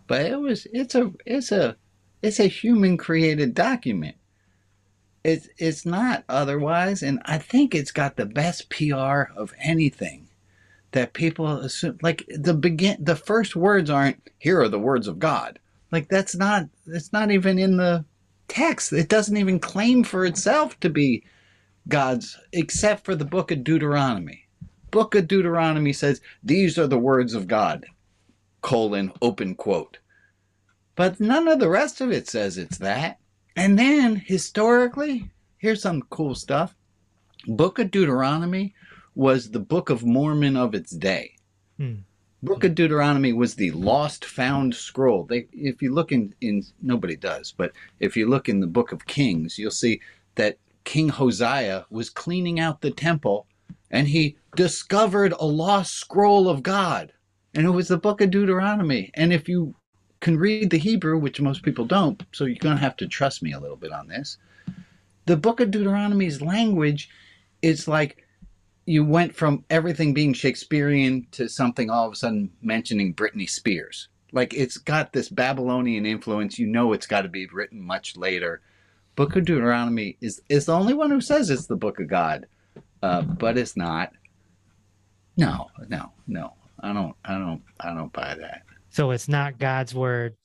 But 0.08 0.22
it 0.22 0.40
was 0.40 0.66
it's 0.74 0.96
a 0.96 1.12
it's 1.28 1.52
a 1.52 1.78
it's 2.24 2.40
a 2.40 2.48
human 2.48 2.98
created 2.98 3.54
document. 3.54 4.16
It's 5.24 5.50
it's 5.58 5.86
not 5.86 6.24
otherwise, 6.28 7.04
and 7.04 7.22
I 7.26 7.38
think 7.38 7.76
it's 7.76 7.92
got 7.92 8.16
the 8.16 8.26
best 8.26 8.70
PR 8.70 9.32
of 9.36 9.54
anything 9.60 10.30
that 10.92 11.14
people 11.14 11.48
assume. 11.48 11.98
Like 12.02 12.26
the 12.30 12.54
begin, 12.54 12.98
the 13.04 13.16
first 13.16 13.56
words 13.56 13.90
aren't 13.90 14.30
"Here 14.40 14.62
are 14.62 14.70
the 14.70 14.80
words 14.80 15.08
of 15.08 15.20
God." 15.20 15.60
Like 15.92 16.08
that's 16.08 16.36
not 16.36 16.68
it's 16.88 17.14
not 17.14 17.30
even 17.30 17.60
in 17.60 17.78
the 17.78 18.06
text. 18.48 18.94
It 18.94 19.10
doesn't 19.10 19.38
even 19.38 19.60
claim 19.60 20.04
for 20.04 20.26
itself 20.26 20.80
to 20.80 20.90
be 20.90 21.24
God's, 21.88 22.38
except 22.54 23.06
for 23.06 23.16
the 23.16 23.26
book 23.26 23.52
of 23.52 23.64
Deuteronomy. 23.64 24.48
Book 24.92 25.16
of 25.16 25.28
Deuteronomy 25.28 25.92
says 25.94 26.22
these 26.44 26.78
are 26.78 26.88
the 26.88 27.00
words 27.00 27.34
of 27.34 27.48
God. 27.48 27.86
Colon 28.62 29.12
open 29.22 29.56
quote. 29.56 30.00
But 30.96 31.20
none 31.20 31.48
of 31.48 31.60
the 31.60 31.70
rest 31.70 32.02
of 32.02 32.12
it 32.12 32.28
says 32.28 32.58
it's 32.58 32.78
that. 32.78 33.20
And 33.56 33.78
then 33.78 34.16
historically, 34.16 35.32
here's 35.58 35.82
some 35.82 36.04
cool 36.10 36.36
stuff. 36.36 36.76
Book 37.48 37.80
of 37.80 37.92
Deuteronomy 37.92 38.74
was 39.16 39.52
the 39.52 39.60
Book 39.60 39.90
of 39.90 40.06
Mormon 40.06 40.56
of 40.56 40.74
its 40.74 40.92
day. 40.92 41.36
Hmm. 41.78 41.96
Book 42.42 42.64
of 42.64 42.76
Deuteronomy 42.76 43.32
was 43.32 43.56
the 43.56 43.72
lost 43.72 44.26
found 44.26 44.76
scroll. 44.76 45.24
They, 45.24 45.48
if 45.54 45.82
you 45.82 45.94
look 45.94 46.12
in, 46.12 46.36
in 46.42 46.64
nobody 46.82 47.16
does, 47.16 47.54
but 47.56 47.72
if 48.00 48.18
you 48.18 48.30
look 48.30 48.50
in 48.50 48.60
the 48.60 48.68
Book 48.68 48.92
of 48.92 49.06
Kings, 49.06 49.58
you'll 49.58 49.72
see 49.72 50.02
that 50.36 50.58
King 50.84 51.10
Hosea 51.10 51.86
was 51.90 52.10
cleaning 52.10 52.60
out 52.60 52.82
the 52.82 52.92
temple, 52.92 53.48
and 53.90 54.10
he 54.10 54.36
discovered 54.56 55.34
a 55.40 55.46
lost 55.46 55.94
scroll 55.94 56.50
of 56.50 56.64
God, 56.64 57.14
and 57.54 57.66
it 57.66 57.70
was 57.70 57.88
the 57.88 57.98
Book 57.98 58.20
of 58.20 58.32
Deuteronomy. 58.32 59.10
And 59.14 59.32
if 59.32 59.48
you 59.48 59.76
can 60.24 60.38
read 60.38 60.70
the 60.70 60.78
Hebrew, 60.78 61.18
which 61.20 61.42
most 61.42 61.64
people 61.64 61.86
don't, 61.86 62.24
so 62.32 62.46
you're 62.46 62.56
going 62.56 62.78
to 62.78 62.82
have 62.82 62.96
to 62.98 63.08
trust 63.08 63.44
me 63.44 63.52
a 63.52 63.60
little 63.60 63.76
bit 63.76 63.92
on 63.92 64.08
this. 64.08 64.38
The 65.26 65.36
Book 65.36 65.60
of 65.60 65.70
Deuteronomy's 65.70 66.42
language 66.42 67.10
is 67.62 67.90
like 67.90 68.26
you 68.86 69.04
went 69.04 69.36
from 69.36 69.66
everything 69.70 70.14
being 70.14 70.34
Shakespearean 70.34 71.28
to 71.32 71.50
something 71.50 71.90
all 71.90 72.08
of 72.08 72.14
a 72.14 72.16
sudden 72.16 72.50
mentioning 72.62 73.14
Britney 73.14 73.50
Spears. 73.50 74.08
Like 74.32 74.54
it's 74.54 74.78
got 74.78 75.12
this 75.12 75.28
Babylonian 75.28 76.06
influence. 76.06 76.58
You 76.58 76.68
know 76.68 76.94
it's 76.94 77.08
got 77.08 77.22
to 77.24 77.30
be 77.30 77.46
written 77.48 77.82
much 77.82 78.16
later. 78.16 78.62
Book 79.16 79.36
of 79.36 79.46
Deuteronomy 79.46 80.18
is 80.22 80.42
is 80.50 80.66
the 80.66 80.74
only 80.74 80.94
one 80.94 81.12
who 81.12 81.22
says 81.22 81.50
it's 81.50 81.68
the 81.68 81.76
book 81.76 82.00
of 82.00 82.08
God, 82.08 82.48
uh, 83.04 83.22
but 83.22 83.58
it's 83.58 83.76
not. 83.76 84.14
No, 85.36 85.70
no, 85.90 86.12
no. 86.28 86.54
I 86.80 86.94
don't. 86.94 87.16
I 87.24 87.38
don't. 87.38 87.62
I 87.80 87.94
don't 87.94 88.12
buy 88.12 88.36
that. 88.36 88.64
So 88.94 89.10
it's 89.10 89.28
not 89.28 89.58
God's 89.58 89.96
word. 89.96 90.36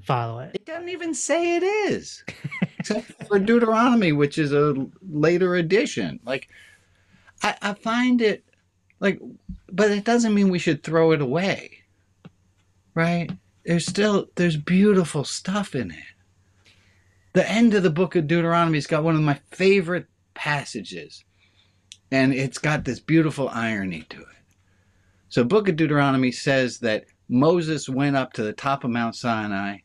Follow 0.00 0.38
it. 0.38 0.52
It 0.54 0.64
doesn't 0.64 0.88
even 0.88 1.12
say 1.12 1.56
it 1.56 1.62
is, 1.62 2.24
except 2.78 3.12
for 3.28 3.38
Deuteronomy, 3.38 4.10
which 4.12 4.38
is 4.38 4.52
a 4.52 4.74
later 5.06 5.54
edition. 5.56 6.18
Like, 6.24 6.48
I, 7.42 7.54
I 7.60 7.74
find 7.74 8.22
it 8.22 8.42
like, 9.00 9.20
but 9.70 9.90
it 9.90 10.04
doesn't 10.04 10.32
mean 10.32 10.48
we 10.48 10.58
should 10.58 10.82
throw 10.82 11.12
it 11.12 11.20
away, 11.20 11.80
right? 12.94 13.30
There's 13.66 13.84
still 13.84 14.28
there's 14.36 14.56
beautiful 14.56 15.24
stuff 15.24 15.74
in 15.74 15.90
it. 15.90 16.14
The 17.34 17.48
end 17.48 17.74
of 17.74 17.82
the 17.82 17.90
book 17.90 18.16
of 18.16 18.26
Deuteronomy's 18.26 18.86
got 18.86 19.04
one 19.04 19.14
of 19.14 19.20
my 19.20 19.38
favorite 19.50 20.06
passages, 20.32 21.22
and 22.10 22.32
it's 22.32 22.58
got 22.58 22.84
this 22.86 22.98
beautiful 22.98 23.50
irony 23.50 24.06
to 24.08 24.20
it. 24.20 24.26
So, 25.28 25.44
Book 25.44 25.68
of 25.68 25.76
Deuteronomy 25.76 26.30
says 26.30 26.78
that 26.78 27.06
Moses 27.28 27.88
went 27.88 28.16
up 28.16 28.32
to 28.34 28.42
the 28.42 28.52
top 28.52 28.84
of 28.84 28.90
Mount 28.90 29.16
Sinai 29.16 29.78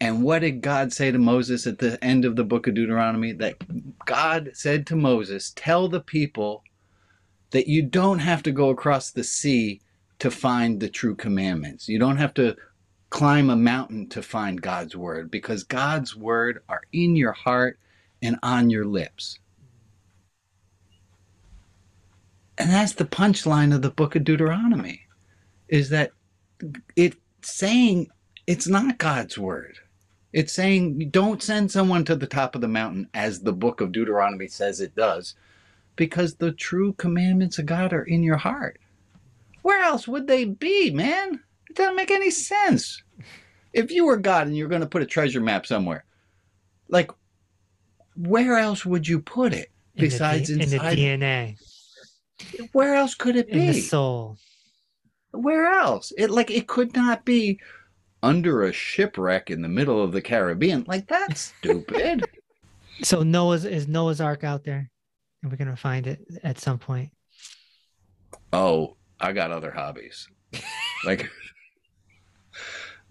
and 0.00 0.22
what 0.22 0.40
did 0.40 0.60
God 0.60 0.92
say 0.92 1.10
to 1.10 1.18
Moses 1.18 1.66
at 1.66 1.78
the 1.78 2.02
end 2.04 2.24
of 2.24 2.36
the 2.36 2.44
book 2.44 2.66
of 2.66 2.74
Deuteronomy? 2.74 3.32
That 3.32 3.56
God 4.04 4.50
said 4.52 4.86
to 4.88 4.96
Moses, 4.96 5.52
Tell 5.56 5.88
the 5.88 6.00
people 6.00 6.62
that 7.50 7.66
you 7.66 7.82
don't 7.82 8.18
have 8.18 8.42
to 8.42 8.52
go 8.52 8.68
across 8.68 9.10
the 9.10 9.24
sea 9.24 9.80
to 10.18 10.30
find 10.30 10.80
the 10.80 10.88
true 10.88 11.14
commandments. 11.14 11.88
You 11.88 11.98
don't 11.98 12.18
have 12.18 12.34
to 12.34 12.56
climb 13.08 13.48
a 13.48 13.56
mountain 13.56 14.08
to 14.10 14.22
find 14.22 14.60
God's 14.60 14.94
word 14.94 15.30
because 15.30 15.64
God's 15.64 16.14
word 16.14 16.62
are 16.68 16.82
in 16.92 17.16
your 17.16 17.32
heart 17.32 17.78
and 18.20 18.38
on 18.42 18.68
your 18.68 18.84
lips. 18.84 19.38
And 22.58 22.70
that's 22.70 22.94
the 22.94 23.04
punchline 23.04 23.74
of 23.74 23.82
the 23.82 23.90
book 23.90 24.16
of 24.16 24.24
Deuteronomy 24.24 25.02
is 25.68 25.88
that 25.90 26.12
it's 26.96 27.16
saying 27.42 28.08
it's 28.46 28.66
not 28.66 28.98
God's 28.98 29.38
word. 29.38 29.78
It's 30.32 30.52
saying 30.52 31.08
don't 31.10 31.42
send 31.42 31.70
someone 31.70 32.04
to 32.04 32.16
the 32.16 32.26
top 32.26 32.54
of 32.54 32.60
the 32.60 32.68
mountain 32.68 33.08
as 33.14 33.40
the 33.40 33.52
book 33.52 33.80
of 33.80 33.92
Deuteronomy 33.92 34.48
says 34.48 34.80
it 34.80 34.94
does, 34.94 35.34
because 35.96 36.34
the 36.34 36.52
true 36.52 36.92
commandments 36.94 37.58
of 37.58 37.66
God 37.66 37.92
are 37.92 38.02
in 38.02 38.22
your 38.22 38.36
heart. 38.36 38.78
Where 39.62 39.82
else 39.82 40.06
would 40.06 40.26
they 40.26 40.44
be, 40.44 40.90
man? 40.90 41.40
It 41.70 41.76
doesn't 41.76 41.96
make 41.96 42.10
any 42.10 42.30
sense. 42.30 43.02
If 43.72 43.90
you 43.90 44.06
were 44.06 44.16
God 44.16 44.46
and 44.46 44.56
you're 44.56 44.68
going 44.68 44.82
to 44.82 44.86
put 44.86 45.02
a 45.02 45.06
treasure 45.06 45.40
map 45.40 45.66
somewhere, 45.66 46.04
like, 46.88 47.10
where 48.14 48.56
else 48.58 48.86
would 48.86 49.08
you 49.08 49.20
put 49.20 49.52
it 49.52 49.70
In 49.94 50.04
the 50.04 50.08
D- 50.08 50.10
besides 50.10 50.50
in 50.50 50.58
the? 50.58 50.78
DNA, 50.78 51.56
where 52.72 52.94
else 52.94 53.14
could 53.14 53.36
it 53.36 53.48
in 53.48 53.66
the 53.66 53.72
be? 53.72 53.80
soul. 53.80 54.38
Where 55.36 55.66
else? 55.66 56.12
It 56.16 56.30
like 56.30 56.50
it 56.50 56.66
could 56.66 56.94
not 56.94 57.24
be 57.24 57.60
under 58.22 58.62
a 58.64 58.72
shipwreck 58.72 59.50
in 59.50 59.62
the 59.62 59.68
middle 59.68 60.02
of 60.02 60.12
the 60.12 60.22
Caribbean. 60.22 60.84
Like 60.86 61.06
that's 61.08 61.40
stupid. 61.58 62.24
So 63.02 63.22
Noah's 63.22 63.64
is 63.64 63.86
Noah's 63.88 64.20
Ark 64.20 64.42
out 64.44 64.64
there, 64.64 64.90
and 65.42 65.50
we're 65.52 65.58
gonna 65.58 65.76
find 65.76 66.06
it 66.06 66.20
at 66.42 66.58
some 66.58 66.78
point. 66.78 67.10
oh, 68.52 68.96
I 69.20 69.32
got 69.32 69.50
other 69.50 69.70
hobbies. 69.70 70.28
Like, 71.04 71.30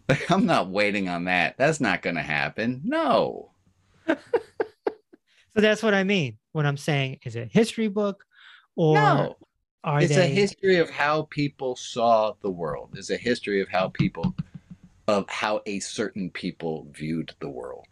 like 0.10 0.30
I'm 0.32 0.46
not 0.46 0.70
waiting 0.70 1.10
on 1.10 1.26
that. 1.26 1.56
That's 1.58 1.80
not 1.82 2.02
going 2.02 2.16
to 2.16 2.22
happen. 2.22 2.82
No. 2.84 3.52
So 5.56 5.62
that's 5.62 5.82
what 5.82 5.94
I 5.94 6.04
mean 6.04 6.38
What 6.52 6.66
I'm 6.66 6.76
saying 6.76 7.20
is 7.24 7.38
it 7.38 7.44
a 7.44 7.46
history 7.46 7.88
book 7.88 8.26
or 8.76 8.96
no. 8.96 9.38
Are 9.86 10.02
it's 10.02 10.16
they 10.16 10.24
a 10.24 10.28
history 10.28 10.78
of 10.78 10.90
how 10.90 11.28
people 11.30 11.76
saw 11.76 12.34
the 12.42 12.50
world. 12.50 12.90
It's 12.96 13.12
a 13.12 13.18
history 13.18 13.62
of 13.62 13.70
how 13.70 13.90
people, 13.90 14.36
of 15.08 15.30
how 15.30 15.62
a 15.68 15.80
certain 15.80 16.32
people 16.32 16.88
viewed 16.92 17.34
the 17.40 17.50
world. 17.50 17.88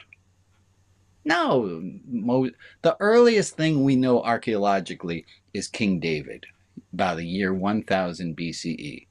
No, 1.23 1.81
mo- 2.05 2.49
the 2.81 2.97
earliest 2.99 3.55
thing 3.55 3.83
we 3.83 3.95
know 3.95 4.23
archaeologically 4.23 5.25
is 5.53 5.67
King 5.67 5.99
David, 5.99 6.45
about 6.91 7.17
the 7.17 7.25
year 7.25 7.53
1000 7.53 8.35
BCE. 8.35 9.07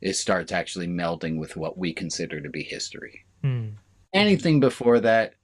It 0.00 0.14
starts 0.14 0.52
actually 0.52 0.88
melding 0.88 1.38
with 1.38 1.56
what 1.56 1.78
we 1.78 1.92
consider 1.92 2.40
to 2.40 2.48
be 2.48 2.62
history. 2.62 3.26
Hmm. 3.42 3.68
Anything 4.14 4.58
before 4.58 5.00
that, 5.00 5.34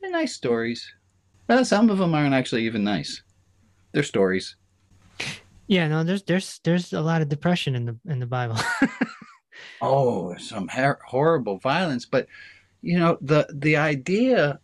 they're 0.00 0.10
nice 0.10 0.34
stories. 0.34 0.90
Well, 1.48 1.64
some 1.64 1.90
of 1.90 1.98
them 1.98 2.14
aren't 2.14 2.34
actually 2.34 2.64
even 2.66 2.84
nice. 2.84 3.22
They're 3.92 4.02
stories. 4.04 4.56
Yeah, 5.66 5.88
no, 5.88 6.04
there's 6.04 6.22
there's 6.24 6.60
there's 6.64 6.92
a 6.92 7.00
lot 7.00 7.22
of 7.22 7.28
depression 7.28 7.74
in 7.74 7.86
the 7.86 7.96
in 8.06 8.18
the 8.20 8.26
Bible. 8.26 8.56
oh 9.80 10.36
some 10.36 10.68
her- 10.68 10.98
horrible 11.06 11.58
violence 11.58 12.04
but 12.06 12.26
you 12.82 12.98
know 12.98 13.18
the 13.20 13.46
the 13.52 13.76
idea 13.76 14.58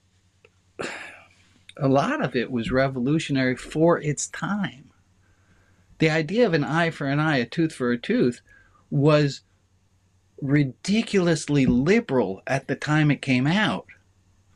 a 1.77 1.89
lot 1.89 2.23
of 2.25 2.37
it 2.37 2.51
was 2.51 2.71
revolutionary 2.71 3.57
for 3.57 3.99
its 4.01 4.29
time 4.29 4.91
the 5.99 6.11
idea 6.11 6.47
of 6.47 6.55
an 6.55 6.65
eye 6.65 6.91
for 6.91 7.07
an 7.07 7.19
eye 7.21 7.39
a 7.39 7.47
tooth 7.47 7.73
for 7.75 7.91
a 7.91 7.99
tooth 7.99 8.41
was 8.91 9.43
ridiculously 10.41 11.67
liberal 11.67 12.43
at 12.47 12.67
the 12.67 12.77
time 12.77 13.11
it 13.11 13.23
came 13.23 13.47
out 13.47 13.87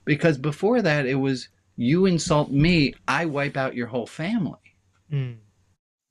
because 0.05 0.39
before 0.39 0.81
that 0.83 1.07
it 1.07 1.17
was 1.17 1.49
you 1.77 2.07
insult 2.07 2.51
me 2.51 2.95
i 3.07 3.25
wipe 3.25 3.57
out 3.57 3.75
your 3.75 3.89
whole 3.89 4.07
family 4.07 4.59
Hmm. 5.11 5.33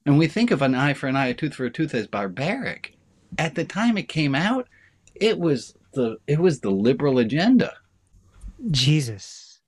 And 0.05 0.17
we 0.17 0.27
think 0.27 0.51
of 0.51 0.61
an 0.61 0.75
eye 0.75 0.93
for 0.93 1.07
an 1.07 1.15
eye 1.15 1.27
a 1.27 1.33
tooth 1.33 1.55
for 1.55 1.65
a 1.65 1.71
tooth 1.71 1.93
as 1.93 2.07
barbaric. 2.07 2.95
At 3.37 3.55
the 3.55 3.65
time 3.65 3.97
it 3.97 4.07
came 4.07 4.35
out 4.35 4.67
it 5.15 5.39
was 5.39 5.75
the 5.93 6.17
it 6.27 6.39
was 6.39 6.59
the 6.59 6.71
liberal 6.71 7.19
agenda. 7.19 7.73
Jesus, 8.71 9.59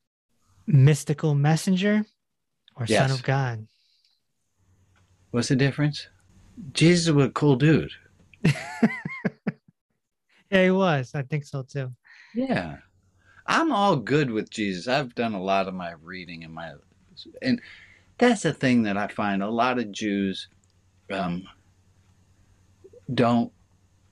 mystical 0.66 1.34
messenger 1.34 2.04
or 2.76 2.86
son 2.86 3.10
of 3.10 3.22
God? 3.22 3.66
what's 5.30 5.48
the 5.48 5.56
difference? 5.56 6.08
Jesus 6.72 7.12
was 7.12 7.26
a 7.26 7.30
cool 7.30 7.56
dude. 7.56 7.90
Yeah, 10.50 10.62
he 10.64 10.70
was. 10.70 11.12
I 11.14 11.22
think 11.22 11.44
so 11.44 11.62
too. 11.62 11.92
yeah. 12.34 12.76
I'm 13.48 13.70
all 13.70 13.96
good 13.96 14.30
with 14.30 14.50
jesus. 14.50 14.88
I've 14.88 15.14
done 15.14 15.34
a 15.34 15.42
lot 15.42 15.68
of 15.68 15.74
my 15.74 15.92
reading 16.02 16.42
and 16.44 16.52
my 16.52 16.72
and 17.42 17.60
that's 18.18 18.42
the 18.42 18.52
thing 18.52 18.82
that 18.82 18.96
i 18.96 19.06
find 19.06 19.42
a 19.42 19.50
lot 19.50 19.78
of 19.78 19.92
jews 19.92 20.48
um 21.10 21.44
don't 23.12 23.52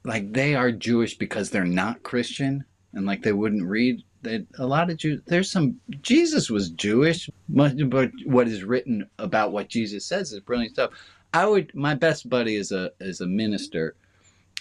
like 0.05 0.33
they 0.33 0.55
are 0.55 0.71
jewish 0.71 1.17
because 1.17 1.51
they're 1.51 1.65
not 1.65 2.03
christian 2.03 2.65
and 2.93 3.07
like 3.07 3.23
they 3.23 3.33
wouldn't 3.33 3.65
read 3.65 4.03
they, 4.23 4.45
a 4.59 4.67
lot 4.67 4.91
of 4.91 4.97
jews 4.97 5.21
there's 5.27 5.51
some 5.51 5.81
jesus 6.01 6.51
was 6.51 6.71
jewish 6.71 7.29
much 7.49 7.75
but 7.89 8.11
what 8.25 8.49
is 8.49 8.65
written 8.65 9.09
about 9.19 9.53
what 9.53 9.69
jesus 9.69 10.07
says 10.07 10.33
is 10.33 10.41
brilliant 10.41 10.73
stuff 10.73 10.91
i 11.33 11.47
would 11.47 11.75
my 11.75 11.95
best 11.95 12.29
buddy 12.29 12.57
is 12.57 12.73
a 12.73 12.91
is 13.01 13.21
a 13.21 13.27
minister 13.27 13.97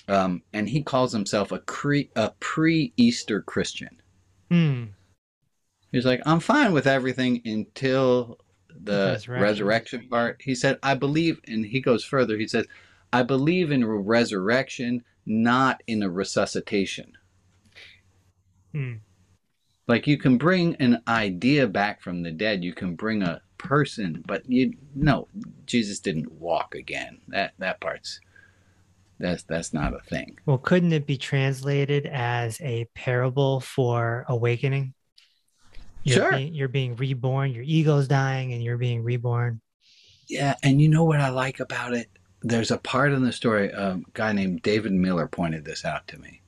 um, 0.09 0.41
and 0.51 0.67
he 0.67 0.83
calls 0.83 1.13
himself 1.13 1.53
a 1.53 1.59
cre- 1.59 2.11
a 2.17 2.31
pre-easter 2.41 3.41
christian 3.41 4.01
Hmm. 4.53 4.83
He's 5.91 6.05
like, 6.05 6.21
I'm 6.27 6.39
fine 6.39 6.73
with 6.73 6.85
everything 6.85 7.41
until 7.43 8.37
the 8.81 9.13
Resurrection. 9.13 9.41
resurrection. 9.41 10.07
part. 10.09 10.41
He 10.41 10.55
said, 10.55 10.79
I 10.83 10.95
believe, 10.95 11.39
and 11.47 11.65
he 11.65 11.81
goes 11.81 12.03
further. 12.03 12.37
He 12.37 12.47
says, 12.47 12.65
I 13.11 13.23
believe 13.23 13.71
in 13.71 13.85
resurrection, 13.85 15.03
not 15.25 15.83
in 15.87 16.03
a 16.03 16.09
resuscitation. 16.09 17.13
Hmm. 18.71 18.93
Like 19.87 20.07
you 20.07 20.17
can 20.17 20.37
bring 20.37 20.75
an 20.75 21.01
idea 21.07 21.67
back 21.67 22.01
from 22.01 22.23
the 22.23 22.31
dead, 22.31 22.63
you 22.63 22.73
can 22.73 22.95
bring 22.95 23.21
a 23.21 23.41
person, 23.57 24.23
but 24.25 24.49
you 24.49 24.73
no, 24.95 25.27
Jesus 25.65 25.99
didn't 25.99 26.31
walk 26.31 26.75
again. 26.75 27.19
That 27.27 27.53
that 27.59 27.81
part's 27.81 28.19
that's 29.19 29.43
that's 29.43 29.73
not 29.73 29.93
a 29.93 29.99
thing. 29.99 30.39
Well, 30.45 30.57
couldn't 30.57 30.93
it 30.93 31.05
be 31.05 31.17
translated 31.17 32.05
as 32.07 32.59
a 32.61 32.85
parable 32.95 33.59
for 33.59 34.25
awakening? 34.27 34.93
You're 36.03 36.17
Sure. 36.17 36.31
Being, 36.31 36.53
you're 36.53 36.67
being 36.67 36.95
reborn. 36.95 37.51
Your 37.51 37.63
ego's 37.63 38.07
dying, 38.07 38.53
and 38.53 38.63
you're 38.63 38.77
being 38.77 39.03
reborn. 39.03 39.61
Yeah, 40.27 40.55
and 40.63 40.81
you 40.81 40.89
know 40.89 41.03
what 41.03 41.19
I 41.19 41.29
like 41.29 41.59
about 41.59 41.93
it? 41.93 42.09
There's 42.41 42.71
a 42.71 42.77
part 42.77 43.13
in 43.13 43.23
the 43.23 43.31
story, 43.31 43.69
a 43.69 43.99
guy 44.13 44.33
named 44.33 44.61
David 44.61 44.91
Miller 44.91 45.27
pointed 45.27 45.63
this 45.63 45.85
out 45.85 46.07
to 46.09 46.17
me, 46.17 46.41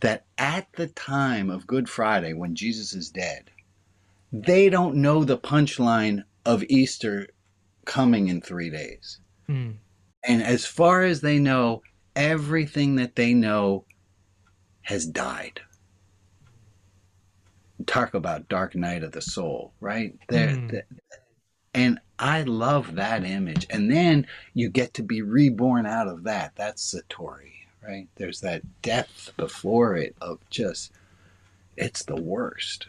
that 0.00 0.24
at 0.38 0.72
the 0.72 0.86
time 0.88 1.50
of 1.50 1.66
Good 1.66 1.88
Friday, 1.88 2.32
when 2.32 2.54
Jesus 2.54 2.94
is 2.94 3.10
dead, 3.10 3.50
they 4.32 4.68
don't 4.68 4.96
know 4.96 5.24
the 5.24 5.38
punchline 5.38 6.24
of 6.44 6.64
Easter 6.64 7.28
coming 7.84 8.28
in 8.28 8.40
three 8.40 8.70
days. 8.70 9.18
Hmm. 9.46 9.72
And 10.24 10.42
as 10.42 10.66
far 10.66 11.02
as 11.02 11.20
they 11.20 11.38
know, 11.38 11.82
everything 12.14 12.96
that 12.96 13.16
they 13.16 13.34
know 13.34 13.84
has 14.82 15.06
died. 15.06 15.60
Talk 17.84 18.14
about 18.14 18.48
dark 18.48 18.74
night 18.74 19.02
of 19.04 19.12
the 19.12 19.20
soul, 19.20 19.72
right? 19.80 20.18
There, 20.28 20.54
Hmm. 20.56 20.68
th- 20.68 20.84
and 21.74 21.98
I 22.18 22.42
love 22.42 22.94
that 22.94 23.22
image. 23.22 23.66
And 23.68 23.90
then 23.90 24.26
you 24.54 24.70
get 24.70 24.94
to 24.94 25.02
be 25.02 25.20
reborn 25.20 25.84
out 25.84 26.08
of 26.08 26.22
that. 26.24 26.52
That's 26.56 26.94
Satori, 26.94 27.52
right? 27.86 28.08
There's 28.16 28.40
that 28.40 28.62
depth 28.80 29.36
before 29.36 29.94
it 29.96 30.16
of 30.22 30.38
just, 30.48 30.90
it's 31.76 32.02
the 32.04 32.16
worst. 32.16 32.86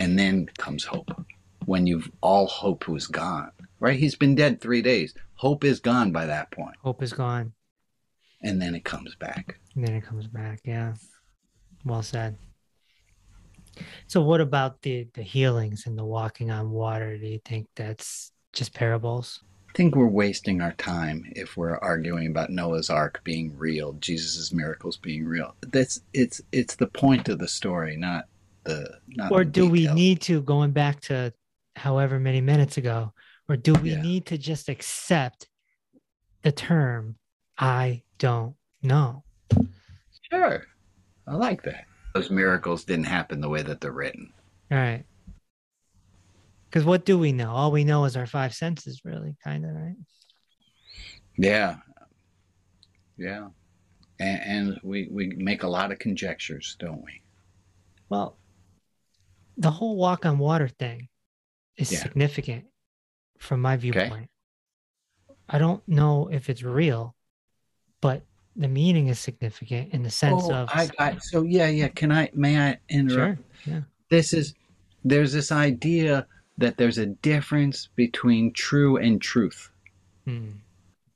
And 0.00 0.18
then 0.18 0.46
comes 0.58 0.84
hope 0.84 1.24
when 1.66 1.86
you've 1.86 2.10
all 2.20 2.48
hope 2.48 2.88
was 2.88 3.06
gone, 3.06 3.52
right? 3.78 3.96
He's 3.98 4.16
been 4.16 4.34
dead 4.34 4.60
three 4.60 4.82
days. 4.82 5.14
Hope 5.36 5.62
is 5.62 5.78
gone 5.78 6.10
by 6.10 6.26
that 6.26 6.50
point, 6.50 6.74
Hope 6.82 7.00
is 7.02 7.12
gone, 7.12 7.52
and 8.42 8.60
then 8.60 8.74
it 8.74 8.84
comes 8.84 9.14
back. 9.14 9.58
and 9.76 9.86
then 9.86 9.94
it 9.94 10.02
comes 10.02 10.26
back. 10.26 10.60
Yeah, 10.64 10.94
well 11.84 12.02
said. 12.02 12.36
So, 14.06 14.22
what 14.22 14.40
about 14.40 14.82
the 14.82 15.08
the 15.14 15.22
healings 15.22 15.86
and 15.86 15.98
the 15.98 16.04
walking 16.04 16.50
on 16.50 16.70
water? 16.70 17.16
Do 17.18 17.26
you 17.26 17.40
think 17.44 17.68
that's 17.76 18.32
just 18.52 18.74
parables? 18.74 19.42
I 19.70 19.72
think 19.74 19.94
we're 19.96 20.06
wasting 20.06 20.60
our 20.60 20.72
time 20.72 21.24
if 21.34 21.56
we're 21.56 21.78
arguing 21.78 22.26
about 22.26 22.50
Noah's 22.50 22.90
Ark 22.90 23.22
being 23.24 23.56
real, 23.56 23.94
Jesus' 23.94 24.52
miracles 24.52 24.98
being 24.98 25.24
real. 25.24 25.54
That's 25.62 26.00
it's 26.12 26.42
it's 26.52 26.76
the 26.76 26.88
point 26.88 27.28
of 27.28 27.38
the 27.38 27.48
story, 27.48 27.96
not 27.96 28.26
the 28.64 28.98
not 29.08 29.32
or 29.32 29.44
the 29.44 29.50
do 29.50 29.68
we 29.68 29.86
need 29.88 30.20
to 30.22 30.42
going 30.42 30.72
back 30.72 31.00
to 31.00 31.32
however 31.76 32.18
many 32.18 32.40
minutes 32.40 32.76
ago 32.76 33.12
or 33.48 33.56
do 33.56 33.72
we 33.74 33.90
Yeah. 33.90 34.02
need 34.02 34.26
to 34.26 34.36
just 34.38 34.68
accept 34.68 35.48
the 36.42 36.52
term 36.52 37.16
i 37.58 38.02
don't 38.18 38.54
know 38.82 39.24
Sure, 40.30 40.64
I 41.26 41.34
like 41.34 41.62
that. 41.64 41.84
Those 42.14 42.30
miracles 42.30 42.84
didn't 42.84 43.06
happen 43.06 43.40
the 43.40 43.48
way 43.48 43.62
that 43.62 43.80
they're 43.80 43.92
written. 43.92 44.32
all 44.70 44.78
right 44.78 45.04
because 46.68 46.84
what 46.86 47.04
do 47.04 47.18
we 47.18 47.32
know 47.32 47.50
all 47.50 47.70
we 47.70 47.84
know 47.84 48.04
is 48.06 48.16
our 48.16 48.26
five 48.26 48.54
senses 48.54 49.02
really 49.04 49.36
kind 49.44 49.64
of 49.66 49.72
right 49.74 49.96
Yeah, 51.36 51.76
yeah, 53.16 53.48
and, 54.18 54.40
and 54.44 54.80
we 54.82 55.08
we 55.10 55.28
make 55.36 55.62
a 55.64 55.68
lot 55.68 55.92
of 55.92 55.98
conjectures, 55.98 56.76
don't 56.78 57.02
we? 57.04 57.20
well 58.08 58.36
the 59.58 59.70
whole 59.70 59.96
walk 59.96 60.24
on 60.26 60.38
water 60.38 60.68
thing 60.68 61.08
is 61.76 61.90
Yeah. 61.92 62.02
significant 62.02 62.64
from 63.38 63.60
my 63.60 63.76
viewpoint 63.76 64.10
Okay. 64.12 64.28
i 65.48 65.58
don't 65.58 65.86
know 65.88 66.28
if 66.32 66.48
it's 66.50 66.62
real 66.62 67.14
but 68.00 68.22
the 68.56 68.68
meaning 68.68 69.08
is 69.08 69.18
significant 69.18 69.92
in 69.92 70.02
the 70.02 70.10
sense 70.10 70.44
oh, 70.44 70.54
of 70.54 70.70
I 70.72 70.86
got 70.86 71.22
so 71.22 71.42
yeah, 71.42 71.68
yeah. 71.68 71.88
Can 71.88 72.12
I? 72.12 72.30
May 72.34 72.58
I 72.58 72.78
interrupt? 72.88 73.38
sure 73.64 73.74
yeah 73.74 73.80
this 74.12 74.34
is 74.34 74.54
there's 75.04 75.32
this 75.32 75.50
idea 75.50 76.26
that 76.58 76.76
there's 76.76 76.98
a 76.98 77.06
difference 77.06 77.88
between 77.96 78.52
true 78.52 78.98
and 78.98 79.20
truth. 79.20 79.70
Hmm. 80.26 80.50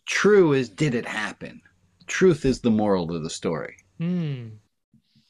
True 0.07 0.55
is 0.55 0.70
did 0.70 0.95
it 0.95 1.07
happen? 1.07 1.61
Truth 2.07 2.45
is 2.47 2.61
the 2.61 2.70
moral 2.70 3.14
of 3.14 3.22
the 3.22 3.30
story. 3.30 3.76
Hmm. 3.99 4.49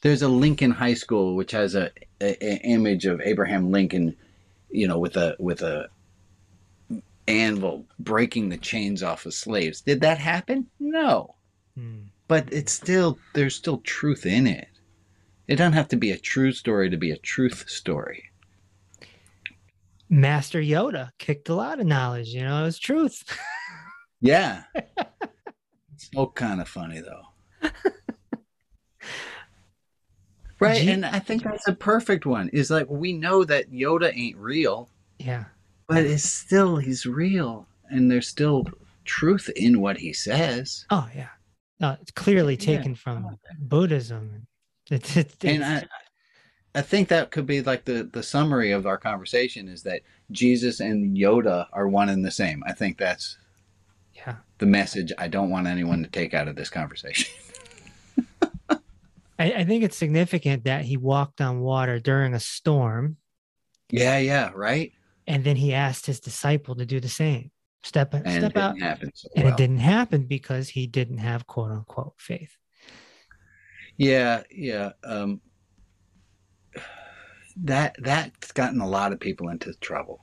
There's 0.02 0.22
a 0.22 0.28
Lincoln 0.28 0.70
High 0.70 0.94
School 0.94 1.34
which 1.34 1.50
has 1.50 1.74
a, 1.74 1.90
a, 2.20 2.44
a 2.44 2.60
image 2.64 3.04
of 3.04 3.20
Abraham 3.20 3.72
Lincoln, 3.72 4.14
you 4.70 4.86
know, 4.86 4.98
with 4.98 5.16
a 5.16 5.34
with 5.40 5.62
a 5.62 5.88
anvil 7.26 7.84
breaking 7.98 8.48
the 8.48 8.58
chains 8.58 9.02
off 9.02 9.26
of 9.26 9.34
slaves. 9.34 9.80
Did 9.80 10.02
that 10.02 10.18
happen? 10.18 10.68
No. 10.78 11.34
Hmm. 11.76 12.02
But 12.28 12.52
it's 12.52 12.72
still 12.72 13.18
there's 13.34 13.54
still 13.54 13.78
truth 13.78 14.26
in 14.26 14.46
it. 14.46 14.68
It 15.46 15.56
doesn't 15.56 15.74
have 15.74 15.88
to 15.88 15.96
be 15.96 16.10
a 16.10 16.18
true 16.18 16.52
story 16.52 16.90
to 16.90 16.96
be 16.96 17.10
a 17.12 17.18
truth 17.18 17.68
story. 17.68 18.24
Master 20.08 20.60
Yoda 20.60 21.10
kicked 21.18 21.48
a 21.48 21.54
lot 21.54 21.80
of 21.80 21.86
knowledge, 21.86 22.28
you 22.28 22.42
know, 22.42 22.64
it's 22.64 22.78
truth. 22.78 23.22
Yeah. 24.22 24.62
it's 25.94 26.08
all 26.16 26.30
kind 26.30 26.60
of 26.60 26.66
funny 26.68 27.00
though. 27.00 27.68
right, 30.58 30.80
Gee- 30.80 30.90
and 30.90 31.04
I 31.04 31.18
think 31.18 31.42
that's 31.42 31.68
a 31.68 31.74
perfect 31.74 32.24
one. 32.26 32.48
Is 32.48 32.70
like 32.70 32.88
we 32.88 33.12
know 33.12 33.44
that 33.44 33.70
Yoda 33.70 34.10
ain't 34.16 34.38
real, 34.38 34.88
Yeah. 35.18 35.44
but 35.86 35.98
it's 36.04 36.24
still 36.24 36.76
he's 36.78 37.04
real 37.06 37.66
and 37.90 38.10
there's 38.10 38.26
still 38.26 38.64
truth 39.04 39.50
in 39.54 39.80
what 39.80 39.98
he 39.98 40.12
says. 40.14 40.86
Oh 40.90 41.08
yeah. 41.14 41.28
No, 41.80 41.96
it's 42.00 42.10
clearly 42.10 42.54
Yeah. 42.54 42.76
taken 42.76 42.94
from 42.94 43.38
Buddhism. 43.58 44.46
It's, 44.88 45.16
it's, 45.16 45.34
And 45.44 45.64
I 45.64 45.84
I 46.76 46.80
think 46.80 47.08
that 47.08 47.32
could 47.32 47.44
be 47.44 47.60
like 47.60 47.86
the 47.86 48.04
the 48.04 48.22
summary 48.22 48.70
of 48.70 48.86
our 48.86 48.96
conversation 48.96 49.66
is 49.66 49.82
that 49.82 50.02
Jesus 50.30 50.78
and 50.78 51.16
Yoda 51.16 51.66
are 51.72 51.88
one 51.88 52.08
and 52.08 52.24
the 52.24 52.30
same. 52.30 52.62
I 52.66 52.72
think 52.72 52.96
that's 52.96 53.36
yeah. 54.14 54.36
the 54.58 54.66
message 54.66 55.12
I 55.18 55.26
don't 55.26 55.50
want 55.50 55.66
anyone 55.66 56.04
to 56.04 56.08
take 56.08 56.34
out 56.34 56.46
of 56.46 56.54
this 56.54 56.70
conversation. 56.70 57.34
I, 58.70 58.78
I 59.52 59.64
think 59.64 59.82
it's 59.82 59.96
significant 59.96 60.64
that 60.64 60.84
he 60.84 60.96
walked 60.96 61.40
on 61.40 61.60
water 61.60 61.98
during 61.98 62.32
a 62.32 62.40
storm, 62.40 63.16
yeah, 63.90 64.18
yeah, 64.18 64.50
right? 64.54 64.92
and 65.26 65.42
then 65.42 65.56
he 65.56 65.74
asked 65.74 66.06
his 66.06 66.20
disciple 66.20 66.74
to 66.76 66.86
do 66.86 67.00
the 67.00 67.08
same. 67.08 67.50
Step 67.82 68.14
And 68.14 68.26
it 68.26 68.30
step 68.30 68.54
didn't 68.54 68.56
out, 68.56 68.78
happen 68.80 69.12
so 69.14 69.28
and 69.36 69.44
well. 69.44 69.54
it 69.54 69.56
didn't 69.56 69.78
happen 69.78 70.24
because 70.26 70.68
he 70.68 70.86
didn't 70.86 71.18
have 71.18 71.46
quote 71.46 71.70
unquote 71.70 72.14
faith. 72.18 72.56
Yeah, 73.96 74.42
yeah. 74.50 74.92
Um, 75.04 75.40
that 77.56 77.96
that's 77.98 78.52
gotten 78.52 78.80
a 78.80 78.88
lot 78.88 79.12
of 79.12 79.20
people 79.20 79.48
into 79.48 79.72
trouble. 79.74 80.20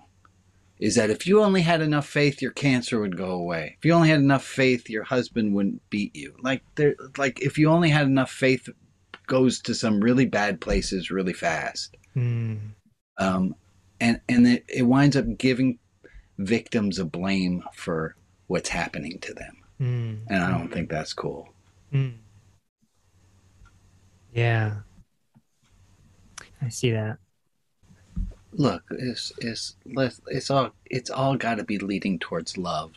Is 0.80 0.96
that 0.96 1.10
if 1.10 1.26
you 1.26 1.42
only 1.42 1.62
had 1.62 1.82
enough 1.82 2.08
faith, 2.08 2.42
your 2.42 2.52
cancer 2.52 3.00
would 3.00 3.16
go 3.16 3.32
away. 3.32 3.78
If 3.78 3.86
you 3.86 3.94
only 3.94 4.10
had 4.10 4.20
enough 4.20 4.44
faith, 4.44 4.90
your 4.90 5.04
husband 5.04 5.56
wouldn't 5.56 5.88
beat 5.90 6.16
you. 6.16 6.36
Like 6.42 6.64
there, 6.76 6.96
like 7.18 7.40
if 7.42 7.58
you 7.58 7.70
only 7.70 7.90
had 7.90 8.08
enough 8.08 8.32
faith, 8.32 8.68
goes 9.28 9.62
to 9.62 9.74
some 9.74 10.02
really 10.02 10.26
bad 10.26 10.60
places 10.60 11.10
really 11.10 11.34
fast. 11.34 11.96
Hmm. 12.14 12.56
Um, 13.18 13.56
and 14.02 14.20
and 14.28 14.46
it, 14.48 14.66
it 14.68 14.82
winds 14.84 15.16
up 15.16 15.26
giving 15.38 15.80
victims 16.44 17.00
of 17.00 17.12
blame 17.12 17.64
for 17.74 18.16
what's 18.48 18.70
happening 18.70 19.20
to 19.20 19.34
them. 19.34 19.58
Hmm. 19.78 20.14
And 20.30 20.44
I 20.44 20.52
don't 20.52 20.72
think 20.72 20.90
that's 20.90 21.14
cool. 21.14 21.50
Hmm. 21.92 22.10
Yeah. 24.34 24.78
I 26.62 26.70
see 26.70 26.92
that. 26.92 27.18
look 28.54 28.84
it's 28.92 29.32
it's 29.40 29.76
it's 30.28 30.50
all 30.52 30.70
it's 30.86 31.10
all 31.10 31.36
got 31.36 31.56
to 31.56 31.64
be 31.64 31.78
leading 31.80 32.20
towards 32.20 32.56
love 32.58 32.92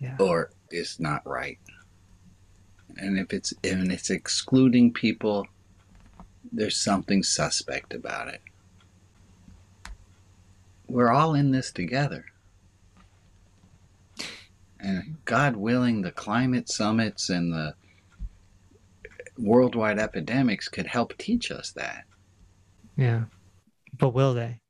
Yeah. 0.00 0.16
or 0.20 0.50
it's 0.70 1.00
not 1.00 1.26
right 1.26 1.58
and 2.96 3.18
if 3.18 3.32
it's 3.32 3.52
and 3.64 3.90
it's 3.92 4.10
excluding 4.10 4.92
people 4.92 5.46
there's 6.52 6.76
something 6.80 7.22
suspect 7.24 7.92
about 7.92 8.28
it 8.28 8.40
we're 10.88 11.10
all 11.12 11.34
in 11.34 11.50
this 11.50 11.70
together 11.70 12.24
and 14.80 15.16
god 15.24 15.56
willing 15.56 16.02
the 16.02 16.10
climate 16.12 16.68
summits 16.68 17.28
and 17.28 17.52
the 17.52 17.74
worldwide 19.36 19.98
epidemics 19.98 20.68
could 20.68 20.86
help 20.86 21.16
teach 21.18 21.50
us 21.50 21.70
that 21.72 22.04
Yeah. 22.96 23.24
But 23.96 24.10
will 24.10 24.34
they? 24.34 24.60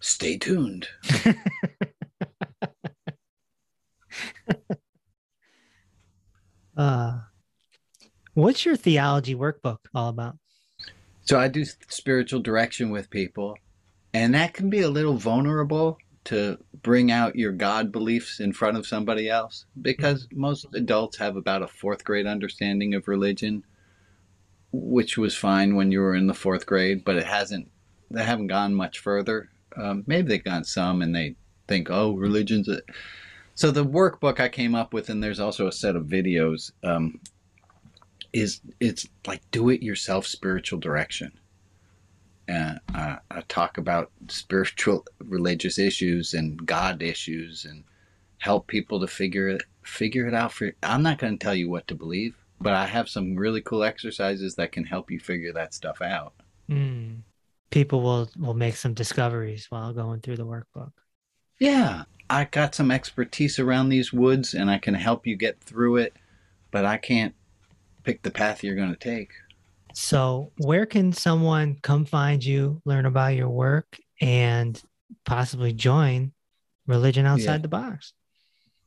stay 0.00 0.36
tuned 0.38 0.88
Uh 6.76 7.20
what's 8.34 8.64
your 8.66 8.76
theology 8.76 9.34
workbook 9.34 9.78
all 9.94 10.08
about? 10.10 10.36
So 11.22 11.38
I 11.40 11.48
do 11.48 11.64
spiritual 11.88 12.40
direction 12.40 12.90
with 12.90 13.10
people, 13.10 13.56
and 14.16 14.34
that 14.34 14.54
can 14.54 14.70
be 14.70 14.80
a 14.80 14.88
little 14.88 15.18
vulnerable 15.18 15.98
to 16.24 16.56
bring 16.82 17.12
out 17.12 17.36
your 17.36 17.52
God 17.52 17.92
beliefs 17.92 18.40
in 18.40 18.54
front 18.54 18.78
of 18.78 18.86
somebody 18.86 19.28
else 19.28 19.66
because 19.82 20.26
most 20.32 20.64
adults 20.72 21.18
have 21.18 21.36
about 21.36 21.60
a 21.60 21.68
fourth 21.68 22.02
grade 22.02 22.26
understanding 22.26 22.94
of 22.94 23.08
religion, 23.08 23.62
which 24.72 25.18
was 25.18 25.36
fine 25.36 25.76
when 25.76 25.92
you 25.92 26.00
were 26.00 26.14
in 26.14 26.28
the 26.28 26.34
fourth 26.34 26.64
grade, 26.64 27.04
but 27.04 27.16
it 27.16 27.26
hasn't. 27.26 27.70
They 28.10 28.24
haven't 28.24 28.46
gone 28.46 28.74
much 28.74 29.00
further. 29.00 29.50
Um, 29.76 30.02
maybe 30.06 30.28
they've 30.28 30.42
gone 30.42 30.64
some, 30.64 31.02
and 31.02 31.14
they 31.14 31.36
think, 31.68 31.90
"Oh, 31.90 32.14
religion's." 32.14 32.68
A... 32.68 32.80
So 33.54 33.70
the 33.70 33.84
workbook 33.84 34.40
I 34.40 34.48
came 34.48 34.74
up 34.74 34.94
with, 34.94 35.10
and 35.10 35.22
there's 35.22 35.40
also 35.40 35.68
a 35.68 35.72
set 35.72 35.94
of 35.94 36.06
videos. 36.06 36.72
Um, 36.82 37.20
is 38.32 38.62
it's 38.80 39.06
like 39.26 39.42
do 39.50 39.68
it 39.68 39.82
yourself 39.82 40.26
spiritual 40.26 40.78
direction 40.80 41.32
and 42.48 42.80
uh, 42.94 43.16
I 43.30 43.40
talk 43.48 43.78
about 43.78 44.10
spiritual 44.28 45.04
religious 45.24 45.78
issues 45.78 46.34
and 46.34 46.64
God 46.66 47.02
issues 47.02 47.64
and 47.64 47.84
help 48.38 48.66
people 48.66 49.00
to 49.00 49.06
figure 49.06 49.48
it 49.48 49.62
figure 49.82 50.26
it 50.26 50.34
out 50.34 50.52
for 50.52 50.72
I'm 50.82 51.02
not 51.02 51.18
going 51.18 51.38
to 51.38 51.42
tell 51.44 51.54
you 51.54 51.68
what 51.70 51.86
to 51.88 51.94
believe 51.94 52.36
but 52.60 52.72
I 52.74 52.86
have 52.86 53.08
some 53.08 53.36
really 53.36 53.60
cool 53.60 53.84
exercises 53.84 54.54
that 54.56 54.72
can 54.72 54.84
help 54.84 55.10
you 55.10 55.18
figure 55.20 55.52
that 55.52 55.74
stuff 55.74 56.00
out 56.02 56.34
Hmm. 56.68 57.20
People 57.70 58.00
will 58.02 58.30
will 58.38 58.54
make 58.54 58.76
some 58.76 58.94
discoveries 58.94 59.66
while 59.70 59.92
going 59.92 60.20
through 60.20 60.36
the 60.36 60.46
workbook. 60.46 60.92
yeah 61.58 62.04
I 62.28 62.44
got 62.44 62.74
some 62.74 62.90
expertise 62.90 63.58
around 63.58 63.88
these 63.88 64.12
woods 64.12 64.52
and 64.54 64.70
I 64.70 64.78
can 64.78 64.94
help 64.94 65.26
you 65.26 65.36
get 65.36 65.60
through 65.60 65.96
it 65.96 66.16
but 66.70 66.84
I 66.84 66.96
can't 66.96 67.34
pick 68.02 68.22
the 68.22 68.30
path 68.30 68.62
you're 68.64 68.76
going 68.76 68.90
to 68.90 68.96
take 68.96 69.30
So, 69.98 70.52
where 70.58 70.84
can 70.84 71.14
someone 71.14 71.78
come 71.80 72.04
find 72.04 72.44
you, 72.44 72.82
learn 72.84 73.06
about 73.06 73.34
your 73.34 73.48
work, 73.48 73.98
and 74.20 74.80
possibly 75.24 75.72
join 75.72 76.32
Religion 76.86 77.24
Outside 77.24 77.52
Yeah. 77.52 77.58
the 77.62 77.68
Box? 77.68 78.12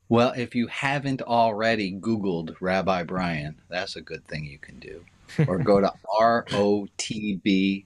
Well, 0.07 0.34
if 0.38 0.53
you 0.53 0.68
haven't 0.68 1.24
already 1.24 1.91
Googled 1.93 2.55
Rabbi 2.62 3.01
Brian, 3.03 3.60
that's 3.70 3.95
a 3.95 4.01
good 4.01 4.24
thing 4.28 4.45
you 4.45 4.60
can 4.60 4.78
do. 4.78 5.03
Or 5.47 5.57
go 5.57 5.82
to 5.82 5.91
rotb.org, 6.20 7.80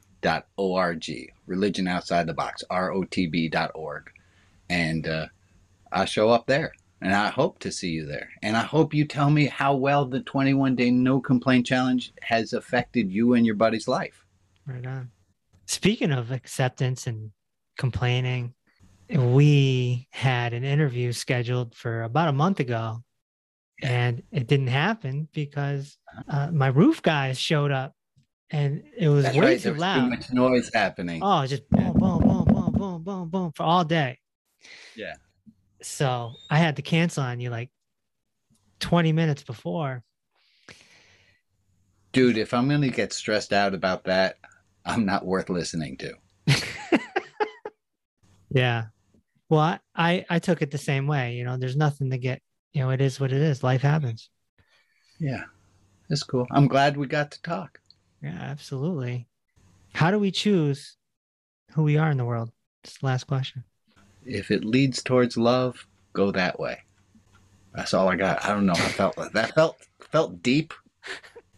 Religion 1.47 1.88
Outside 1.88 2.28
the 2.28 2.34
Box, 2.34 2.61
rotb.org. 2.69 4.11
And 4.69 5.07
uh, 5.07 5.28
I'll 5.93 6.05
show 6.05 6.30
up 6.30 6.45
there. 6.45 6.74
And 7.04 7.14
I 7.14 7.28
hope 7.28 7.60
to 7.60 7.72
see 7.72 7.89
you 7.89 8.06
there. 8.06 8.30
And 8.41 8.56
I 8.56 8.62
hope 8.62 8.93
you 8.93 9.04
tell 9.04 9.30
me 9.30 9.47
how 9.47 9.76
well 9.76 10.06
the 10.06 10.22
21 10.22 10.76
day 10.76 10.89
no 10.89 11.20
complaint 11.20 11.66
challenge 11.66 12.14
has 12.22 12.54
affected 12.54 13.12
you 13.12 13.34
and 13.34 13.45
your 13.45 13.56
buddy's 13.56 13.89
life. 13.89 14.26
Right 14.66 14.86
on. 14.86 15.12
Speaking 15.66 16.14
of 16.14 16.32
acceptance 16.32 17.06
and 17.06 17.32
complaining, 17.78 18.54
we 19.10 20.08
had 20.12 20.54
an 20.54 20.64
interview 20.64 21.12
scheduled 21.12 21.76
for 21.76 22.04
about 22.04 22.30
a 22.30 22.34
month 22.34 22.62
ago, 22.62 23.04
and 23.82 24.24
it 24.32 24.47
didn't 24.47 24.68
happen 24.68 25.28
because 25.34 25.97
uh, 26.30 26.51
my 26.51 26.68
roof 26.68 27.01
guys 27.01 27.38
showed 27.38 27.72
up, 27.72 27.95
and 28.49 28.82
it 28.97 29.10
was 29.10 29.26
That's 29.26 29.38
way 29.38 29.45
right. 29.45 29.58
too 29.58 29.64
There 29.64 29.74
was 29.74 29.82
loud. 29.82 30.04
too 30.06 30.10
much 30.10 30.32
noise 30.32 30.72
happening. 30.74 31.22
Oh, 31.22 31.45
just 31.45 31.70
boom, 31.70 31.91
boom, 31.99 32.20
boom, 32.22 32.45
boom, 32.45 32.72
boom, 32.72 33.04
boom, 33.04 33.30
boom 33.30 33.51
for 33.54 33.64
all 33.64 33.84
day. 33.84 34.20
Yeah. 34.95 35.16
So 35.84 36.34
I 36.49 36.57
had 36.57 36.77
to 36.77 36.81
cancel 36.81 37.23
on 37.23 37.39
you 37.39 37.49
like 37.49 37.69
20 38.79 39.11
minutes 39.11 39.43
before. 39.43 40.03
Dude, 42.11 42.38
if 42.38 42.53
I'm 42.53 42.69
going 42.69 42.81
to 42.81 42.89
get 42.89 43.11
stressed 43.11 43.53
out 43.53 43.73
about 43.73 44.05
that, 44.05 44.38
I'm 44.86 45.05
not 45.05 45.25
worth 45.25 45.49
listening 45.49 45.97
to. 45.97 46.13
Yeah. 48.53 48.86
Well, 49.49 49.59
I, 49.59 49.79
I 49.95 50.25
I 50.29 50.39
took 50.39 50.61
it 50.61 50.71
the 50.71 50.77
same 50.77 51.07
way. 51.07 51.34
You 51.34 51.43
know, 51.43 51.57
there's 51.57 51.75
nothing 51.75 52.11
to 52.11 52.17
get. 52.17 52.41
You 52.71 52.81
know, 52.81 52.89
it 52.91 53.01
is 53.01 53.19
what 53.19 53.31
it 53.31 53.41
is. 53.41 53.63
Life 53.63 53.81
happens. 53.81 54.29
Yeah, 55.19 55.43
that's 56.09 56.23
cool. 56.23 56.47
I'm 56.51 56.67
glad 56.67 56.97
we 56.97 57.07
got 57.07 57.31
to 57.31 57.41
talk. 57.41 57.79
Yeah, 58.21 58.38
absolutely. 58.39 59.27
How 59.93 60.11
do 60.11 60.17
we 60.17 60.31
choose 60.31 60.97
who 61.73 61.84
we 61.84 61.97
are 61.97 62.09
in 62.09 62.17
the 62.17 62.25
world? 62.25 62.51
That's 62.84 62.97
the 62.97 63.05
last 63.05 63.25
question. 63.25 63.63
If 64.26 64.51
it 64.51 64.63
leads 64.63 65.01
towards 65.03 65.38
love, 65.38 65.88
go 66.13 66.32
that 66.32 66.59
way. 66.59 66.80
That's 67.74 67.93
all 67.93 68.07
I 68.07 68.15
got. 68.15 68.43
I 68.45 68.49
don't 68.49 68.65
know. 68.65 68.74
I 68.74 68.89
felt 68.89 69.15
that 69.34 69.55
felt 69.55 69.78
felt 70.11 70.43
deep. 70.43 70.74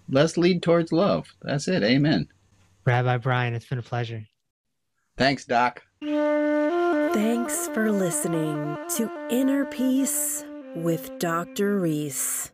Let's 0.10 0.38
lead 0.38 0.62
towards 0.62 0.92
love. 0.92 1.28
That's 1.42 1.68
it. 1.68 1.84
Amen. 1.84 2.30
Rabbi 2.86 3.18
Brian, 3.18 3.54
it's 3.54 3.66
been 3.66 3.80
a 3.80 3.84
pleasure. 3.84 4.26
Thanks, 5.18 5.46
Doc. 5.46 5.82
Thanks 6.02 7.68
for 7.70 7.92
listening 7.92 8.78
to 8.98 9.10
Inner 9.30 9.66
Peace 9.66 10.44
with 10.76 11.18
Dr. 11.20 11.80
Reese. 11.80 12.52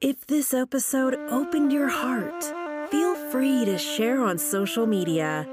If 0.00 0.26
this 0.26 0.54
episode 0.54 1.14
opened 1.30 1.72
your 1.72 1.88
heart, 1.88 2.44
feel 2.90 3.14
free 3.30 3.64
to 3.64 3.78
share 3.78 4.22
on 4.22 4.38
social 4.38 4.86
media 4.86 5.46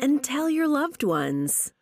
and 0.00 0.22
tell 0.22 0.50
your 0.50 0.68
loved 0.68 1.02
ones. 1.02 1.72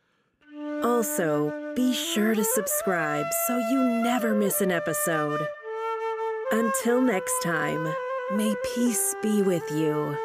Also, 0.82 1.52
be 1.74 1.92
sure 1.92 2.34
to 2.34 2.44
subscribe 2.44 3.26
so 3.46 3.58
you 3.58 3.82
never 4.02 4.34
miss 4.34 4.60
an 4.60 4.70
episode. 4.70 5.40
Until 6.52 7.00
next 7.00 7.34
time, 7.42 7.92
may 8.32 8.54
peace 8.74 9.14
be 9.22 9.42
with 9.42 9.68
you. 9.72 10.16